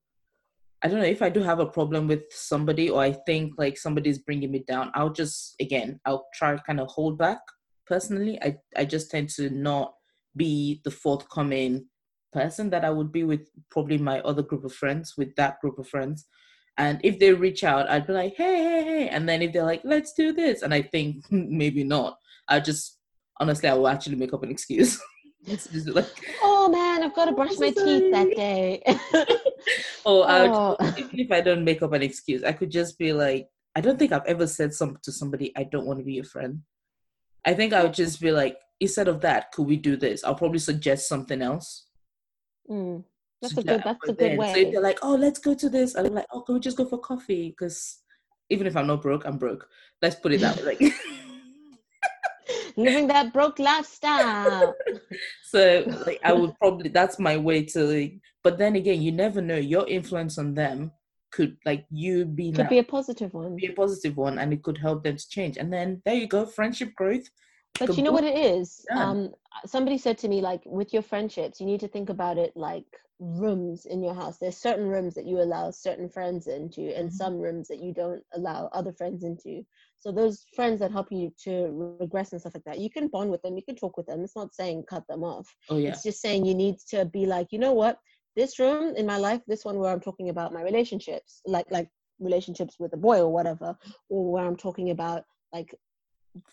I 0.83 0.89
don't 0.89 1.01
know 1.01 1.07
if 1.07 1.23
I 1.23 1.31
do 1.31 1.43
have 1.43 1.59
a 1.59 1.67
problem 1.67 2.07
with 2.07 2.25
somebody 2.31 2.91
or 2.91 3.01
I 3.01 3.13
think 3.13 3.55
like 3.57 3.77
somebody's 3.79 4.19
bringing 4.19 4.51
me 4.51 4.65
down, 4.69 4.93
I'll 4.95 5.13
just 5.13 5.57
again 5.61 6.01
I'll 6.05 6.27
try 6.35 6.57
kind 6.59 6.81
of 6.81 6.89
hold 6.89 7.19
back. 7.19 7.39
Personally, 7.87 8.39
I 8.43 8.57
I 8.77 8.85
just 8.85 9.11
tend 9.11 9.31
to 9.31 9.51
not 9.51 9.95
be 10.37 10.81
the 10.85 10.91
forthcoming 10.91 11.87
person 12.33 12.71
that 12.71 12.85
I 12.85 12.91
would 12.91 13.11
be 13.11 13.25
with 13.25 13.49
probably 13.71 13.99
my 13.99 14.21
other 14.21 14.43
group 14.43 14.65
of 14.65 14.73
friends 14.73 15.15
with 15.17 15.35
that 15.37 15.61
group 15.61 15.79
of 15.79 15.89
friends. 15.89 16.27
And 16.79 17.01
if 17.03 17.19
they 17.19 17.33
reach 17.33 17.65
out, 17.65 17.89
I'd 17.89 18.07
be 18.07 18.13
like, 18.13 18.35
hey, 18.37 18.63
hey, 18.63 18.85
hey. 18.85 19.09
And 19.09 19.29
then 19.29 19.43
if 19.43 19.53
they're 19.53 19.65
like, 19.65 19.81
let's 19.85 20.13
do 20.13 20.33
this. 20.33 20.63
And 20.63 20.75
I 20.75 20.83
think 20.83 21.25
maybe 21.31 21.85
not. 21.85 22.19
I 22.49 22.61
just, 22.61 22.99
honestly, 23.41 23.69
I 23.69 23.75
will 23.75 23.89
actually 23.89 24.17
make 24.17 24.35
up 24.35 24.43
an 24.43 24.51
excuse. 24.51 25.01
like, 25.87 26.07
Oh 26.43 26.69
man, 26.69 27.03
I've 27.03 27.15
got 27.15 27.27
to 27.27 27.33
brush 27.33 27.59
my 27.59 27.71
teeth 27.71 28.13
that 28.13 28.33
day. 28.37 28.83
or 30.05 30.27
oh. 30.29 30.77
even 30.99 31.21
if 31.21 31.31
I 31.33 31.41
don't 31.41 31.65
make 31.65 31.83
up 31.83 31.93
an 31.93 32.03
excuse, 32.03 32.45
I 32.45 32.53
could 32.53 32.71
just 32.71 32.99
be 32.99 33.13
like, 33.13 33.49
I 33.75 33.81
don't 33.81 33.99
think 33.99 34.13
I've 34.13 34.27
ever 34.27 34.47
said 34.47 34.75
some 34.75 34.99
to 35.03 35.13
somebody, 35.13 35.53
I 35.57 35.65
don't 35.65 35.87
want 35.87 35.99
to 35.99 36.05
be 36.05 36.15
your 36.15 36.25
friend. 36.25 36.63
I 37.45 37.55
think 37.55 37.73
I 37.73 37.83
would 37.83 37.95
just 37.95 38.21
be 38.21 38.33
like, 38.33 38.59
instead 38.81 39.09
of 39.09 39.21
that, 39.21 39.53
could 39.53 39.67
we 39.67 39.77
do 39.77 39.97
this? 39.97 40.25
I'll 40.25 40.35
probably 40.35 40.59
suggest 40.59 41.09
something 41.09 41.41
else. 41.41 41.87
Mm. 42.69 43.05
That's 43.43 43.57
a 43.57 43.63
good. 43.63 43.83
That's 43.85 44.05
a 44.05 44.07
good 44.07 44.19
then- 44.19 44.39
way. 44.39 44.53
So 44.53 44.61
if 44.61 44.73
they're 44.73 44.81
like, 44.83 44.99
oh, 45.03 45.15
let's 45.15 45.39
go 45.39 45.55
to 45.55 45.69
this, 45.69 45.95
I'm 45.95 46.15
like, 46.15 46.27
oh, 46.33 46.41
can 46.43 46.55
we 46.55 46.61
just 46.61 46.77
go 46.77 46.85
for 46.87 46.99
coffee? 46.99 47.51
Because 47.51 47.99
even 48.51 48.67
if 48.67 48.77
I'm 48.77 48.87
not 48.87 49.03
broke, 49.03 49.25
I'm 49.27 49.39
broke. 49.39 49.69
Let's 50.03 50.17
put 50.17 50.33
it 50.33 50.41
that 50.41 50.57
way. 50.59 50.77
Like, 50.81 50.95
Living 52.77 53.09
that 53.09 53.33
broke 53.33 53.59
lifestyle. 53.59 54.75
so 55.45 55.85
like, 56.07 56.21
I 56.23 56.33
would 56.33 56.55
probably 56.59 56.91
that's 56.91 57.19
my 57.19 57.37
way 57.37 57.65
to. 57.65 58.11
But 58.45 58.59
then 58.59 58.77
again, 58.77 59.01
you 59.03 59.13
never 59.13 59.41
know. 59.41 59.57
Your 59.57 59.89
influence 59.89 60.39
on 60.39 60.55
them 60.55 60.93
could 61.33 61.57
like 61.65 61.87
you 61.91 62.25
be 62.25 62.53
Could 62.53 62.69
be 62.69 62.79
a 62.79 62.85
positive 62.85 63.33
one. 63.33 63.57
be 63.57 63.67
a 63.67 63.73
positive 63.73 64.17
one, 64.17 64.39
and 64.39 64.53
it 64.53 64.63
could 64.63 64.79
help 64.79 65.05
them 65.05 65.17
to 65.17 65.29
change. 65.29 65.57
And 65.57 65.73
then 65.73 66.03
there 66.05 66.15
you 66.15 66.27
go, 66.29 66.47
friendship 66.47 66.95
growth. 66.95 67.29
But 67.79 67.97
you 67.97 68.03
know 68.03 68.13
book. 68.13 68.23
what 68.23 68.31
it 68.33 68.39
is? 68.39 68.87
Yeah. 68.91 69.03
Um, 69.03 69.35
somebody 69.67 69.99
said 69.99 70.19
to 70.19 70.29
me, 70.29 70.41
like, 70.41 70.63
with 70.65 70.93
your 70.93 71.03
friendships, 71.03 71.61
you 71.61 71.67
need 71.67 71.81
to 71.81 71.89
think 71.89 72.09
about 72.09 72.39
it 72.39 72.57
like 72.57 72.87
rooms 73.19 73.87
in 73.87 74.03
your 74.03 74.15
house. 74.15 74.39
There's 74.39 74.57
certain 74.57 74.89
rooms 74.89 75.15
that 75.15 75.27
you 75.27 75.41
allow 75.41 75.71
certain 75.71 76.09
friends 76.09 76.47
into, 76.47 76.95
and 76.97 77.09
Mhm. 77.09 77.13
some 77.13 77.39
rooms 77.39 77.69
that 77.69 77.81
you 77.81 77.93
don't 77.93 78.23
allow 78.35 78.69
other 78.73 78.93
friends 78.93 79.25
into. 79.25 79.65
So 79.97 80.13
those 80.13 80.45
friends 80.55 80.81
that 80.81 80.93
help 80.93 81.11
you 81.11 81.33
to 81.45 81.97
regress 82.01 82.33
and 82.33 82.41
stuff 82.41 82.55
like 82.55 82.65
that, 82.65 82.79
you 82.79 82.91
can 82.91 83.09
bond 83.09 83.31
with 83.31 83.43
them, 83.43 83.57
you 83.57 83.63
can 83.65 83.77
talk 83.77 83.97
with 83.97 84.07
them. 84.07 84.23
It's 84.23 84.37
not 84.37 84.55
saying 84.55 84.85
cut 84.89 85.07
them 85.09 85.25
off. 85.25 85.49
Oh 85.71 85.79
yeah, 85.79 85.91
It's 85.91 86.03
just 86.03 86.21
saying 86.21 86.45
you 86.45 86.55
need 86.55 86.79
to 86.91 87.05
be 87.07 87.27
like, 87.27 87.49
you 87.53 87.59
know 87.59 87.73
what? 87.73 87.99
This 88.37 88.59
room 88.59 88.95
in 88.97 89.07
my 89.07 89.17
life, 89.17 89.43
this 89.47 89.65
one 89.65 89.79
where 89.79 89.91
I'm 89.91 90.01
talking 90.01 90.29
about 90.29 90.53
my 90.53 90.63
relationships, 90.63 91.41
like 91.47 91.67
like 91.71 91.89
relationships 92.21 92.77
with 92.79 92.93
a 92.93 92.99
boy 92.99 93.19
or 93.21 93.33
whatever, 93.33 93.77
or 94.11 94.31
where 94.31 94.45
I'm 94.45 94.57
talking 94.57 94.91
about 94.91 95.25
like 95.55 95.75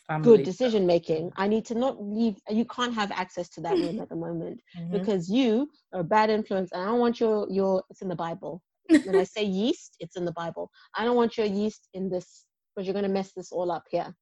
family 0.08 0.38
good 0.38 0.44
decision 0.44 0.86
making. 0.86 1.32
I 1.36 1.48
need 1.48 1.66
to 1.66 1.76
not 1.76 2.02
leave. 2.02 2.36
You 2.50 2.66
can't 2.66 2.94
have 2.94 3.12
access 3.12 3.50
to 3.50 3.62
that 3.62 3.78
room 3.78 4.00
at 4.00 4.10
the 4.10 4.16
moment 4.16 4.62
Mhm. 4.78 4.92
because 4.92 5.30
you 5.30 5.70
are 5.94 6.02
a 6.02 6.04
bad 6.04 6.30
influence. 6.30 6.72
And 6.72 6.82
I 6.82 6.86
don't 6.86 7.00
want 7.00 7.20
your 7.20 7.48
your. 7.50 7.84
It's 7.90 8.02
in 8.02 8.10
the 8.10 8.16
Bible. 8.16 8.62
When 9.06 9.16
I 9.16 9.24
say 9.24 9.44
yeast, 9.44 9.96
it's 10.00 10.16
in 10.16 10.26
the 10.26 10.34
Bible. 10.34 10.70
I 10.96 11.04
don't 11.06 11.16
want 11.16 11.38
your 11.38 11.48
yeast 11.48 11.90
in 11.94 12.10
this 12.10 12.46
because 12.76 12.86
you're 12.88 12.94
gonna 12.94 13.10
mess 13.10 13.32
this 13.34 13.52
all 13.52 13.72
up 13.72 13.84
here. 13.90 14.14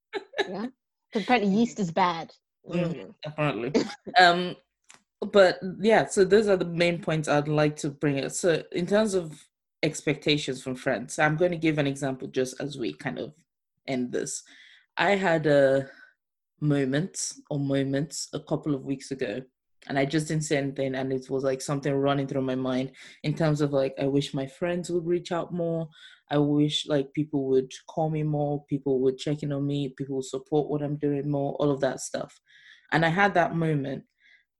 Yeah, 0.47 0.67
because 1.11 1.23
apparently 1.27 1.51
yeast 1.51 1.79
is 1.79 1.91
bad. 1.91 2.31
Mhm. 2.67 2.97
know. 2.97 3.15
apparently. 3.25 3.73
um, 4.19 4.55
but 5.31 5.59
yeah, 5.79 6.05
so 6.07 6.23
those 6.25 6.47
are 6.47 6.57
the 6.57 6.65
main 6.65 7.01
points 7.01 7.27
I'd 7.27 7.47
like 7.47 7.75
to 7.77 7.89
bring 7.89 8.17
it. 8.17 8.33
So 8.33 8.63
in 8.71 8.87
terms 8.87 9.13
of 9.13 9.47
expectations 9.83 10.61
from 10.63 10.75
friends, 10.75 11.19
I'm 11.19 11.37
going 11.37 11.51
to 11.51 11.57
give 11.57 11.77
an 11.77 11.87
example 11.87 12.27
just 12.27 12.59
as 12.59 12.77
we 12.77 12.93
kind 12.93 13.19
of 13.19 13.33
end 13.87 14.11
this. 14.11 14.43
I 14.97 15.15
had 15.15 15.47
uh, 15.47 15.81
a 16.61 16.65
moment 16.65 17.33
or 17.49 17.59
moments 17.59 18.29
a 18.33 18.39
couple 18.39 18.75
of 18.75 18.85
weeks 18.85 19.11
ago 19.11 19.41
and 19.87 19.97
I 19.97 20.05
just 20.05 20.27
didn't 20.27 20.43
say 20.43 20.57
anything 20.57 20.95
and 20.95 21.11
it 21.11 21.29
was 21.29 21.43
like 21.43 21.61
something 21.61 21.93
running 21.93 22.27
through 22.27 22.43
my 22.43 22.55
mind 22.55 22.91
in 23.23 23.33
terms 23.33 23.61
of 23.61 23.73
like 23.73 23.95
I 23.99 24.05
wish 24.05 24.33
my 24.33 24.45
friends 24.45 24.89
would 24.91 25.05
reach 25.05 25.31
out 25.31 25.53
more. 25.53 25.89
I 26.29 26.37
wish 26.37 26.85
like 26.87 27.13
people 27.13 27.47
would 27.49 27.71
call 27.87 28.09
me 28.09 28.23
more, 28.23 28.63
people 28.69 28.99
would 28.99 29.17
check 29.17 29.43
in 29.43 29.51
on 29.51 29.65
me, 29.65 29.93
people 29.97 30.17
would 30.17 30.25
support 30.25 30.69
what 30.69 30.81
I'm 30.81 30.97
doing 30.97 31.29
more, 31.29 31.53
all 31.55 31.71
of 31.71 31.81
that 31.81 31.99
stuff. 31.99 32.39
And 32.91 33.05
I 33.05 33.09
had 33.09 33.33
that 33.33 33.55
moment 33.55 34.03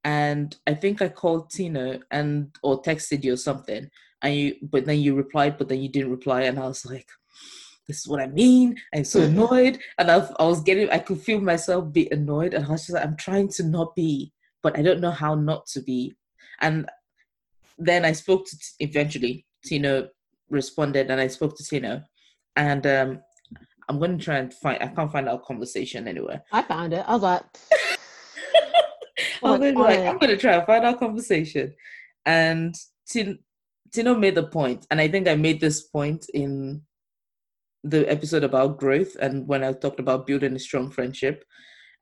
and 0.04 0.56
I 0.66 0.74
think 0.74 1.02
I 1.02 1.10
called 1.10 1.52
Tino 1.52 2.00
and 2.10 2.56
or 2.64 2.82
texted 2.82 3.24
you 3.24 3.34
or 3.34 3.38
something 3.38 3.90
and 4.24 4.36
you 4.36 4.56
but 4.64 4.86
then 4.86 5.00
you 5.00 5.16
replied 5.16 5.58
but 5.58 5.70
then 5.70 5.82
you 5.82 5.90
didn't 5.90 6.12
reply 6.12 6.44
and 6.44 6.58
I 6.58 6.68
was 6.68 6.86
like 6.86 7.08
this 7.92 8.00
is 8.00 8.08
what 8.08 8.22
I 8.22 8.28
mean. 8.28 8.78
I'm 8.96 9.04
so 9.04 9.22
annoyed. 9.22 9.78
And 9.98 10.10
I, 10.10 10.26
I 10.40 10.46
was 10.46 10.62
getting, 10.62 10.90
I 10.90 11.00
could 11.00 11.20
feel 11.20 11.42
myself 11.42 11.92
be 11.92 12.08
annoyed. 12.10 12.54
And 12.54 12.66
I 12.66 12.70
was 12.70 12.88
just 12.88 12.94
like, 12.94 13.04
I'm 13.04 13.18
trying 13.18 13.50
to 13.50 13.64
not 13.64 13.94
be, 13.96 14.32
but 14.64 14.80
I 14.80 14.82
don't 14.82 15.02
know 15.02 15.12
how 15.12 15.36
not 15.36 15.66
to 15.74 15.82
be. 15.82 16.16
And 16.62 16.90
then 17.78 18.06
I 18.06 18.14
spoke 18.14 18.48
to, 18.48 18.56
eventually, 18.80 19.46
Tino 19.66 20.08
responded 20.50 21.12
and 21.12 21.20
I 21.20 21.28
spoke 21.28 21.58
to 21.58 21.66
Tino. 21.66 22.02
And 22.56 22.88
um, 22.88 23.20
I'm 23.90 24.00
going 24.00 24.18
to 24.18 24.24
try 24.24 24.38
and 24.38 24.54
find, 24.54 24.82
I 24.82 24.88
can't 24.88 25.12
find 25.12 25.28
our 25.28 25.42
conversation 25.42 26.08
anywhere. 26.08 26.44
I 26.54 26.62
found 26.62 26.94
it. 26.94 27.04
I 27.06 27.14
was 27.14 27.24
like, 27.24 27.44
I'm 29.44 29.60
going 29.60 29.76
to 29.76 29.82
like. 29.82 30.00
I'm 30.00 30.18
going 30.18 30.32
to 30.32 30.38
try 30.38 30.54
and 30.54 30.66
find 30.66 30.86
our 30.86 30.96
conversation. 30.96 31.74
And 32.26 32.74
Tin, 33.06 33.40
Tino 33.92 34.16
made 34.16 34.36
the 34.36 34.44
point, 34.44 34.88
and 34.90 35.02
I 35.02 35.10
think 35.10 35.28
I 35.28 35.36
made 35.36 35.60
this 35.60 35.82
point 35.82 36.28
in 36.34 36.84
the 37.84 38.10
episode 38.10 38.44
about 38.44 38.78
growth 38.78 39.16
and 39.20 39.48
when 39.48 39.64
I 39.64 39.74
talked 39.74 40.00
about 40.00 40.28
building 40.28 40.56
a 40.56 40.60
strong 40.60 40.92
friendship. 40.92 41.44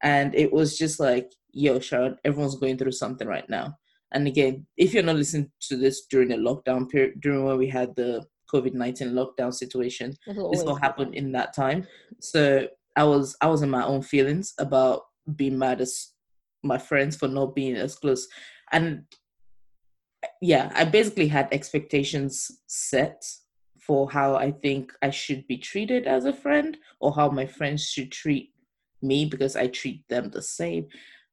And 0.04 0.34
it 0.36 0.52
was 0.52 0.78
just 0.78 1.00
like, 1.00 1.32
yo, 1.52 1.80
Sharon, 1.80 2.18
everyone's 2.24 2.56
going 2.56 2.78
through 2.78 2.94
something 2.94 3.28
right 3.28 3.50
now. 3.50 3.76
And 4.12 4.28
again, 4.28 4.66
if 4.78 4.94
you're 4.94 5.04
not 5.04 5.18
listening 5.18 5.52
to 5.62 5.78
this 5.78 6.06
during 6.10 6.30
the 6.30 6.36
lockdown 6.36 6.90
period, 6.90 7.22
during 7.22 7.44
when 7.46 7.58
we 7.58 7.68
had 7.68 7.96
the 7.96 8.26
COVID 8.54 8.74
nineteen 8.74 9.10
lockdown 9.10 9.54
situation, 9.54 10.16
this 10.26 10.64
all 10.64 10.76
happened 10.76 11.14
in 11.14 11.32
that 11.34 11.54
time. 11.54 11.86
So 12.20 12.68
I 12.96 13.04
was 13.04 13.36
I 13.42 13.48
was 13.48 13.62
in 13.62 13.70
my 13.70 13.86
own 13.86 14.02
feelings 14.02 14.54
about 14.58 15.04
being 15.36 15.60
mad 15.60 15.82
at 15.82 15.90
my 16.64 16.78
friends 16.80 17.16
for 17.16 17.28
not 17.28 17.56
being 17.56 17.76
as 17.76 17.96
close. 17.96 18.28
And 18.72 19.04
yeah, 20.42 20.72
I 20.74 20.86
basically 20.86 21.28
had 21.28 21.48
expectations 21.52 22.50
set 22.68 23.24
for 23.90 24.08
how 24.12 24.36
I 24.36 24.52
think 24.52 24.94
I 25.02 25.10
should 25.10 25.48
be 25.48 25.58
treated 25.58 26.06
as 26.06 26.26
a 26.26 26.32
friend 26.32 26.78
or 27.00 27.12
how 27.12 27.32
my 27.32 27.48
friends 27.48 27.84
should 27.84 28.12
treat 28.12 28.54
me 29.02 29.26
because 29.26 29.56
I 29.56 29.66
treat 29.66 30.08
them 30.10 30.30
the 30.30 30.44
same. 30.44 30.90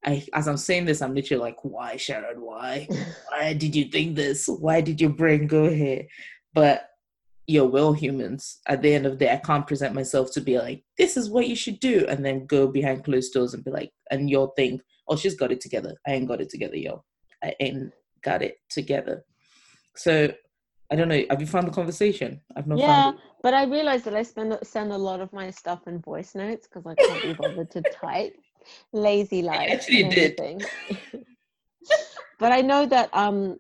I, 0.07 0.25
as 0.33 0.49
I'm 0.49 0.57
saying 0.57 0.87
this, 0.87 1.03
I'm 1.03 1.15
literally 1.15 1.43
like, 1.43 1.59
why, 1.65 1.97
Sharon? 1.97 2.41
Why? 2.41 2.89
why 3.29 3.53
did 3.53 3.77
you 3.77 3.85
think 3.91 4.17
this? 4.17 4.49
Why 4.49 4.81
did 4.81 5.03
your 5.03 5.11
brain 5.11 5.47
go 5.47 5.69
here? 5.69 6.07
But 6.55 6.89
you're 7.47 7.69
well 7.69 7.93
humans. 7.93 8.61
At 8.67 8.81
the 8.81 8.95
end 8.95 9.05
of 9.05 9.13
the 9.13 9.27
day, 9.27 9.33
I 9.35 9.37
can't 9.37 9.67
present 9.67 9.95
myself 9.95 10.33
to 10.33 10.41
be 10.41 10.59
like, 10.59 10.83
this 10.97 11.19
is 11.19 11.29
what 11.29 11.49
you 11.49 11.57
should 11.57 11.79
do, 11.79 12.07
and 12.09 12.25
then 12.25 12.47
go 12.47 12.69
behind 12.69 13.05
closed 13.05 13.35
doors 13.35 13.53
and 13.53 13.65
be 13.65 13.71
like, 13.71 13.91
and 14.11 14.31
you'll 14.31 14.55
think, 14.57 14.81
oh, 15.09 15.17
she's 15.17 15.35
got 15.35 15.53
it 15.53 15.61
together. 15.61 15.95
I 16.07 16.13
ain't 16.13 16.27
got 16.27 16.41
it 16.41 16.49
together, 16.49 16.77
yo. 16.77 17.05
I 17.45 17.55
ain't 17.61 17.93
got 18.23 18.41
it 18.41 18.57
together. 18.71 19.27
So 19.95 20.33
I 20.91 20.97
don't 20.97 21.09
know. 21.09 21.25
Have 21.31 21.41
you 21.41 21.47
found 21.47 21.67
the 21.67 21.73
conversation? 21.73 22.41
I've 22.55 22.67
not. 22.67 22.79
Found 22.79 23.17
Yeah, 23.17 23.23
but 23.43 23.55
I 23.55 23.65
realized 23.65 24.05
that 24.05 24.15
I 24.15 24.23
spend 24.23 24.57
send 24.63 24.93
a 24.93 24.99
lot 24.99 25.21
of 25.21 25.33
my 25.33 25.51
stuff 25.51 25.87
in 25.87 26.01
voice 26.01 26.35
notes 26.35 26.69
because 26.69 26.87
I 26.87 26.95
can't 26.95 27.23
be 27.23 27.33
bothered 27.35 27.71
to 27.73 27.83
type. 27.93 28.37
Lazy 28.93 29.43
life. 29.43 29.61
I 29.61 29.67
actually 29.67 30.09
did. 30.09 30.37
but 32.41 32.53
I 32.53 32.63
know 32.63 32.85
that 32.87 33.11
um, 33.13 33.59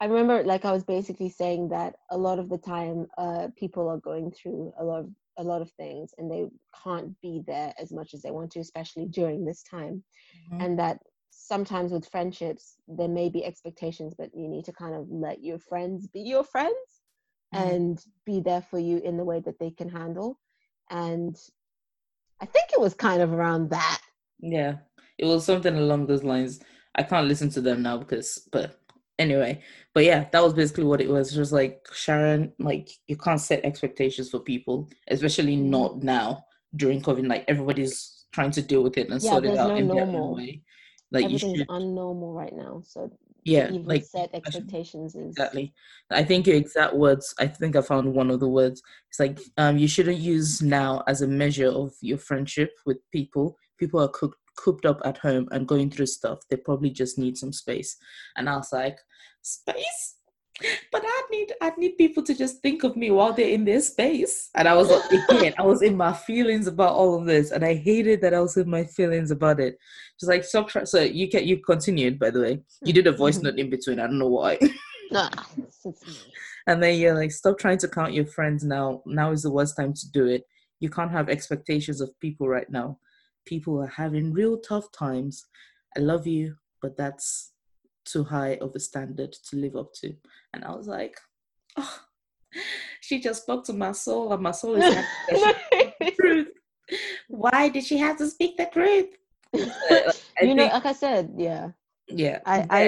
I 0.00 0.06
remember 0.06 0.44
like 0.44 0.64
I 0.64 0.72
was 0.72 0.84
basically 0.84 1.30
saying 1.30 1.70
that 1.70 1.96
a 2.10 2.18
lot 2.18 2.38
of 2.38 2.48
the 2.48 2.58
time 2.58 3.06
uh, 3.16 3.48
people 3.56 3.88
are 3.88 3.98
going 3.98 4.30
through 4.30 4.72
a 4.78 4.84
lot 4.84 5.00
of 5.00 5.10
a 5.36 5.42
lot 5.42 5.62
of 5.62 5.70
things 5.72 6.14
and 6.18 6.30
they 6.30 6.46
can't 6.84 7.20
be 7.20 7.42
there 7.46 7.74
as 7.80 7.90
much 7.90 8.14
as 8.14 8.22
they 8.22 8.30
want 8.30 8.52
to, 8.52 8.60
especially 8.60 9.06
during 9.06 9.44
this 9.44 9.62
time, 9.62 10.04
mm-hmm. 10.52 10.60
and 10.60 10.78
that 10.78 10.98
sometimes 11.36 11.92
with 11.92 12.08
friendships 12.08 12.76
there 12.88 13.08
may 13.08 13.28
be 13.28 13.44
expectations 13.44 14.14
but 14.16 14.30
you 14.34 14.48
need 14.48 14.64
to 14.64 14.72
kind 14.72 14.94
of 14.94 15.06
let 15.10 15.42
your 15.42 15.58
friends 15.58 16.06
be 16.06 16.20
your 16.20 16.44
friends 16.44 16.74
mm. 17.54 17.74
and 17.74 18.04
be 18.24 18.40
there 18.40 18.62
for 18.62 18.78
you 18.78 18.98
in 18.98 19.16
the 19.16 19.24
way 19.24 19.40
that 19.40 19.58
they 19.58 19.70
can 19.70 19.88
handle. 19.88 20.38
And 20.90 21.36
i 22.40 22.46
think 22.46 22.70
it 22.72 22.80
was 22.80 22.94
kind 22.94 23.22
of 23.22 23.32
around 23.32 23.70
that. 23.70 24.00
Yeah 24.40 24.76
it 25.18 25.26
was 25.26 25.44
something 25.44 25.76
along 25.76 26.06
those 26.06 26.24
lines. 26.24 26.60
I 26.96 27.04
can't 27.04 27.28
listen 27.28 27.48
to 27.50 27.60
them 27.60 27.82
now 27.82 27.98
because 27.98 28.48
but 28.50 28.80
anyway. 29.18 29.62
But 29.94 30.04
yeah 30.04 30.26
that 30.32 30.42
was 30.42 30.54
basically 30.54 30.84
what 30.84 31.00
it 31.00 31.08
was. 31.08 31.32
Just 31.32 31.52
like 31.52 31.86
sharon 31.92 32.52
like 32.58 32.90
you 33.06 33.16
can't 33.16 33.40
set 33.40 33.64
expectations 33.64 34.30
for 34.30 34.40
people 34.40 34.88
especially 35.08 35.56
mm. 35.56 35.64
not 35.64 36.02
now 36.02 36.44
during 36.76 37.00
covid. 37.00 37.28
Like 37.28 37.44
everybody's 37.48 38.26
trying 38.32 38.50
to 38.50 38.62
deal 38.62 38.82
with 38.82 38.98
it 38.98 39.08
and 39.08 39.22
yeah, 39.22 39.30
sort 39.30 39.44
it 39.44 39.56
out 39.56 39.68
no 39.68 39.76
in 39.76 39.86
normal. 39.86 40.06
their 40.12 40.20
own 40.20 40.36
way 40.36 40.62
like 41.14 41.24
everything's 41.24 41.58
should, 41.58 41.68
unnormal 41.68 42.34
right 42.34 42.52
now. 42.52 42.82
So 42.84 43.10
yeah, 43.44 43.70
like 43.84 44.04
set 44.04 44.30
expectations 44.34 45.14
is 45.14 45.30
exactly. 45.30 45.72
I 46.10 46.24
think 46.24 46.46
your 46.46 46.56
exact 46.56 46.94
words. 46.94 47.34
I 47.38 47.46
think 47.46 47.76
I 47.76 47.82
found 47.82 48.12
one 48.12 48.30
of 48.30 48.40
the 48.40 48.48
words. 48.48 48.82
It's 49.10 49.20
like 49.20 49.38
um, 49.56 49.78
you 49.78 49.88
shouldn't 49.88 50.18
use 50.18 50.62
now 50.62 51.02
as 51.06 51.22
a 51.22 51.28
measure 51.28 51.68
of 51.68 51.92
your 52.00 52.18
friendship 52.18 52.70
with 52.86 52.98
people. 53.12 53.56
People 53.78 54.00
are 54.00 54.08
cooked 54.08 54.38
cooped 54.56 54.86
up 54.86 55.00
at 55.04 55.18
home 55.18 55.48
and 55.50 55.68
going 55.68 55.90
through 55.90 56.06
stuff. 56.06 56.38
They 56.48 56.56
probably 56.56 56.90
just 56.90 57.18
need 57.18 57.36
some 57.36 57.52
space. 57.52 57.96
And 58.36 58.48
I 58.48 58.56
was 58.56 58.68
like, 58.72 58.98
space? 59.42 60.16
But 60.92 61.02
I 61.04 61.22
need 61.30 61.52
I 61.60 61.72
need 61.76 61.96
people 61.98 62.22
to 62.22 62.34
just 62.34 62.62
think 62.62 62.84
of 62.84 62.96
me 62.96 63.10
while 63.10 63.32
they're 63.32 63.48
in 63.48 63.64
their 63.64 63.80
space. 63.80 64.50
And 64.54 64.68
I 64.68 64.74
was 64.74 64.90
again, 65.30 65.54
I 65.58 65.62
was 65.62 65.82
in 65.82 65.96
my 65.96 66.12
feelings 66.12 66.66
about 66.68 66.94
all 66.94 67.18
of 67.18 67.26
this, 67.26 67.50
and 67.50 67.64
I 67.64 67.74
hated 67.74 68.20
that 68.20 68.34
I 68.34 68.40
was 68.40 68.56
in 68.56 68.70
my 68.70 68.84
feelings 68.84 69.30
about 69.30 69.58
it. 69.58 69.78
Just 70.20 70.30
like 70.30 70.44
stop. 70.44 70.68
Try- 70.68 70.84
so 70.84 71.00
you 71.00 71.28
can 71.28 71.46
you 71.46 71.58
continued 71.58 72.18
by 72.18 72.30
the 72.30 72.40
way. 72.40 72.60
You 72.84 72.92
did 72.92 73.08
a 73.08 73.12
voice 73.12 73.36
mm-hmm. 73.36 73.46
note 73.46 73.58
in 73.58 73.70
between. 73.70 73.98
I 73.98 74.06
don't 74.06 74.18
know 74.18 74.28
why. 74.28 74.58
nah, 75.10 75.30
and 76.68 76.82
then 76.82 76.98
you're 76.98 77.14
like, 77.14 77.32
stop 77.32 77.58
trying 77.58 77.78
to 77.78 77.88
count 77.88 78.14
your 78.14 78.26
friends 78.26 78.62
now. 78.62 79.02
Now 79.06 79.32
is 79.32 79.42
the 79.42 79.50
worst 79.50 79.76
time 79.76 79.92
to 79.92 80.10
do 80.12 80.26
it. 80.26 80.44
You 80.78 80.88
can't 80.88 81.10
have 81.10 81.28
expectations 81.28 82.00
of 82.00 82.18
people 82.20 82.48
right 82.48 82.70
now. 82.70 82.98
People 83.44 83.82
are 83.82 83.88
having 83.88 84.32
real 84.32 84.58
tough 84.58 84.90
times. 84.92 85.44
I 85.96 86.00
love 86.00 86.26
you, 86.26 86.56
but 86.80 86.96
that's 86.96 87.53
too 88.04 88.24
high 88.24 88.58
of 88.60 88.74
a 88.74 88.80
standard 88.80 89.32
to 89.32 89.56
live 89.56 89.76
up 89.76 89.92
to. 89.94 90.14
And 90.52 90.64
I 90.64 90.74
was 90.74 90.86
like, 90.86 91.18
oh, 91.76 92.00
she 93.00 93.20
just 93.20 93.42
spoke 93.42 93.64
to 93.64 93.72
my 93.72 93.92
soul, 93.92 94.32
and 94.32 94.42
my 94.42 94.52
soul 94.52 94.76
is 94.76 94.94
the 95.28 96.12
truth. 96.20 96.48
Why 97.28 97.68
did 97.68 97.84
she 97.84 97.98
have 97.98 98.18
to 98.18 98.28
speak 98.28 98.56
the 98.56 98.66
truth? 98.72 99.10
You 100.42 100.56
know, 100.56 100.66
like 100.66 100.84
I 100.84 100.92
said, 100.92 101.32
yeah, 101.38 101.70
yeah. 102.08 102.40
I, 102.44 102.66
I, 102.68 102.82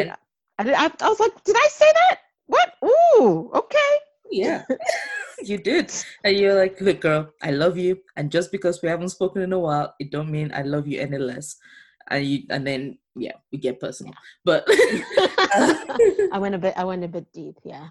I, 0.59 0.75
I, 0.75 0.91
I 1.01 1.09
was 1.09 1.21
like, 1.21 1.45
did 1.45 1.55
I 1.57 1.69
say 1.71 1.87
that? 1.87 2.19
What? 2.47 2.75
Ooh, 2.85 3.51
okay. 3.55 3.93
Yeah, 4.33 4.65
you 5.43 5.59
did, 5.59 5.93
and 6.25 6.37
you're 6.37 6.57
like, 6.59 6.81
look, 6.81 7.01
girl, 7.01 7.31
I 7.41 7.53
love 7.53 7.79
you, 7.79 8.01
and 8.17 8.33
just 8.33 8.51
because 8.51 8.83
we 8.83 8.89
haven't 8.89 9.11
spoken 9.11 9.43
in 9.43 9.53
a 9.53 9.59
while, 9.61 9.95
it 10.01 10.11
don't 10.11 10.29
mean 10.29 10.51
I 10.53 10.63
love 10.63 10.89
you 10.89 11.01
any 11.01 11.19
less 11.19 11.57
and 12.09 12.25
you 12.25 12.43
and 12.51 12.67
then 12.67 12.99
yeah 13.15 13.33
we 13.51 13.59
get 13.59 13.81
personal. 13.81 14.15
But 14.45 14.65
i 14.69 16.39
went 16.39 16.55
a 16.55 16.59
bit 16.59 16.75
i 16.77 16.85
went 16.85 17.05
a 17.05 17.09
bit 17.09 17.33
deep 17.33 17.57
yeah. 17.65 17.89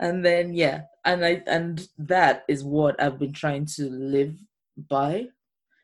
And 0.00 0.24
then 0.24 0.54
yeah 0.54 0.82
and 1.04 1.24
i 1.24 1.42
and 1.46 1.86
that 1.98 2.44
is 2.48 2.64
what 2.64 3.00
i've 3.00 3.18
been 3.18 3.32
trying 3.32 3.66
to 3.76 3.88
live 3.88 4.34
by. 4.88 5.28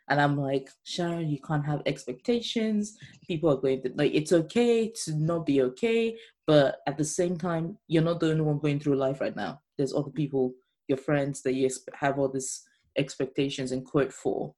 And 0.08 0.20
i'm 0.20 0.36
like 0.36 0.70
sharon 0.84 1.30
you 1.30 1.40
can't 1.40 1.66
have 1.66 1.82
expectations. 1.86 2.98
People 3.26 3.50
are 3.50 3.60
going 3.60 3.82
to 3.82 3.92
like 3.94 4.12
it's 4.14 4.32
okay 4.32 4.92
to 5.04 5.14
not 5.14 5.46
be 5.46 5.62
okay 5.62 6.16
but 6.46 6.78
at 6.88 6.98
the 6.98 7.04
same 7.04 7.36
time 7.36 7.78
you're 7.86 8.02
not 8.02 8.18
the 8.18 8.30
only 8.30 8.42
one 8.42 8.58
going 8.58 8.80
through 8.80 8.96
life 8.96 9.20
right 9.20 9.36
now. 9.36 9.60
There's 9.78 9.94
other 9.94 10.10
people 10.10 10.54
your 10.88 10.98
friends 10.98 11.42
that 11.42 11.54
you 11.54 11.70
have 11.94 12.18
all 12.18 12.28
these 12.28 12.62
expectations 12.98 13.70
and 13.70 13.86
quote 13.86 14.12
for 14.12 14.52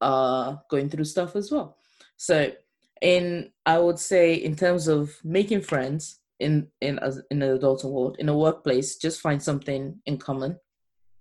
uh 0.00 0.54
going 0.70 0.88
through 0.88 1.04
stuff 1.04 1.34
as 1.34 1.50
well 1.50 1.76
so, 2.16 2.52
in 3.00 3.50
I 3.66 3.78
would 3.78 3.98
say 3.98 4.34
in 4.34 4.56
terms 4.56 4.88
of 4.88 5.14
making 5.24 5.62
friends 5.62 6.20
in 6.40 6.68
in 6.80 6.98
as 7.00 7.20
in 7.30 7.40
the 7.40 7.54
adult 7.54 7.84
world 7.84 8.16
in 8.18 8.28
a 8.28 8.36
workplace, 8.36 8.96
just 8.96 9.20
find 9.20 9.42
something 9.42 10.00
in 10.06 10.18
common 10.18 10.58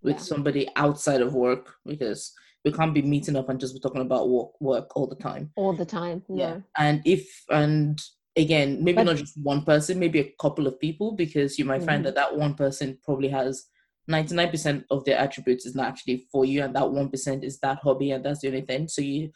with 0.02 0.16
yeah. 0.16 0.22
somebody 0.22 0.68
outside 0.76 1.22
of 1.22 1.34
work 1.34 1.76
because 1.86 2.34
we 2.66 2.72
can't 2.72 2.94
be 2.94 3.02
meeting 3.02 3.36
up 3.36 3.50
and 3.50 3.60
just 3.60 3.74
be 3.74 3.80
talking 3.80 4.02
about 4.02 4.30
work 4.30 4.60
work 4.62 4.96
all 4.96 5.08
the 5.08 5.16
time. 5.16 5.52
All 5.56 5.74
the 5.74 5.86
time, 5.86 6.24
yeah. 6.30 6.58
And 6.78 7.02
if 7.06 7.44
and 7.50 8.02
again, 8.36 8.84
maybe 8.84 8.98
but, 8.98 9.04
not 9.04 9.18
just 9.18 9.38
one 9.42 9.64
person, 9.64 10.00
maybe 10.00 10.20
a 10.20 10.34
couple 10.40 10.68
of 10.68 10.80
people, 10.80 11.14
because 11.14 11.60
you 11.60 11.66
might 11.66 11.80
mm-hmm. 11.80 11.88
find 11.88 12.06
that 12.06 12.16
that 12.16 12.36
one 12.36 12.56
person 12.56 12.98
probably 13.04 13.30
has 13.30 13.68
99% 14.10 14.84
of 14.90 15.06
their 15.06 15.18
attributes 15.18 15.66
is 15.66 15.76
not 15.76 15.88
actually 15.88 16.28
for 16.32 16.46
you, 16.46 16.64
and 16.64 16.76
that 16.76 16.84
1% 16.84 17.44
is 17.44 17.60
that 17.60 17.80
hobby, 17.84 18.12
and 18.12 18.24
that's 18.24 18.42
the 18.42 18.48
only 18.48 18.62
thing. 18.62 18.88
So 18.88 19.02
you 19.02 19.32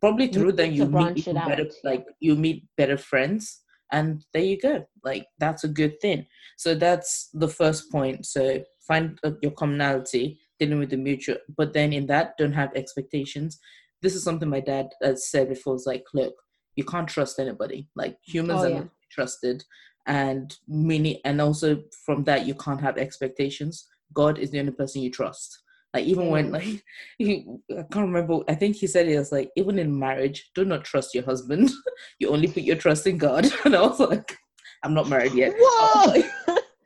probably 0.00 0.28
through 0.28 0.52
then 0.52 0.72
you 0.72 0.86
meet 0.86 1.24
better 1.24 1.66
like 1.84 2.04
you 2.20 2.34
meet 2.34 2.64
better 2.76 2.96
friends 2.96 3.62
and 3.92 4.24
there 4.32 4.42
you 4.42 4.60
go. 4.60 4.84
Like 5.02 5.26
that's 5.38 5.64
a 5.64 5.68
good 5.68 6.00
thing. 6.00 6.26
So 6.56 6.74
that's 6.74 7.30
the 7.32 7.48
first 7.48 7.90
point. 7.90 8.26
So 8.26 8.62
find 8.86 9.18
uh, 9.24 9.32
your 9.42 9.52
commonality 9.52 10.38
dealing 10.58 10.78
with 10.78 10.90
the 10.90 10.96
mutual 10.96 11.36
but 11.56 11.72
then 11.72 11.92
in 11.92 12.06
that 12.06 12.36
don't 12.38 12.52
have 12.52 12.74
expectations. 12.74 13.58
This 14.02 14.14
is 14.14 14.22
something 14.22 14.48
my 14.48 14.60
dad 14.60 14.88
has 15.02 15.30
said 15.30 15.48
before 15.48 15.74
it's 15.74 15.86
like 15.86 16.04
look 16.14 16.34
you 16.76 16.84
can't 16.84 17.08
trust 17.08 17.38
anybody. 17.38 17.88
Like 17.96 18.16
humans 18.24 18.60
oh, 18.60 18.66
are 18.66 18.70
yeah. 18.70 18.78
not 18.80 18.88
trusted 19.10 19.64
and 20.06 20.56
many 20.68 21.20
and 21.24 21.40
also 21.40 21.82
from 22.04 22.24
that 22.24 22.46
you 22.46 22.54
can't 22.54 22.80
have 22.80 22.98
expectations. 22.98 23.86
God 24.14 24.38
is 24.38 24.50
the 24.50 24.60
only 24.60 24.72
person 24.72 25.02
you 25.02 25.10
trust 25.10 25.62
like 25.94 26.04
even 26.04 26.28
when 26.28 26.52
like 26.52 26.84
he, 27.18 27.46
I 27.70 27.82
can't 27.90 28.06
remember. 28.06 28.40
I 28.48 28.54
think 28.54 28.76
he 28.76 28.86
said 28.86 29.08
it 29.08 29.18
was 29.18 29.32
like 29.32 29.50
even 29.56 29.78
in 29.78 29.98
marriage, 29.98 30.50
do 30.54 30.64
not 30.64 30.84
trust 30.84 31.14
your 31.14 31.24
husband. 31.24 31.70
you 32.18 32.28
only 32.30 32.48
put 32.48 32.62
your 32.62 32.76
trust 32.76 33.06
in 33.06 33.18
God. 33.18 33.50
And 33.64 33.74
I 33.74 33.82
was 33.82 34.00
like, 34.00 34.36
I'm 34.82 34.94
not 34.94 35.08
married 35.08 35.34
yet. 35.34 35.54
Whoa! 35.58 36.10
Like, 36.10 36.26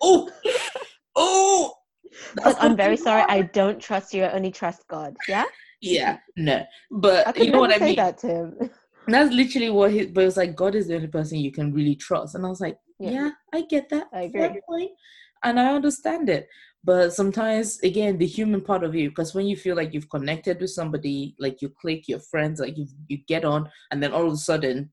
oh, 0.00 0.30
oh. 1.16 1.74
I'm 2.44 2.76
very 2.76 2.96
sorry. 2.96 3.24
I 3.28 3.42
don't 3.42 3.80
trust 3.80 4.14
you. 4.14 4.24
I 4.24 4.32
only 4.32 4.50
trust 4.50 4.86
God. 4.88 5.16
Yeah. 5.28 5.44
Yeah. 5.80 6.18
No. 6.36 6.64
But 6.90 7.36
you 7.36 7.50
know 7.50 7.61
what 7.61 7.74
I 7.74 7.84
mean. 7.84 7.96
That 7.96 8.18
to 8.18 8.26
him. 8.26 8.70
that's 9.09 9.34
literally 9.34 9.70
what 9.70 9.92
he. 9.92 10.07
But 10.07 10.22
it 10.22 10.26
was 10.26 10.36
like 10.36 10.55
God 10.55 10.74
is 10.74 10.88
the 10.88 10.96
only 10.96 11.09
person 11.09 11.38
you 11.38 11.53
can 11.53 11.72
really 11.72 11.96
trust. 11.96 12.34
And 12.34 12.46
I 12.46 12.48
was 12.48 12.61
like, 12.61 12.78
yeah, 12.98 13.11
yeah 13.11 13.30
I 13.53 13.62
get 13.62 13.88
that. 13.90 14.09
I 14.12 14.22
agree. 14.22 14.61
And 15.45 15.59
I 15.59 15.72
understand 15.72 16.28
it. 16.28 16.49
But 16.84 17.12
sometimes, 17.12 17.78
again, 17.80 18.18
the 18.18 18.26
human 18.26 18.61
part 18.61 18.82
of 18.82 18.95
you, 18.95 19.11
because 19.11 19.34
when 19.34 19.47
you 19.47 19.57
feel 19.57 19.76
like 19.76 19.95
you've 19.95 20.11
connected 20.11 20.61
with 20.61 20.70
somebody, 20.70 21.36
like 21.38 21.62
you 21.62 21.68
click, 21.80 22.09
your 22.09 22.18
friends, 22.18 22.59
like 22.61 22.76
you 22.76 22.86
you 23.09 23.18
get 23.28 23.45
on, 23.45 23.70
and 23.90 24.03
then 24.03 24.12
all 24.12 24.26
of 24.26 24.32
a 24.32 24.36
sudden, 24.36 24.90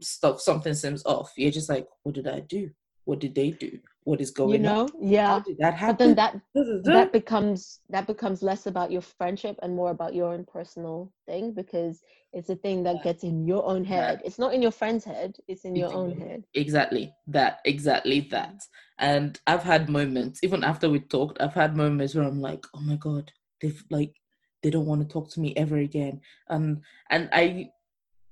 stuff 0.00 0.40
something 0.40 0.74
seems 0.74 1.04
off. 1.04 1.32
You're 1.36 1.50
just 1.50 1.68
like, 1.68 1.86
what 2.02 2.14
did 2.14 2.28
I 2.28 2.40
do? 2.40 2.70
What 3.04 3.18
did 3.18 3.34
they 3.34 3.50
do? 3.50 3.78
What 4.04 4.20
is 4.20 4.30
going 4.30 4.52
you 4.52 4.58
know? 4.58 4.82
On? 4.82 4.90
yeah. 5.00 5.26
How 5.28 5.40
did 5.40 5.58
that 5.58 5.74
happen? 5.74 5.96
but 5.96 5.98
then 5.98 6.14
that 6.14 6.40
that 6.84 7.12
becomes 7.12 7.80
that 7.90 8.06
becomes 8.06 8.42
less 8.42 8.66
about 8.66 8.90
your 8.90 9.02
friendship 9.02 9.58
and 9.62 9.74
more 9.74 9.90
about 9.90 10.14
your 10.14 10.32
own 10.32 10.44
personal 10.44 11.12
thing 11.26 11.52
because 11.52 12.00
it's 12.32 12.50
a 12.50 12.56
thing 12.56 12.82
that 12.84 13.02
gets 13.02 13.22
in 13.24 13.46
your 13.46 13.64
own 13.64 13.84
head. 13.84 14.22
It's 14.24 14.38
not 14.38 14.54
in 14.54 14.62
your 14.62 14.70
friend's 14.70 15.04
head 15.04 15.36
it's 15.46 15.64
in 15.64 15.76
your 15.76 15.92
own 15.92 16.16
head. 16.18 16.44
Exactly 16.54 17.12
that 17.26 17.60
exactly 17.64 18.20
that. 18.30 18.62
And 18.98 19.38
i've 19.46 19.62
had 19.62 19.88
moments 19.88 20.40
even 20.42 20.64
after 20.64 20.88
we 20.90 21.00
talked 21.00 21.40
i've 21.40 21.54
had 21.54 21.76
moments 21.76 22.14
where 22.14 22.24
i'm 22.24 22.40
like 22.40 22.64
oh 22.74 22.80
my 22.80 22.96
god 22.96 23.30
they've 23.60 23.82
like 23.90 24.14
they 24.62 24.70
don't 24.70 24.86
want 24.86 25.00
to 25.02 25.12
talk 25.12 25.30
to 25.30 25.40
me 25.40 25.54
ever 25.56 25.76
again. 25.78 26.20
Um 26.48 26.80
and 27.10 27.28
i 27.32 27.70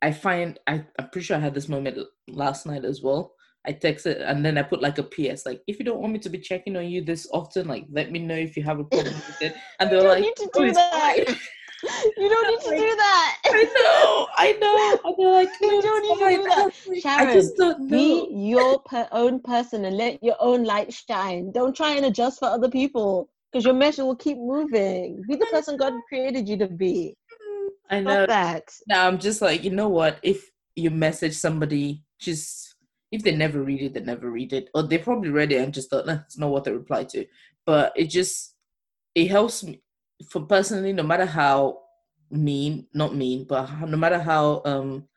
i 0.03 0.11
find 0.13 0.59
I, 0.67 0.85
i'm 0.99 1.09
pretty 1.11 1.27
sure 1.27 1.37
i 1.37 1.41
had 1.41 1.55
this 1.55 1.69
moment 1.69 1.99
last 2.29 2.67
night 2.67 2.85
as 2.85 3.03
well 3.03 3.36
I 3.67 3.73
texted 3.73 4.23
and 4.23 4.45
then 4.45 4.59
I 4.59 4.63
put 4.63 4.81
like 4.81 4.99
a 4.99 5.03
PS, 5.03 5.45
like 5.45 5.61
if 5.67 5.79
you 5.79 5.85
don't 5.85 6.01
want 6.01 6.13
me 6.13 6.19
to 6.21 6.29
be 6.29 6.39
checking 6.39 6.77
on 6.77 6.87
you 6.87 7.03
this 7.03 7.27
often, 7.33 7.67
like 7.67 7.87
let 7.91 8.13
me 8.13 8.21
know 8.21 8.35
if 8.35 8.57
you 8.57 8.63
have 8.63 8.79
a 8.79 8.85
problem 8.85 9.15
with 9.15 9.43
it. 9.43 9.55
And 9.81 9.91
they're 9.91 10.03
like, 10.03 10.21
need 10.21 10.37
to 10.37 10.51
oh, 10.55 10.65
do 10.65 10.73
that. 10.73 11.17
you 12.17 12.29
don't 12.29 12.49
need 12.49 12.61
to 12.61 12.69
like, 12.71 12.79
do 12.79 12.97
that. 12.97 13.39
I 13.45 13.63
know, 13.75 14.29
I 14.37 14.53
know. 14.53 14.99
And 15.05 15.15
they're 15.19 15.33
like, 15.33 15.49
no, 15.61 15.69
you 15.69 15.83
don't 15.83 16.03
need 16.03 16.37
to 16.37 16.37
do 16.37 16.43
that. 16.91 17.01
Sharon, 17.03 17.29
I 17.29 17.33
just 17.33 17.57
don't 17.57 17.81
know. 17.81 17.97
be 17.97 18.29
your 18.31 18.81
per- 18.83 19.09
own 19.13 19.41
person 19.41 19.85
and 19.85 19.97
let 19.97 20.23
your 20.23 20.37
own 20.39 20.65
light 20.65 20.93
shine. 20.93 21.51
Don't 21.53 21.75
try 21.77 21.95
and 21.95 22.07
adjust 22.07 22.39
for 22.39 22.47
other 22.47 22.71
people 22.71 23.29
because 23.53 23.65
your 23.65 23.75
measure 23.75 24.05
will 24.05 24.17
keep 24.17 24.39
moving. 24.39 25.25
Be 25.29 25.37
the 25.37 25.47
person 25.47 25.77
God 25.77 25.95
created 26.09 26.49
you 26.49 26.57
to 26.59 26.69
be. 26.69 27.17
I 27.91 28.01
know 28.01 28.27
that. 28.27 28.65
Now 28.89 29.07
I'm 29.07 29.19
just 29.19 29.43
like, 29.43 29.65
you 29.65 29.71
know 29.71 29.89
what? 29.89 30.19
If 30.23 30.51
you 30.75 30.91
message 30.91 31.35
somebody, 31.35 32.03
just 32.19 32.66
if 33.17 33.23
they 33.23 33.35
never 33.35 33.63
read 33.63 33.81
it, 33.81 33.95
they 33.95 34.01
never 34.01 34.31
read 34.31 34.53
it, 34.53 34.69
or 34.75 34.83
they 34.83 34.99
probably 34.99 35.31
read 35.31 35.51
it 35.51 35.57
and 35.57 35.73
just 35.73 35.89
thought, 35.89 36.07
nah, 36.07 36.19
it's 36.27 36.37
not 36.37 36.51
what 36.51 36.65
they 36.65 36.73
reply 36.73 37.03
to. 37.05 37.25
But 37.65 37.93
it 37.97 38.09
just 38.09 38.55
it 39.15 39.29
helps 39.29 39.65
me 39.65 39.83
for 40.31 40.43
personally, 40.43 40.93
no 40.93 41.03
matter 41.03 41.25
how 41.25 41.79
mean, 42.31 42.87
not 42.93 43.15
mean, 43.15 43.47
but 43.49 43.71
no 43.81 43.97
matter 43.97 44.19
how 44.19 44.61
um 44.67 45.09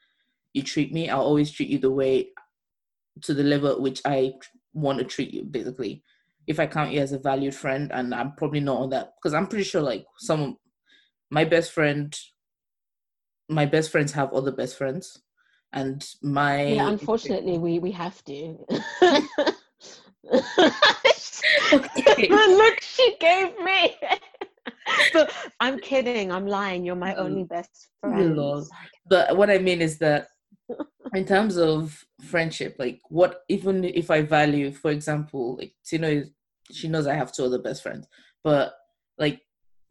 you 0.53 0.63
treat 0.63 0.93
me, 0.93 1.09
I'll 1.09 1.21
always 1.21 1.51
treat 1.51 1.69
you 1.69 1.77
the 1.77 1.91
way 1.91 2.29
to 3.21 3.33
the 3.33 3.43
level 3.43 3.81
which 3.81 4.01
I 4.05 4.33
want 4.73 4.99
to 4.99 5.03
treat 5.05 5.33
you, 5.33 5.43
basically. 5.43 6.01
If 6.47 6.57
I 6.59 6.65
count 6.65 6.93
you 6.93 7.01
as 7.01 7.11
a 7.11 7.19
valued 7.19 7.53
friend, 7.53 7.91
and 7.93 8.15
I'm 8.15 8.31
probably 8.37 8.61
not 8.61 8.79
on 8.79 8.89
that 8.91 9.13
because 9.17 9.33
I'm 9.33 9.47
pretty 9.47 9.65
sure 9.65 9.81
like 9.81 10.05
some 10.19 10.57
my 11.29 11.43
best 11.43 11.73
friend 11.73 12.15
my 13.49 13.65
best 13.65 13.91
friends 13.91 14.13
have 14.13 14.31
other 14.31 14.51
best 14.51 14.77
friends 14.77 15.19
and 15.73 16.05
my 16.21 16.63
Yeah, 16.65 16.87
unfortunately, 16.95 17.57
we 17.57 17.79
we 17.79 17.91
have 17.91 18.23
to. 18.25 18.57
Okay. 21.73 22.27
the 22.27 22.55
look 22.57 22.81
she 22.81 23.15
gave 23.19 23.57
me. 23.59 23.95
but 25.13 25.31
I'm 25.59 25.79
kidding. 25.79 26.31
I'm 26.31 26.47
lying. 26.47 26.85
You're 26.85 26.95
my 26.95 27.15
only 27.15 27.43
mm. 27.43 27.49
best 27.49 27.89
friend. 28.01 28.35
Lord. 28.35 28.65
but 29.07 29.35
what 29.35 29.49
i 29.49 29.57
mean 29.57 29.81
is 29.81 29.97
that 29.97 30.27
in 31.13 31.25
terms 31.25 31.57
of 31.57 32.05
friendship 32.23 32.75
like 32.79 32.99
what 33.09 33.41
even 33.49 33.83
if 33.83 34.11
i 34.11 34.21
value 34.21 34.71
for 34.71 34.91
example 34.91 35.57
like 35.57 35.73
Tino 35.85 36.07
is 36.07 36.29
she 36.71 36.87
knows 36.87 37.07
i 37.07 37.15
have 37.15 37.31
two 37.31 37.43
other 37.43 37.57
best 37.59 37.81
friends 37.81 38.07
but 38.43 38.73
like 39.17 39.41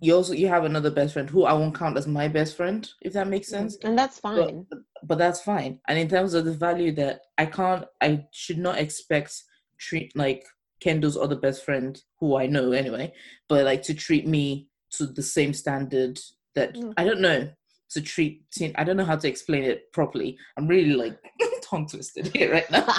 you 0.00 0.14
also 0.14 0.32
you 0.32 0.48
have 0.48 0.64
another 0.64 0.90
best 0.90 1.12
friend 1.14 1.28
who 1.28 1.44
i 1.44 1.52
won't 1.52 1.74
count 1.74 1.96
as 1.96 2.06
my 2.06 2.28
best 2.28 2.56
friend 2.56 2.90
if 3.02 3.12
that 3.12 3.26
makes 3.28 3.48
sense. 3.48 3.76
And 3.82 3.98
that's 3.98 4.18
fine. 4.20 4.66
but 5.04 5.18
that's 5.18 5.40
fine. 5.40 5.80
And 5.88 5.98
in 5.98 6.08
terms 6.08 6.34
of 6.34 6.44
the 6.44 6.52
value 6.52 6.92
that 6.92 7.20
i 7.36 7.46
can't 7.46 7.84
i 8.00 8.24
should 8.32 8.58
not 8.58 8.78
expect 8.78 9.42
treat 9.78 10.14
like 10.16 10.44
kendall's 10.80 11.16
other 11.16 11.36
best 11.36 11.64
friend 11.64 12.00
who 12.20 12.36
i 12.36 12.46
know 12.46 12.70
anyway 12.72 13.12
but 13.48 13.64
like 13.64 13.82
to 13.82 13.94
treat 13.94 14.26
me 14.26 14.68
to 14.90 15.06
the 15.06 15.22
same 15.22 15.52
standard 15.52 16.18
that 16.54 16.74
Mm. 16.74 16.94
i 16.96 17.04
don't 17.04 17.20
know 17.20 17.48
to 17.90 18.00
treat 18.02 18.42
i 18.76 18.84
don't 18.84 18.96
know 18.96 19.04
how 19.04 19.16
to 19.16 19.28
explain 19.28 19.64
it 19.64 19.90
properly. 19.92 20.36
I'm 20.56 20.68
really 20.68 20.92
like 20.94 21.18
tongue 21.62 21.88
twisted 21.88 22.28
here 22.36 22.52
right 22.52 22.70
now. 22.70 22.86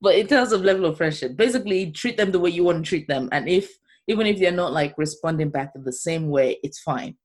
But 0.00 0.16
in 0.16 0.26
terms 0.26 0.52
of 0.52 0.62
level 0.62 0.84
of 0.86 0.96
friendship 0.98 1.36
basically 1.36 1.90
treat 1.90 2.16
them 2.16 2.30
the 2.30 2.38
way 2.38 2.50
you 2.50 2.64
want 2.64 2.84
to 2.84 2.88
treat 2.88 3.08
them. 3.08 3.28
And 3.32 3.48
if 3.48 3.78
even 4.06 4.26
if 4.26 4.38
they're 4.38 4.52
not 4.52 4.72
like 4.72 4.94
responding 4.96 5.50
back 5.50 5.72
in 5.74 5.84
the 5.84 5.92
same 5.92 6.28
way 6.28 6.58
it's 6.62 6.80
fine 6.80 7.16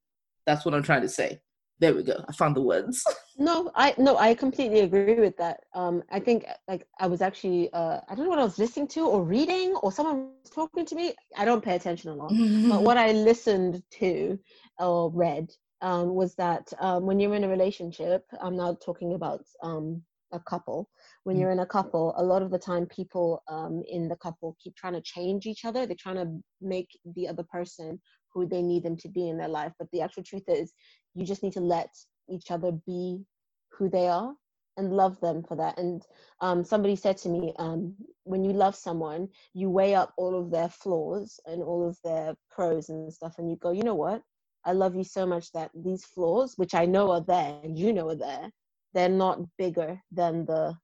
that's 0.46 0.66
what 0.66 0.74
i'm 0.74 0.84
trying 0.84 1.02
to 1.02 1.10
say 1.10 1.40
there 1.80 1.94
we 1.94 2.04
go 2.04 2.24
i 2.28 2.34
found 2.34 2.56
the 2.56 2.62
words 2.62 3.04
No, 3.38 3.72
I 3.76 3.96
no, 3.98 4.18
I 4.18 4.36
completely 4.36 4.82
agree 4.82 5.16
with 5.20 5.36
that. 5.38 5.62
Um, 5.74 6.04
I 6.12 6.20
think 6.20 6.46
like 6.68 6.86
I 7.00 7.08
was 7.08 7.22
actually 7.22 7.72
uh, 7.74 8.00
I 8.08 8.14
don't 8.14 8.26
know 8.26 8.30
what 8.30 8.40
I 8.40 8.44
was 8.44 8.60
listening 8.60 8.88
to 8.90 9.08
or 9.08 9.24
reading 9.24 9.74
or 9.82 9.92
someone 9.92 10.30
was 10.44 10.52
talking 10.52 10.86
to 10.86 10.96
me. 10.96 11.16
I 11.36 11.44
don't 11.44 11.64
pay 11.64 11.76
attention 11.76 12.12
a 12.12 12.14
lot, 12.14 12.34
but 12.70 12.84
what 12.84 12.98
I 12.98 13.14
listened 13.14 13.82
to 14.00 14.38
or 14.78 15.10
read 15.10 15.52
um, 15.82 16.14
was 16.14 16.36
that 16.36 16.72
um, 16.80 17.06
when 17.08 17.20
you're 17.20 17.34
in 17.34 17.46
a 17.46 17.50
relationship, 17.50 18.26
I'm 18.42 18.56
now 18.56 18.78
talking 18.86 19.14
about 19.14 19.44
um, 19.64 20.04
a 20.32 20.40
couple. 20.40 20.90
When 21.24 21.38
you're 21.38 21.52
in 21.52 21.60
a 21.60 21.66
couple, 21.66 22.14
a 22.18 22.24
lot 22.24 22.42
of 22.42 22.50
the 22.50 22.58
time 22.58 22.88
people 22.88 23.44
um, 23.48 23.84
in 23.88 24.08
the 24.08 24.16
couple 24.16 24.58
keep 24.62 24.76
trying 24.76 24.94
to 24.94 25.02
change 25.02 25.46
each 25.46 25.66
other. 25.66 25.86
They're 25.86 25.96
trying 26.00 26.16
to 26.16 26.42
make 26.62 26.90
the 27.16 27.28
other 27.28 27.44
person 27.44 28.02
who 28.34 28.48
they 28.48 28.62
need 28.62 28.84
them 28.84 28.98
to 28.98 29.08
be 29.08 29.30
in 29.30 29.38
their 29.38 29.48
life. 29.48 29.72
But 29.78 29.90
the 29.92 30.02
actual 30.02 30.24
truth 30.24 30.46
is, 30.48 30.74
you 31.14 31.26
just 31.26 31.44
need 31.44 31.54
to 31.54 31.60
let 31.60 31.90
each 32.30 32.50
other 32.50 32.72
be 32.72 33.24
who 33.70 33.90
they 33.90 34.08
are 34.08 34.34
and 34.78 34.94
love 34.94 35.20
them 35.20 35.44
for 35.44 35.56
that. 35.58 35.78
And 35.78 36.02
um, 36.40 36.64
somebody 36.64 36.96
said 36.96 37.18
to 37.18 37.30
me, 37.30 37.54
um, 37.60 37.94
when 38.24 38.44
you 38.44 38.54
love 38.54 38.76
someone, 38.76 39.28
you 39.54 39.70
weigh 39.70 39.96
up 39.96 40.14
all 40.18 40.40
of 40.40 40.50
their 40.50 40.70
flaws 40.70 41.40
and 41.46 41.62
all 41.62 41.88
of 41.88 41.98
their 42.04 42.36
pros 42.50 42.90
and 42.90 43.12
stuff, 43.14 43.36
and 43.38 43.50
you 43.50 43.58
go, 43.58 43.72
you 43.72 43.84
know 43.84 43.96
what? 43.96 44.22
I 44.66 44.74
love 44.74 44.96
you 44.96 45.04
so 45.04 45.26
much 45.26 45.52
that 45.52 45.72
these 45.76 46.06
flaws, 46.06 46.54
which 46.56 46.74
I 46.74 46.86
know 46.86 47.12
are 47.12 47.22
there 47.22 47.60
and 47.64 47.78
you 47.78 47.94
know 47.94 48.10
are 48.10 48.16
there, 48.16 48.50
they're 48.94 49.10
not 49.10 49.40
bigger 49.58 50.00
than 50.12 50.46
the 50.46 50.76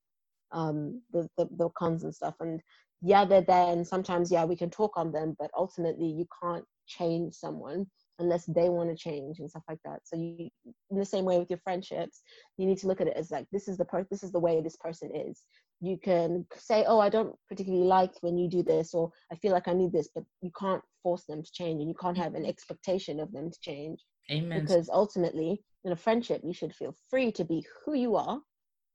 um 0.51 1.01
the, 1.11 1.29
the 1.37 1.47
the 1.57 1.69
cons 1.69 2.03
and 2.03 2.13
stuff. 2.13 2.35
And 2.39 2.61
yeah, 3.01 3.25
they're 3.25 3.41
there, 3.41 3.71
and 3.71 3.85
sometimes 3.85 4.31
yeah, 4.31 4.45
we 4.45 4.55
can 4.55 4.69
talk 4.69 4.97
on 4.97 5.11
them, 5.11 5.35
but 5.39 5.51
ultimately 5.55 6.07
you 6.07 6.25
can't 6.41 6.65
change 6.87 7.33
someone 7.33 7.85
unless 8.19 8.45
they 8.45 8.69
want 8.69 8.89
to 8.89 8.95
change 8.95 9.39
and 9.39 9.49
stuff 9.49 9.63
like 9.69 9.79
that. 9.85 9.99
So 10.03 10.15
you, 10.15 10.49
in 10.89 10.97
the 10.97 11.05
same 11.05 11.25
way 11.25 11.37
with 11.37 11.49
your 11.49 11.59
friendships, 11.59 12.21
you 12.57 12.65
need 12.65 12.79
to 12.79 12.87
look 12.87 12.99
at 13.01 13.07
it 13.07 13.15
as 13.15 13.29
like 13.29 13.45
this 13.51 13.67
is 13.67 13.77
the 13.77 13.85
per- 13.85 14.07
this 14.09 14.23
is 14.23 14.31
the 14.31 14.39
way 14.39 14.61
this 14.61 14.77
person 14.77 15.11
is. 15.13 15.43
You 15.79 15.97
can 15.97 16.47
say, 16.55 16.85
oh, 16.87 16.99
I 16.99 17.09
don't 17.09 17.35
particularly 17.47 17.85
like 17.85 18.13
when 18.21 18.37
you 18.37 18.49
do 18.49 18.63
this, 18.63 18.93
or 18.93 19.11
I 19.31 19.35
feel 19.35 19.51
like 19.51 19.67
I 19.67 19.73
need 19.73 19.91
this, 19.91 20.09
but 20.13 20.23
you 20.41 20.51
can't 20.59 20.81
force 21.03 21.25
them 21.25 21.43
to 21.43 21.51
change, 21.51 21.81
and 21.81 21.89
you 21.89 21.95
can't 21.99 22.17
have 22.17 22.33
an 22.33 22.45
expectation 22.45 23.19
of 23.19 23.31
them 23.31 23.51
to 23.51 23.59
change 23.61 23.99
amen 24.31 24.61
because 24.61 24.89
ultimately, 24.89 25.61
in 25.83 25.91
a 25.91 25.95
friendship, 25.95 26.41
you 26.43 26.53
should 26.53 26.73
feel 26.73 26.95
free 27.09 27.31
to 27.33 27.45
be 27.45 27.65
who 27.85 27.93
you 27.93 28.15
are 28.15 28.41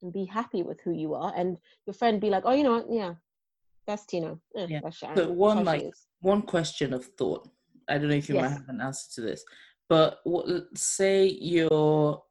and 0.03 0.13
be 0.13 0.25
happy 0.25 0.63
with 0.63 0.81
who 0.81 0.93
you 0.93 1.15
are, 1.15 1.33
and 1.37 1.57
your 1.87 1.95
friend 1.95 2.21
be 2.21 2.31
like, 2.31 2.43
oh, 2.47 2.53
you 2.53 2.63
know 2.65 2.73
what, 2.73 2.87
yeah, 2.91 3.15
that's 3.87 4.05
Tino, 4.07 4.41
yeah, 4.55 4.67
Yeah. 4.69 4.81
that's 4.83 4.97
Sharon. 4.99 5.17
So 5.17 5.31
one, 5.33 5.59
how 5.59 5.63
like, 5.65 5.91
one 6.21 6.43
question 6.43 6.93
of 6.93 7.05
thought. 7.19 7.49
I 7.89 7.99
don't 7.99 8.09
know 8.09 8.15
if 8.17 8.29
you 8.29 8.37
might 8.37 8.49
have 8.51 8.69
an 8.69 8.81
answer 8.81 9.09
to 9.17 9.21
this, 9.23 9.45
but 9.89 10.19
what, 10.25 10.47
say 10.77 11.27
you're 11.27 12.23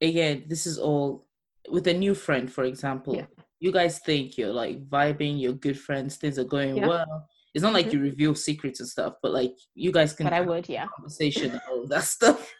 again. 0.00 0.44
This 0.48 0.66
is 0.66 0.78
all 0.78 1.26
with 1.70 1.86
a 1.88 1.94
new 1.94 2.14
friend, 2.14 2.50
for 2.52 2.64
example. 2.64 3.14
Yeah. 3.16 3.26
You 3.60 3.72
guys 3.72 3.98
think 3.98 4.38
you're 4.38 4.52
like 4.52 4.88
vibing, 4.88 5.40
you're 5.40 5.52
good 5.52 5.78
friends, 5.78 6.16
things 6.16 6.38
are 6.38 6.44
going 6.44 6.76
Yeah. 6.76 6.86
well. 6.86 7.26
It's 7.54 7.62
not 7.62 7.72
like 7.72 7.86
Mhm. 7.88 7.92
you 7.94 8.00
reveal 8.00 8.34
secrets 8.34 8.80
and 8.80 8.88
stuff, 8.88 9.14
but 9.22 9.32
like 9.32 9.54
you 9.74 9.90
guys 9.92 10.12
can 10.12 10.24
but 10.24 10.32
I 10.32 10.36
have 10.36 10.46
would, 10.46 10.68
yeah. 10.68 10.84
a 10.84 10.88
conversation 10.88 11.50
and 11.52 11.60
all 11.70 11.86
that 11.88 12.04
stuff. 12.16 12.54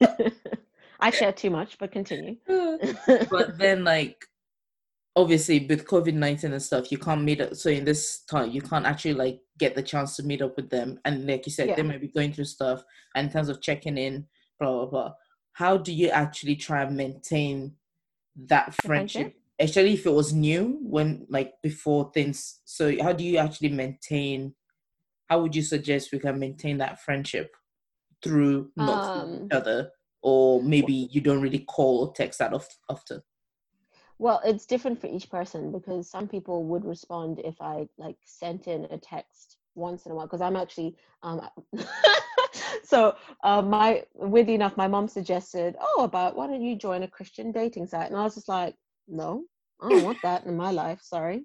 I 1.06 1.10
share 1.10 1.32
too 1.32 1.50
much, 1.50 1.78
but 1.78 1.92
continue. 1.92 2.36
but 3.30 3.58
then 3.58 3.84
like 3.84 4.24
obviously 5.14 5.64
with 5.68 5.86
COVID 5.86 6.14
nineteen 6.14 6.52
and 6.52 6.62
stuff, 6.62 6.90
you 6.90 6.98
can't 6.98 7.22
meet 7.22 7.40
up. 7.40 7.54
So 7.54 7.70
in 7.70 7.84
this 7.84 8.22
time, 8.24 8.50
you 8.50 8.60
can't 8.60 8.84
actually 8.84 9.14
like 9.14 9.40
get 9.56 9.76
the 9.76 9.82
chance 9.82 10.16
to 10.16 10.24
meet 10.24 10.42
up 10.42 10.56
with 10.56 10.68
them. 10.68 10.98
And 11.04 11.24
like 11.28 11.46
you 11.46 11.52
said, 11.52 11.76
they 11.76 11.82
might 11.82 12.00
be 12.00 12.08
going 12.08 12.32
through 12.32 12.46
stuff. 12.46 12.82
And 13.14 13.28
in 13.28 13.32
terms 13.32 13.48
of 13.48 13.62
checking 13.62 13.96
in, 13.96 14.26
blah 14.58 14.72
blah 14.72 14.86
blah. 14.86 15.12
How 15.52 15.76
do 15.76 15.92
you 15.92 16.08
actually 16.08 16.56
try 16.56 16.82
and 16.82 16.96
maintain 16.96 17.74
that 18.48 18.74
friendship? 18.84 19.22
friendship? 19.22 19.40
Especially 19.60 19.94
if 19.94 20.06
it 20.06 20.12
was 20.12 20.32
new, 20.32 20.80
when 20.82 21.24
like 21.30 21.54
before 21.62 22.10
things. 22.12 22.60
So 22.64 23.00
how 23.00 23.12
do 23.12 23.22
you 23.22 23.38
actually 23.38 23.68
maintain? 23.70 24.54
How 25.26 25.40
would 25.40 25.54
you 25.54 25.62
suggest 25.62 26.10
we 26.12 26.18
can 26.18 26.38
maintain 26.40 26.78
that 26.78 27.00
friendship 27.00 27.54
through 28.22 28.70
not 28.76 29.18
Um, 29.18 29.46
each 29.46 29.52
other, 29.52 29.90
or 30.22 30.62
maybe 30.62 31.08
you 31.10 31.20
don't 31.20 31.40
really 31.40 31.60
call 31.60 32.06
or 32.06 32.12
text 32.14 32.38
that 32.38 32.52
oft- 32.52 32.78
often? 32.88 33.22
Well, 34.18 34.40
it's 34.44 34.66
different 34.66 35.00
for 35.00 35.08
each 35.08 35.28
person 35.30 35.72
because 35.72 36.10
some 36.10 36.26
people 36.26 36.64
would 36.64 36.84
respond 36.84 37.40
if 37.44 37.60
I 37.60 37.88
like 37.98 38.16
sent 38.24 38.66
in 38.66 38.86
a 38.90 38.98
text 38.98 39.58
once 39.74 40.06
in 40.06 40.12
a 40.12 40.14
while 40.14 40.26
because 40.26 40.40
I'm 40.40 40.56
actually 40.56 40.96
um 41.22 41.46
so 42.82 43.14
uh, 43.44 43.60
my 43.60 44.04
weirdly 44.14 44.54
enough 44.54 44.76
my 44.76 44.88
mom 44.88 45.06
suggested 45.06 45.76
oh 45.78 46.04
about 46.04 46.34
why 46.34 46.46
don't 46.46 46.62
you 46.62 46.76
join 46.76 47.02
a 47.02 47.08
Christian 47.08 47.52
dating 47.52 47.86
site? 47.86 48.08
And 48.08 48.16
I 48.16 48.22
was 48.24 48.34
just 48.34 48.48
like 48.48 48.74
no 49.06 49.44
I 49.82 49.90
don't 49.90 50.04
want 50.04 50.22
that 50.22 50.46
in 50.46 50.56
my 50.56 50.70
life 50.70 51.00
sorry. 51.02 51.44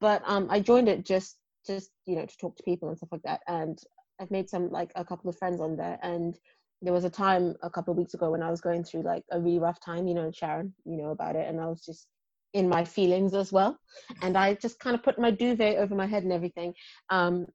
But 0.00 0.22
um 0.26 0.48
I 0.50 0.58
joined 0.60 0.88
it 0.88 1.04
just 1.04 1.36
just 1.66 1.90
you 2.04 2.16
know 2.16 2.26
to 2.26 2.36
talk 2.36 2.56
to 2.56 2.62
people 2.64 2.88
and 2.88 2.96
stuff 2.98 3.12
like 3.12 3.22
that 3.22 3.42
and 3.46 3.78
I've 4.20 4.30
made 4.32 4.50
some 4.50 4.70
like 4.70 4.90
a 4.96 5.04
couple 5.04 5.30
of 5.30 5.38
friends 5.38 5.60
on 5.60 5.76
there 5.76 6.00
and 6.02 6.36
there 6.82 6.92
was 6.92 7.04
a 7.04 7.10
time 7.10 7.54
a 7.62 7.70
couple 7.70 7.92
of 7.92 7.98
weeks 7.98 8.14
ago 8.14 8.30
when 8.30 8.42
I 8.42 8.50
was 8.50 8.60
going 8.60 8.84
through 8.84 9.02
like 9.02 9.24
a 9.32 9.40
really 9.40 9.58
rough 9.58 9.80
time, 9.80 10.06
you 10.06 10.14
know, 10.14 10.30
Sharon, 10.30 10.72
you 10.84 10.96
know 10.96 11.10
about 11.10 11.36
it, 11.36 11.48
and 11.48 11.60
I 11.60 11.66
was 11.66 11.84
just 11.84 12.06
in 12.54 12.68
my 12.68 12.84
feelings 12.84 13.34
as 13.34 13.52
well, 13.52 13.78
and 14.22 14.36
I 14.36 14.54
just 14.54 14.78
kind 14.78 14.94
of 14.94 15.02
put 15.02 15.18
my 15.18 15.30
duvet 15.30 15.78
over 15.78 15.94
my 15.94 16.06
head 16.06 16.22
and 16.22 16.32
everything. 16.32 16.74
Um, 17.10 17.46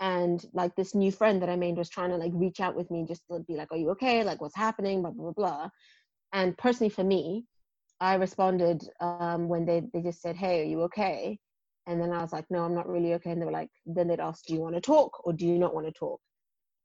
and 0.00 0.44
like 0.52 0.74
this 0.74 0.94
new 0.94 1.12
friend 1.12 1.40
that 1.40 1.48
I 1.48 1.56
made 1.56 1.76
was 1.76 1.88
trying 1.88 2.10
to 2.10 2.16
like 2.16 2.32
reach 2.34 2.60
out 2.60 2.74
with 2.74 2.90
me 2.90 3.04
just 3.06 3.22
to 3.30 3.40
be 3.40 3.54
like, 3.54 3.68
"Are 3.70 3.78
you 3.78 3.90
okay? 3.90 4.24
Like, 4.24 4.40
what's 4.40 4.56
happening?" 4.56 5.02
Blah 5.02 5.12
blah 5.12 5.32
blah. 5.32 5.32
blah. 5.32 5.68
And 6.32 6.58
personally, 6.58 6.90
for 6.90 7.04
me, 7.04 7.46
I 8.00 8.14
responded 8.14 8.82
um, 9.00 9.48
when 9.48 9.64
they 9.64 9.82
they 9.92 10.02
just 10.02 10.20
said, 10.20 10.36
"Hey, 10.36 10.62
are 10.62 10.64
you 10.64 10.82
okay?" 10.82 11.38
And 11.86 12.00
then 12.00 12.12
I 12.12 12.22
was 12.22 12.32
like, 12.32 12.46
"No, 12.50 12.64
I'm 12.64 12.74
not 12.74 12.88
really 12.88 13.14
okay." 13.14 13.30
And 13.30 13.40
they 13.40 13.46
were 13.46 13.52
like, 13.52 13.70
then 13.86 14.08
they'd 14.08 14.20
ask, 14.20 14.44
"Do 14.44 14.54
you 14.54 14.60
want 14.60 14.74
to 14.74 14.80
talk 14.80 15.24
or 15.24 15.32
do 15.32 15.46
you 15.46 15.58
not 15.58 15.74
want 15.74 15.86
to 15.86 15.92
talk?" 15.92 16.20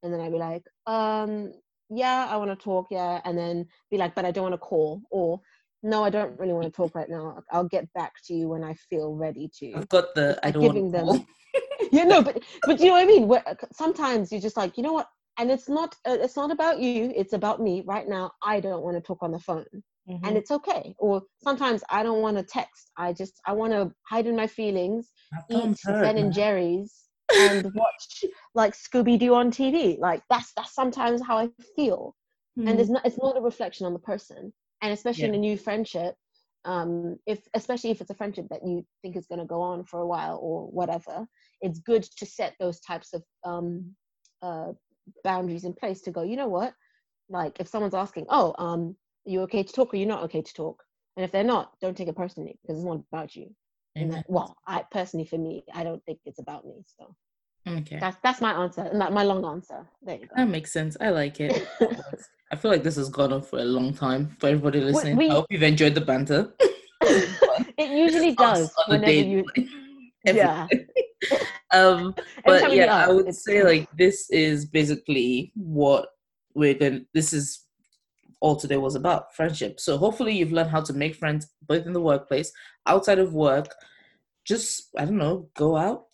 And 0.04 0.14
then 0.14 0.22
I'd 0.22 0.32
be 0.32 0.38
like, 0.38 0.64
um, 0.86 1.52
yeah, 1.90 2.28
I 2.30 2.38
want 2.38 2.52
to 2.52 2.56
talk, 2.56 2.88
yeah, 2.92 3.22
and 3.26 3.38
then 3.38 3.68
be 3.90 3.98
like, 3.98 4.16
but 4.16 4.26
I 4.26 4.32
don't 4.32 4.44
want 4.44 4.54
to 4.54 4.60
call, 4.60 5.02
or 5.10 5.42
no, 5.82 6.04
I 6.04 6.10
don't 6.10 6.38
really 6.40 6.54
want 6.54 6.66
to 6.66 6.72
talk 6.72 6.94
right 6.94 7.10
now. 7.10 7.42
I'll 7.52 7.68
get 7.68 7.92
back 7.94 8.14
to 8.26 8.34
you 8.34 8.50
when 8.50 8.64
I 8.64 8.74
feel 8.90 9.14
ready 9.14 9.50
to. 9.60 9.74
I've 9.76 9.90
got 9.90 10.14
the 10.16 10.40
I 10.44 10.52
don't 10.52 10.62
giving 10.62 10.92
them. 10.92 11.26
yeah, 11.92 12.04
no, 12.04 12.22
but 12.24 12.44
but 12.64 12.80
you 12.80 12.88
know 12.88 12.94
what 12.94 13.04
I 13.04 13.06
mean. 13.06 13.28
Where, 13.28 13.44
sometimes 13.72 14.32
you're 14.32 14.42
just 14.42 14.58
like, 14.58 14.78
you 14.78 14.84
know 14.84 14.94
what, 14.94 15.08
and 15.38 15.50
it's 15.50 15.70
not 15.70 15.96
uh, 16.08 16.18
it's 16.20 16.36
not 16.36 16.52
about 16.52 16.80
you. 16.80 17.12
It's 17.16 17.34
about 17.34 17.62
me 17.62 17.84
right 17.86 18.08
now. 18.08 18.32
I 18.44 18.60
don't 18.60 18.84
want 18.84 18.98
to 18.98 19.02
talk 19.02 19.20
on 19.22 19.32
the 19.32 19.40
phone, 19.40 19.66
mm-hmm. 20.10 20.26
and 20.26 20.38
it's 20.38 20.52
okay. 20.52 20.94
Or 21.00 21.24
sometimes 21.44 21.84
I 21.90 22.04
don't 22.04 22.22
want 22.22 22.38
to 22.38 22.44
text. 22.44 22.92
I 22.98 23.14
just 23.14 23.40
I 23.48 23.54
want 23.54 23.74
to 23.74 23.92
hide 24.08 24.28
in 24.28 24.36
my 24.36 24.48
feelings, 24.48 25.12
eat 25.50 25.78
Ben 25.86 26.18
and 26.18 26.34
Jerry's, 26.34 26.94
and 27.36 27.74
watch 27.74 28.26
like 28.56 28.74
Scooby 28.74 29.20
Doo 29.20 29.36
on 29.36 29.52
TV. 29.52 29.98
Like 30.00 30.24
that's 30.30 30.52
that's 30.56 30.74
sometimes 30.74 31.22
how 31.26 31.38
I 31.38 31.50
feel, 31.76 32.16
mm. 32.58 32.70
and 32.70 32.80
it's 32.80 32.90
not 32.90 33.06
it's 33.06 33.20
not 33.22 33.38
a 33.38 33.42
reflection 33.42 33.86
on 33.86 33.94
the 33.94 34.00
person, 34.00 34.54
and 34.82 34.94
especially 34.94 35.24
yeah. 35.24 35.30
in 35.30 35.36
a 35.36 35.40
new 35.40 35.58
friendship. 35.58 36.16
Um, 36.66 37.18
if 37.26 37.40
especially 37.54 37.92
if 37.92 38.02
it's 38.02 38.10
a 38.10 38.16
friendship 38.16 38.48
that 38.50 38.66
you 38.66 38.86
think 39.02 39.16
is 39.16 39.28
going 39.28 39.40
to 39.40 39.46
go 39.46 39.62
on 39.62 39.86
for 39.86 40.02
a 40.02 40.08
while 40.08 40.40
or 40.42 40.68
whatever, 40.68 41.26
it's 41.62 41.80
good 41.80 42.04
to 42.04 42.26
set 42.26 42.54
those 42.60 42.82
types 42.82 43.14
of 43.14 43.24
um, 43.46 43.96
uh, 44.42 44.74
boundaries 45.24 45.64
in 45.64 45.74
place 45.74 46.02
to 46.02 46.12
go. 46.12 46.22
You 46.24 46.36
know 46.36 46.50
what? 46.50 46.74
Like 47.30 47.60
if 47.60 47.68
someone's 47.68 47.94
asking, 47.94 48.26
"Oh, 48.30 48.54
um, 48.58 48.96
are 49.26 49.32
you 49.32 49.42
okay 49.44 49.64
to 49.64 49.74
talk 49.74 49.94
or 49.94 49.98
you're 49.98 50.08
not 50.08 50.24
okay 50.24 50.42
to 50.42 50.54
talk?" 50.54 50.84
And 51.16 51.24
if 51.24 51.32
they're 51.32 51.44
not, 51.44 51.74
don't 51.82 51.98
take 51.98 52.08
it 52.08 52.16
personally 52.16 52.58
because 52.62 52.78
it's 52.78 52.86
not 52.86 53.04
about 53.12 53.36
you. 53.36 53.54
That, 54.08 54.26
well, 54.30 54.58
I 54.66 54.84
personally, 54.92 55.26
for 55.26 55.38
me, 55.38 55.64
I 55.74 55.84
don't 55.84 56.04
think 56.06 56.20
it's 56.26 56.40
about 56.40 56.66
me. 56.66 56.84
So 56.98 57.16
okay, 57.68 57.98
that's 58.00 58.18
that's 58.24 58.42
my 58.42 58.54
answer, 58.54 58.82
and 58.82 59.00
that 59.02 59.14
my 59.14 59.24
long 59.24 59.46
answer. 59.46 59.86
There 60.02 60.16
you 60.16 60.28
go. 60.28 60.34
That 60.36 60.50
makes 60.50 60.72
sense. 60.72 60.98
I 61.00 61.10
like 61.10 61.40
it. 61.40 61.68
I 62.52 62.56
feel 62.56 62.72
like 62.72 62.84
this 62.84 62.96
has 62.96 63.10
gone 63.10 63.32
on 63.32 63.42
for 63.44 63.60
a 63.60 63.64
long 63.64 63.94
time 63.94 64.36
for 64.40 64.48
everybody 64.48 64.82
listening. 64.82 65.18
We, 65.18 65.30
I 65.30 65.34
hope 65.34 65.46
you've 65.50 65.64
enjoyed 65.64 65.94
the 65.94 66.02
banter. 66.02 66.54
it 67.02 67.92
usually 67.92 68.36
does 68.36 68.74
whenever 68.88 69.12
you. 69.12 69.46
Yeah. 70.26 70.68
um, 71.74 72.14
but 72.46 72.74
yeah, 72.74 73.06
I 73.08 73.12
would 73.12 73.34
say 73.34 73.64
like 73.64 73.90
this 73.98 74.30
is 74.30 74.66
basically 74.66 75.52
what 75.56 76.10
we're 76.56 76.74
going. 76.74 77.06
This 77.14 77.34
is 77.34 77.66
all 78.42 78.56
today 78.56 78.78
was 78.78 78.96
about 78.96 79.36
friendship. 79.36 79.80
So 79.80 79.98
hopefully 79.98 80.34
you've 80.34 80.52
learned 80.52 80.70
how 80.70 80.82
to 80.82 80.94
make 80.94 81.16
friends 81.16 81.48
both 81.68 81.86
in 81.86 81.94
the 81.94 82.02
workplace, 82.02 82.52
outside 82.86 83.20
of 83.20 83.34
work. 83.34 83.74
Just 84.50 84.90
I 84.98 85.06
don't 85.06 85.20
know, 85.20 85.48
go 85.56 85.78
out. 85.78 86.06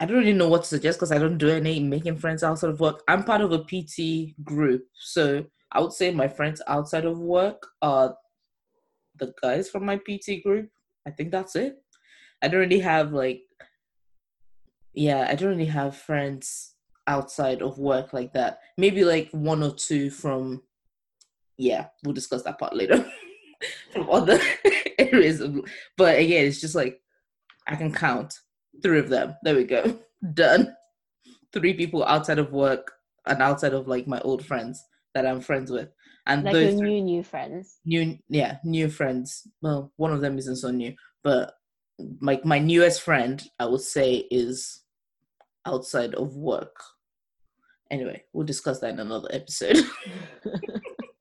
I 0.00 0.06
don't 0.06 0.18
really 0.18 0.32
know 0.32 0.48
what 0.48 0.62
to 0.64 0.68
suggest 0.68 0.98
because 0.98 1.12
I 1.12 1.18
don't 1.18 1.38
do 1.38 1.48
any 1.48 1.78
making 1.78 2.16
friends 2.16 2.42
outside 2.42 2.70
of 2.70 2.80
work. 2.80 3.04
I'm 3.06 3.22
part 3.22 3.42
of 3.42 3.52
a 3.52 3.60
PT 3.60 4.34
group, 4.42 4.82
so 4.98 5.44
I 5.70 5.80
would 5.80 5.92
say 5.92 6.10
my 6.10 6.26
friends 6.26 6.60
outside 6.66 7.04
of 7.04 7.20
work 7.20 7.64
are 7.80 8.16
the 9.20 9.32
guys 9.40 9.70
from 9.70 9.86
my 9.86 9.98
PT 9.98 10.42
group. 10.42 10.68
I 11.06 11.12
think 11.12 11.30
that's 11.30 11.54
it. 11.54 11.76
I 12.42 12.48
don't 12.48 12.60
really 12.60 12.80
have 12.80 13.12
like, 13.12 13.42
yeah, 14.92 15.28
I 15.30 15.36
don't 15.36 15.50
really 15.50 15.66
have 15.66 15.96
friends 15.96 16.74
outside 17.06 17.62
of 17.62 17.78
work 17.78 18.12
like 18.12 18.32
that. 18.32 18.58
Maybe 18.76 19.04
like 19.04 19.30
one 19.30 19.62
or 19.62 19.70
two 19.70 20.10
from 20.10 20.62
yeah, 21.56 21.86
we'll 22.04 22.14
discuss 22.14 22.42
that 22.42 22.58
part 22.58 22.74
later 22.74 23.08
from 23.92 24.10
other 24.10 24.40
areas. 24.98 25.40
Of, 25.40 25.60
but 25.96 26.18
again, 26.18 26.46
it's 26.46 26.60
just 26.60 26.74
like 26.74 27.00
I 27.66 27.76
can 27.76 27.92
count 27.92 28.34
three 28.82 28.98
of 28.98 29.08
them. 29.08 29.36
There 29.42 29.54
we 29.54 29.64
go. 29.64 29.98
Done. 30.34 30.74
Three 31.52 31.74
people 31.74 32.04
outside 32.04 32.38
of 32.38 32.52
work 32.52 32.92
and 33.26 33.42
outside 33.42 33.74
of 33.74 33.88
like 33.88 34.06
my 34.06 34.20
old 34.20 34.44
friends 34.44 34.82
that 35.14 35.26
I'm 35.26 35.40
friends 35.40 35.70
with. 35.70 35.88
And 36.26 36.44
like 36.44 36.52
those 36.52 36.74
new 36.74 37.00
new 37.00 37.22
friends. 37.22 37.78
New 37.84 38.18
yeah, 38.28 38.58
new 38.64 38.88
friends. 38.88 39.46
Well, 39.62 39.92
one 39.96 40.12
of 40.12 40.20
them 40.20 40.38
isn't 40.38 40.56
so 40.56 40.70
new, 40.70 40.94
but 41.22 41.54
like 42.20 42.44
my 42.44 42.58
newest 42.58 43.02
friend, 43.02 43.42
I 43.58 43.66
would 43.66 43.80
say, 43.80 44.26
is 44.30 44.82
outside 45.64 46.14
of 46.14 46.36
work. 46.36 46.76
Anyway, 47.90 48.24
we'll 48.32 48.46
discuss 48.46 48.80
that 48.80 48.90
in 48.90 49.00
another 49.00 49.28
episode. 49.32 49.78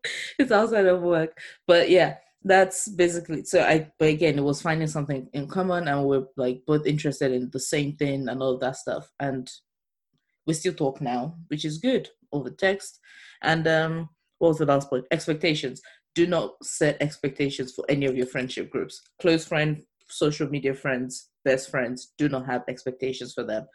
it's 0.39 0.51
outside 0.51 0.87
of 0.87 1.01
work. 1.01 1.37
But 1.67 1.89
yeah, 1.89 2.15
that's 2.45 2.87
basically 2.87 3.43
so 3.43 3.61
I 3.61 3.91
but 3.97 4.09
again 4.09 4.37
it 4.37 4.43
was 4.43 4.61
finding 4.61 4.87
something 4.87 5.27
in 5.33 5.47
common 5.47 5.87
and 5.87 6.05
we're 6.05 6.27
like 6.37 6.61
both 6.67 6.85
interested 6.85 7.31
in 7.31 7.49
the 7.49 7.59
same 7.59 7.97
thing 7.97 8.29
and 8.29 8.41
all 8.41 8.57
that 8.59 8.77
stuff. 8.77 9.11
And 9.19 9.51
we 10.45 10.53
still 10.53 10.73
talk 10.73 11.01
now, 11.01 11.35
which 11.47 11.65
is 11.65 11.79
good 11.79 12.07
over 12.31 12.51
text. 12.51 12.99
And 13.41 13.67
um 13.67 14.09
what 14.37 14.49
was 14.49 14.57
the 14.59 14.65
last 14.65 14.91
point? 14.91 15.05
Expectations. 15.09 15.81
Do 16.13 16.27
not 16.27 16.53
set 16.63 17.01
expectations 17.01 17.73
for 17.73 17.83
any 17.89 18.05
of 18.05 18.15
your 18.15 18.27
friendship 18.27 18.69
groups. 18.69 19.01
Close 19.19 19.45
friend, 19.45 19.81
social 20.07 20.47
media 20.47 20.75
friends, 20.75 21.29
best 21.43 21.71
friends, 21.71 22.13
do 22.19 22.29
not 22.29 22.45
have 22.45 22.63
expectations 22.67 23.33
for 23.33 23.43
them 23.43 23.65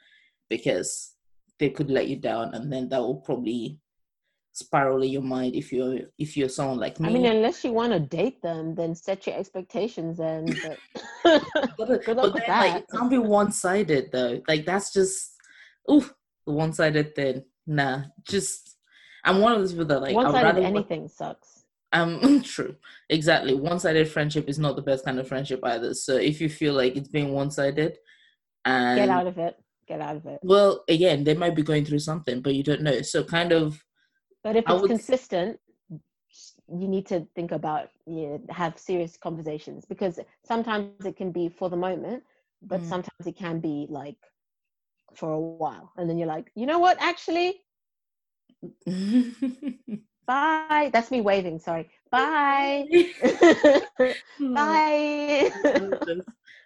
because 0.49 1.15
they 1.59 1.71
could 1.71 1.91
let 1.91 2.07
you 2.07 2.17
down 2.17 2.55
and 2.55 2.73
then 2.73 2.89
that 2.89 3.01
will 3.01 3.21
probably 3.21 3.81
spiral 4.61 5.03
in 5.03 5.11
your 5.11 5.23
mind 5.23 5.55
if 5.55 5.73
you're 5.73 6.01
if 6.19 6.37
you're 6.37 6.49
someone 6.49 6.79
like 6.79 7.01
me. 7.01 7.09
I 7.09 7.13
mean, 7.13 7.27
unless 7.27 7.65
you 7.65 7.73
want 7.73 7.93
to 7.93 8.01
date 8.01 8.41
them, 8.43 8.75
then 8.75 8.95
set 8.95 9.27
your 9.27 9.37
expectations 9.37 10.21
and 10.21 10.57
but, 11.25 11.43
luck 11.79 12.35
with 12.35 12.47
that. 12.47 12.49
Like, 12.49 12.83
it 12.83 12.87
can't 12.91 13.11
be 13.11 13.19
one 13.19 13.53
sided 13.53 14.11
though. 14.13 14.41
Like 14.47 14.65
that's 14.65 14.93
just 14.93 15.33
oof, 15.91 16.13
the 16.47 16.53
one 16.53 16.73
sided 16.73 17.15
thing. 17.15 17.45
Nah, 17.67 18.03
just 18.25 18.77
I'm 19.25 19.41
one 19.41 19.53
of 19.53 19.61
those 19.61 19.73
people 19.73 19.87
that 19.87 20.01
like 20.01 20.15
one 20.15 20.31
sided 20.33 20.63
anything 20.63 21.09
sucks. 21.09 21.65
Um, 21.93 22.43
true, 22.45 22.77
exactly. 23.09 23.55
One 23.55 23.81
sided 23.81 24.09
friendship 24.09 24.49
is 24.49 24.59
not 24.59 24.77
the 24.77 24.83
best 24.83 25.05
kind 25.05 25.19
of 25.19 25.29
friendship 25.29 25.61
either. 25.65 25.95
So 25.95 26.17
if 26.17 26.41
you 26.41 26.49
feel 26.49 26.75
like 26.75 26.97
it's 26.97 27.09
being 27.09 27.33
one 27.33 27.51
sided, 27.51 27.99
and 28.65 28.99
get 28.99 29.09
out 29.09 29.27
of 29.27 29.39
it. 29.39 29.57
Get 29.89 30.01
out 30.01 30.17
of 30.17 30.27
it. 30.27 30.39
Well, 30.43 30.85
again, 30.89 31.25
they 31.25 31.35
might 31.35 31.57
be 31.57 31.63
going 31.63 31.85
through 31.85 31.99
something, 31.99 32.43
but 32.43 32.55
you 32.55 32.63
don't 32.63 32.83
know. 32.83 33.03
So 33.03 33.25
kind 33.25 33.51
of 33.53 33.83
but 34.43 34.57
if 34.57 34.65
it's 34.69 34.81
would... 34.81 34.91
consistent, 34.91 35.59
you 36.73 36.89
need 36.89 37.07
to 37.07 37.27
think 37.35 37.53
about 37.53 37.89
you 38.07 38.29
know, 38.29 38.41
have 38.51 38.79
serious 38.79 39.17
conversations 39.17 39.85
because 39.85 40.21
sometimes 40.45 41.05
it 41.05 41.17
can 41.17 41.33
be 41.33 41.49
for 41.49 41.69
the 41.69 41.77
moment, 41.77 42.23
but 42.63 42.81
mm. 42.81 42.89
sometimes 42.89 43.27
it 43.27 43.37
can 43.37 43.61
be 43.61 43.87
like 43.91 44.17
for 45.15 45.33
a 45.33 45.41
while, 45.41 45.93
and 45.97 46.09
then 46.09 46.19
you're 46.19 46.29
like, 46.29 46.51
you 46.55 46.67
know 46.67 46.79
what, 46.79 46.97
actually. 47.01 47.61
Bye. 50.27 50.91
That's 50.93 51.11
me 51.11 51.23
waving. 51.23 51.59
Sorry. 51.59 51.91
Bye. 52.11 52.87
Bye. 54.39 55.51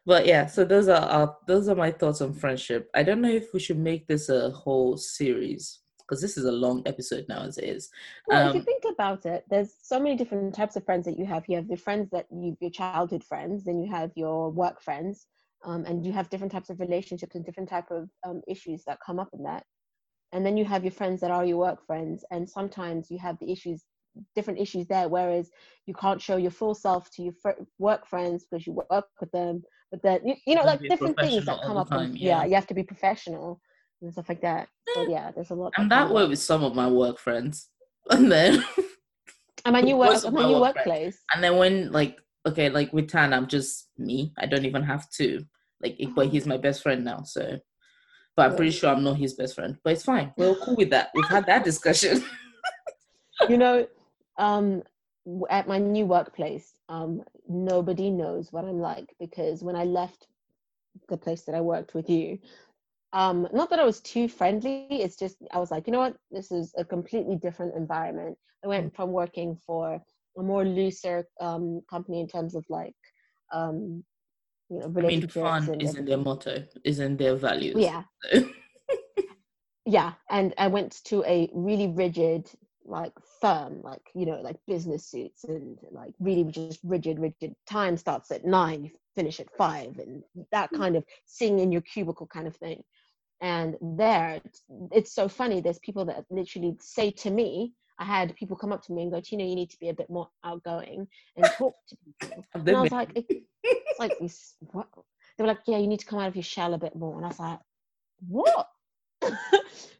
but 0.04 0.26
yeah, 0.26 0.44
so 0.46 0.66
those 0.66 0.88
are 0.88 1.00
our, 1.00 1.36
those 1.46 1.68
are 1.68 1.74
my 1.74 1.90
thoughts 1.90 2.20
on 2.20 2.34
friendship. 2.34 2.90
I 2.94 3.02
don't 3.02 3.22
know 3.22 3.30
if 3.30 3.54
we 3.54 3.60
should 3.60 3.78
make 3.78 4.06
this 4.06 4.28
a 4.28 4.50
whole 4.50 4.98
series 4.98 5.78
because 6.06 6.20
this 6.20 6.36
is 6.36 6.44
a 6.44 6.52
long 6.52 6.82
episode 6.86 7.24
now 7.28 7.42
as 7.42 7.58
it 7.58 7.64
is. 7.64 7.90
Well, 8.26 8.42
um, 8.42 8.48
if 8.48 8.54
you 8.54 8.60
um, 8.60 8.64
think 8.64 8.84
about 8.92 9.26
it, 9.26 9.44
there's 9.48 9.74
so 9.82 9.98
many 9.98 10.16
different 10.16 10.54
types 10.54 10.76
of 10.76 10.84
friends 10.84 11.04
that 11.06 11.18
you 11.18 11.26
have. 11.26 11.44
You 11.48 11.56
have 11.56 11.66
your 11.66 11.78
friends 11.78 12.10
that 12.12 12.26
you 12.30 12.56
your 12.60 12.70
childhood 12.70 13.24
friends, 13.24 13.64
then 13.64 13.80
you 13.80 13.90
have 13.90 14.10
your 14.14 14.50
work 14.50 14.82
friends, 14.82 15.26
um, 15.64 15.84
and 15.86 16.04
you 16.04 16.12
have 16.12 16.30
different 16.30 16.52
types 16.52 16.70
of 16.70 16.80
relationships 16.80 17.34
and 17.34 17.44
different 17.44 17.68
type 17.68 17.90
of 17.90 18.08
um, 18.26 18.42
issues 18.46 18.84
that 18.84 18.98
come 19.04 19.18
up 19.18 19.30
in 19.32 19.42
that. 19.44 19.64
And 20.32 20.44
then 20.44 20.56
you 20.56 20.64
have 20.64 20.84
your 20.84 20.92
friends 20.92 21.20
that 21.20 21.30
are 21.30 21.44
your 21.44 21.58
work 21.58 21.86
friends, 21.86 22.24
and 22.30 22.48
sometimes 22.48 23.10
you 23.10 23.18
have 23.18 23.38
the 23.38 23.50
issues 23.50 23.82
different 24.36 24.60
issues 24.60 24.86
there 24.86 25.08
whereas 25.08 25.50
you 25.86 25.94
can't 25.94 26.22
show 26.22 26.36
your 26.36 26.50
full 26.52 26.72
self 26.72 27.10
to 27.10 27.20
your 27.20 27.32
fr- 27.42 27.60
work 27.80 28.06
friends 28.06 28.46
because 28.48 28.64
you 28.64 28.72
work 28.88 29.06
with 29.20 29.28
them 29.32 29.60
but 29.90 30.00
then 30.02 30.20
you, 30.24 30.34
you 30.46 30.54
know 30.54 30.62
like 30.62 30.80
different 30.80 31.18
things 31.18 31.44
that 31.44 31.60
come 31.62 31.76
up 31.76 31.88
time, 31.88 32.14
yeah. 32.14 32.38
yeah. 32.38 32.44
you 32.44 32.54
have 32.54 32.66
to 32.66 32.74
be 32.74 32.84
professional 32.84 33.60
and 34.04 34.12
stuff 34.12 34.28
like 34.28 34.42
that. 34.42 34.68
So 34.94 35.08
yeah 35.08 35.30
there's 35.32 35.50
a 35.50 35.54
lot 35.54 35.72
i'm 35.76 35.88
that 35.88 36.10
way 36.10 36.26
with 36.26 36.38
some 36.38 36.62
of 36.62 36.74
my 36.74 36.88
work 36.88 37.18
friends. 37.18 37.68
And 38.10 38.30
then 38.30 38.62
i 39.64 39.70
mean 39.70 39.86
you 39.86 39.96
work 39.96 40.22
mean 40.30 40.50
your 40.50 40.60
workplace. 40.60 41.18
And 41.32 41.42
then 41.42 41.56
when 41.56 41.90
like 41.90 42.18
okay 42.46 42.68
like 42.68 42.92
with 42.92 43.08
tan 43.08 43.32
i'm 43.32 43.46
just 43.46 43.88
me. 43.98 44.32
I 44.38 44.46
don't 44.46 44.66
even 44.66 44.82
have 44.82 45.08
to 45.12 45.44
like 45.82 45.98
but 46.14 46.28
he's 46.28 46.46
my 46.46 46.58
best 46.58 46.82
friend 46.82 47.04
now 47.04 47.22
so. 47.22 47.58
But 48.36 48.50
i'm 48.50 48.56
pretty 48.56 48.72
sure 48.72 48.90
i'm 48.90 49.04
not 49.04 49.16
his 49.16 49.34
best 49.34 49.54
friend 49.54 49.78
but 49.82 49.94
it's 49.94 50.04
fine. 50.04 50.32
We're 50.36 50.54
cool 50.56 50.76
with 50.76 50.90
that. 50.90 51.10
We've 51.14 51.28
had 51.28 51.46
that 51.46 51.64
discussion. 51.64 52.24
You 53.48 53.58
know 53.58 53.84
um 54.38 54.84
at 55.50 55.68
my 55.68 55.78
new 55.78 56.06
workplace, 56.06 56.74
um, 56.88 57.22
nobody 57.48 58.10
knows 58.10 58.52
what 58.52 58.64
I'm 58.64 58.80
like 58.80 59.14
because 59.18 59.62
when 59.62 59.76
I 59.76 59.84
left 59.84 60.26
the 61.08 61.16
place 61.16 61.42
that 61.42 61.54
I 61.54 61.60
worked 61.60 61.94
with 61.94 62.08
you, 62.10 62.38
um, 63.14 63.46
not 63.52 63.70
that 63.70 63.78
I 63.78 63.84
was 63.84 64.00
too 64.00 64.28
friendly, 64.28 64.86
it's 64.90 65.16
just 65.16 65.36
I 65.52 65.58
was 65.58 65.70
like, 65.70 65.86
you 65.86 65.92
know 65.92 66.00
what, 66.00 66.16
this 66.32 66.50
is 66.50 66.74
a 66.76 66.84
completely 66.84 67.36
different 67.36 67.76
environment. 67.76 68.36
I 68.64 68.66
went 68.66 68.92
mm. 68.92 68.96
from 68.96 69.12
working 69.12 69.56
for 69.64 70.02
a 70.36 70.42
more 70.42 70.64
looser 70.64 71.24
um, 71.40 71.80
company 71.88 72.20
in 72.20 72.26
terms 72.26 72.56
of 72.56 72.64
like, 72.68 72.96
um, 73.52 74.02
you 74.68 74.80
know, 74.80 74.88
relationships. 74.88 75.36
I 75.36 75.60
mean, 75.60 75.66
fun 75.68 75.80
isn't 75.80 76.06
their 76.06 76.18
motto, 76.18 76.64
isn't 76.84 77.16
their 77.16 77.36
values. 77.36 77.76
Yeah. 77.78 78.02
yeah, 79.86 80.14
and 80.28 80.52
I 80.58 80.66
went 80.66 81.04
to 81.04 81.22
a 81.24 81.48
really 81.54 81.86
rigid 81.86 82.50
like 82.84 83.12
firm, 83.40 83.80
like 83.82 84.02
you 84.14 84.26
know, 84.26 84.40
like 84.40 84.56
business 84.66 85.06
suits 85.06 85.44
and 85.44 85.78
like 85.92 86.14
really 86.18 86.50
just 86.50 86.80
rigid, 86.82 87.20
rigid. 87.20 87.54
Time 87.66 87.96
starts 87.96 88.32
at 88.32 88.44
nine, 88.44 88.84
you 88.84 88.90
finish 89.14 89.38
at 89.38 89.54
five, 89.56 89.98
and 89.98 90.24
that 90.50 90.72
mm. 90.72 90.78
kind 90.78 90.96
of 90.96 91.04
sing 91.26 91.60
in 91.60 91.70
your 91.70 91.82
cubicle 91.82 92.26
kind 92.26 92.48
of 92.48 92.56
thing. 92.56 92.82
And 93.44 93.76
there, 93.82 94.40
it's 94.90 95.12
so 95.12 95.28
funny. 95.28 95.60
There's 95.60 95.78
people 95.80 96.06
that 96.06 96.24
literally 96.30 96.78
say 96.80 97.10
to 97.10 97.30
me, 97.30 97.74
I 97.98 98.04
had 98.06 98.34
people 98.36 98.56
come 98.56 98.72
up 98.72 98.82
to 98.84 98.92
me 98.94 99.02
and 99.02 99.12
go, 99.12 99.20
Tina, 99.20 99.44
you 99.44 99.54
need 99.54 99.68
to 99.68 99.78
be 99.78 99.90
a 99.90 99.94
bit 99.94 100.08
more 100.08 100.30
outgoing 100.42 101.06
and 101.36 101.44
talk 101.58 101.74
to 101.88 101.96
people. 102.22 102.42
and 102.54 102.70
I 102.74 102.80
was 102.80 102.90
like, 102.90 103.10
it's 103.14 104.00
like 104.00 104.12
what? 104.72 104.88
They 105.36 105.44
were 105.44 105.48
like, 105.48 105.60
yeah, 105.66 105.76
you 105.76 105.86
need 105.86 106.00
to 106.00 106.06
come 106.06 106.20
out 106.20 106.28
of 106.28 106.36
your 106.36 106.42
shell 106.42 106.72
a 106.72 106.78
bit 106.78 106.96
more. 106.96 107.16
And 107.16 107.26
I 107.26 107.28
was 107.28 107.38
like, 107.38 107.58
what? 108.26 108.68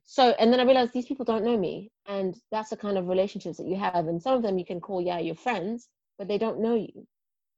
so 0.05 0.35
and 0.39 0.53
then 0.53 0.61
i 0.61 0.65
realized 0.65 0.93
these 0.93 1.07
people 1.07 1.25
don't 1.25 1.45
know 1.45 1.57
me 1.57 1.91
and 2.07 2.37
that's 2.51 2.69
the 2.69 2.77
kind 2.77 2.99
of 2.99 3.09
relationships 3.09 3.57
that 3.57 3.67
you 3.67 3.75
have 3.75 4.07
and 4.07 4.23
some 4.23 4.35
of 4.35 4.43
them 4.43 4.59
you 4.59 4.65
can 4.65 4.79
call 4.79 5.01
yeah 5.01 5.19
your 5.19 5.35
friends 5.35 5.89
but 6.19 6.29
they 6.29 6.37
don't 6.37 6.61
know 6.61 6.75
you 6.75 7.07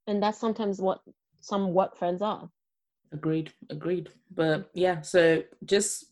and 0.07 0.23
that's 0.23 0.39
sometimes 0.39 0.81
what 0.81 1.01
some 1.41 1.75
work 1.75 1.97
friends 1.97 2.23
are 2.23 2.49
agreed 3.13 3.53
agreed 3.71 4.09
but 4.35 4.71
yeah 4.75 5.01
so 5.01 5.43
just 5.65 6.07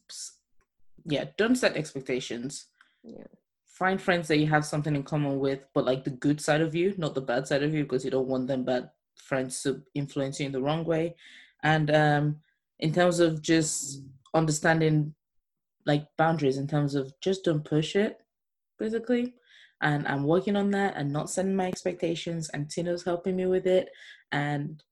yeah 1.07 1.25
don't 1.37 1.57
set 1.57 1.77
expectations 1.77 2.67
yeah 3.03 3.25
find 3.67 4.01
friends 4.01 4.29
that 4.29 4.39
you 4.39 4.47
have 4.47 4.65
something 4.65 4.95
in 4.95 5.03
common 5.03 5.39
with 5.39 5.67
but 5.75 5.85
like 5.85 6.05
the 6.05 6.11
good 6.11 6.41
side 6.41 6.61
of 6.61 6.75
you 6.75 6.95
not 6.97 7.15
the 7.15 7.21
bad 7.21 7.47
side 7.47 7.63
of 7.63 7.75
you 7.75 7.83
because 7.83 8.05
you 8.05 8.11
don't 8.11 8.29
want 8.29 8.47
them 8.47 8.65
bad 8.65 8.91
friends 9.17 9.63
to 9.63 9.83
influence 9.95 10.39
you 10.39 10.47
in 10.47 10.53
the 10.53 10.63
wrong 10.63 10.85
way 10.85 11.15
and 11.63 11.91
um 11.91 12.37
in 12.79 12.93
terms 12.93 13.21
of 13.21 13.43
just 13.43 14.03
understanding 14.35 15.15
like 15.87 16.07
boundaries 16.17 16.59
in 16.59 16.67
terms 16.67 16.95
of 16.95 17.13
just 17.21 17.45
don't 17.45 17.65
push 17.65 17.97
it, 17.97 18.21
basically. 18.79 19.35
And 19.81 20.07
I'm 20.07 20.25
working 20.25 20.57
on 20.57 20.71
that 20.71 20.97
and 20.97 21.13
not 21.13 21.31
setting 21.31 21.57
my 21.57 21.67
expectations. 21.67 22.49
And 22.51 22.69
Tino's 22.69 23.05
helping 23.05 23.37
me 23.37 23.47
with 23.47 23.67
it. 23.67 23.91
And 24.33 24.83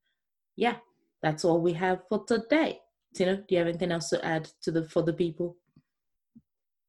yeah, 0.56 0.76
that's 1.22 1.44
all 1.44 1.60
we 1.60 1.72
have 1.74 2.00
for 2.08 2.24
today. 2.24 2.80
Tina, 3.14 3.36
do 3.36 3.44
you 3.48 3.58
have 3.58 3.68
anything 3.68 3.92
else 3.92 4.08
to 4.10 4.24
add 4.24 4.48
to 4.62 4.70
the 4.70 4.88
for 4.88 5.02
the 5.02 5.12
people? 5.12 5.56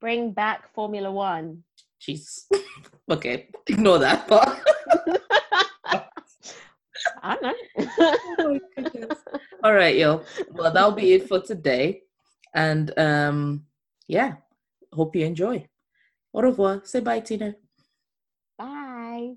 Bring 0.01 0.31
back 0.31 0.73
Formula 0.73 1.11
One. 1.11 1.63
Jeez. 2.01 2.45
okay, 3.09 3.47
ignore 3.67 3.99
that 3.99 4.27
part. 4.27 4.59
I 7.21 7.38
know. 7.41 7.53
oh 8.39 8.59
all 9.63 9.73
right, 9.73 9.95
yo. 9.95 10.23
Well, 10.51 10.73
that'll 10.73 10.91
be 10.91 11.13
it 11.13 11.27
for 11.27 11.41
today. 11.41 12.01
And 12.53 12.97
um 12.97 13.65
yeah, 14.07 14.36
hope 14.91 15.15
you 15.15 15.25
enjoy. 15.25 15.67
Au 16.34 16.41
revoir. 16.41 16.81
Say 16.84 16.99
bye, 17.01 17.19
Tina. 17.19 17.55
Bye. 18.57 19.36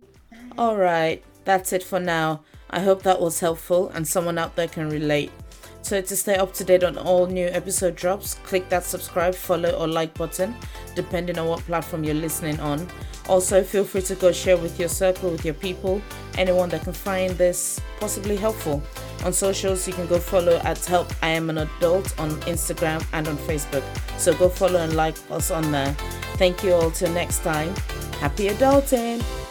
All 0.59 0.77
right, 0.77 1.23
that's 1.45 1.73
it 1.73 1.83
for 1.83 2.01
now. 2.01 2.43
I 2.77 2.81
hope 2.81 3.03
that 3.05 3.19
was 3.19 3.41
helpful 3.41 3.89
and 3.95 4.07
someone 4.07 4.37
out 4.37 4.55
there 4.55 4.69
can 4.69 4.91
relate. 4.91 5.33
So, 5.81 6.03
to 6.03 6.17
stay 6.17 6.37
up 6.37 6.53
to 6.55 6.65
date 6.65 6.85
on 6.85 6.99
all 6.99 7.27
new 7.27 7.47
episode 7.47 7.97
drops, 7.97 8.35
click 8.35 8.69
that 8.69 8.85
subscribe, 8.85 9.35
follow, 9.35 9.71
or 9.71 9.87
like 9.87 10.13
button, 10.13 10.55
depending 10.95 11.39
on 11.39 11.47
what 11.47 11.61
platform 11.61 12.05
you're 12.05 12.15
listening 12.15 12.61
on. 12.61 12.87
Also, 13.29 13.63
feel 13.63 13.85
free 13.85 14.03
to 14.03 14.15
go 14.17 14.31
share 14.31 14.59
with 14.59 14.79
your 14.79 14.91
circle, 14.91 15.31
with 15.31 15.45
your 15.45 15.55
people, 15.55 16.03
anyone 16.37 16.69
that 16.69 16.83
can 16.83 16.93
find 16.93 17.31
this 17.39 17.81
possibly 17.99 18.37
helpful. 18.37 18.83
On 19.25 19.33
socials, 19.33 19.87
you 19.87 19.95
can 19.95 20.07
go 20.07 20.19
follow 20.19 20.57
at 20.65 20.85
Help 20.85 21.11
I 21.23 21.29
Am 21.29 21.49
an 21.49 21.59
Adult 21.59 22.19
on 22.21 22.33
Instagram 22.43 23.07
and 23.15 23.27
on 23.29 23.39
Facebook. 23.39 23.85
So, 24.19 24.35
go 24.35 24.51
follow 24.51 24.81
and 24.81 24.97
like 24.97 25.17
us 25.31 25.51
on 25.51 25.71
there. 25.71 25.95
Thank 26.37 26.63
you 26.63 26.75
all 26.75 26.91
till 26.91 27.13
next 27.13 27.43
time. 27.43 27.75
Happy 28.21 28.49
adulting! 28.49 29.46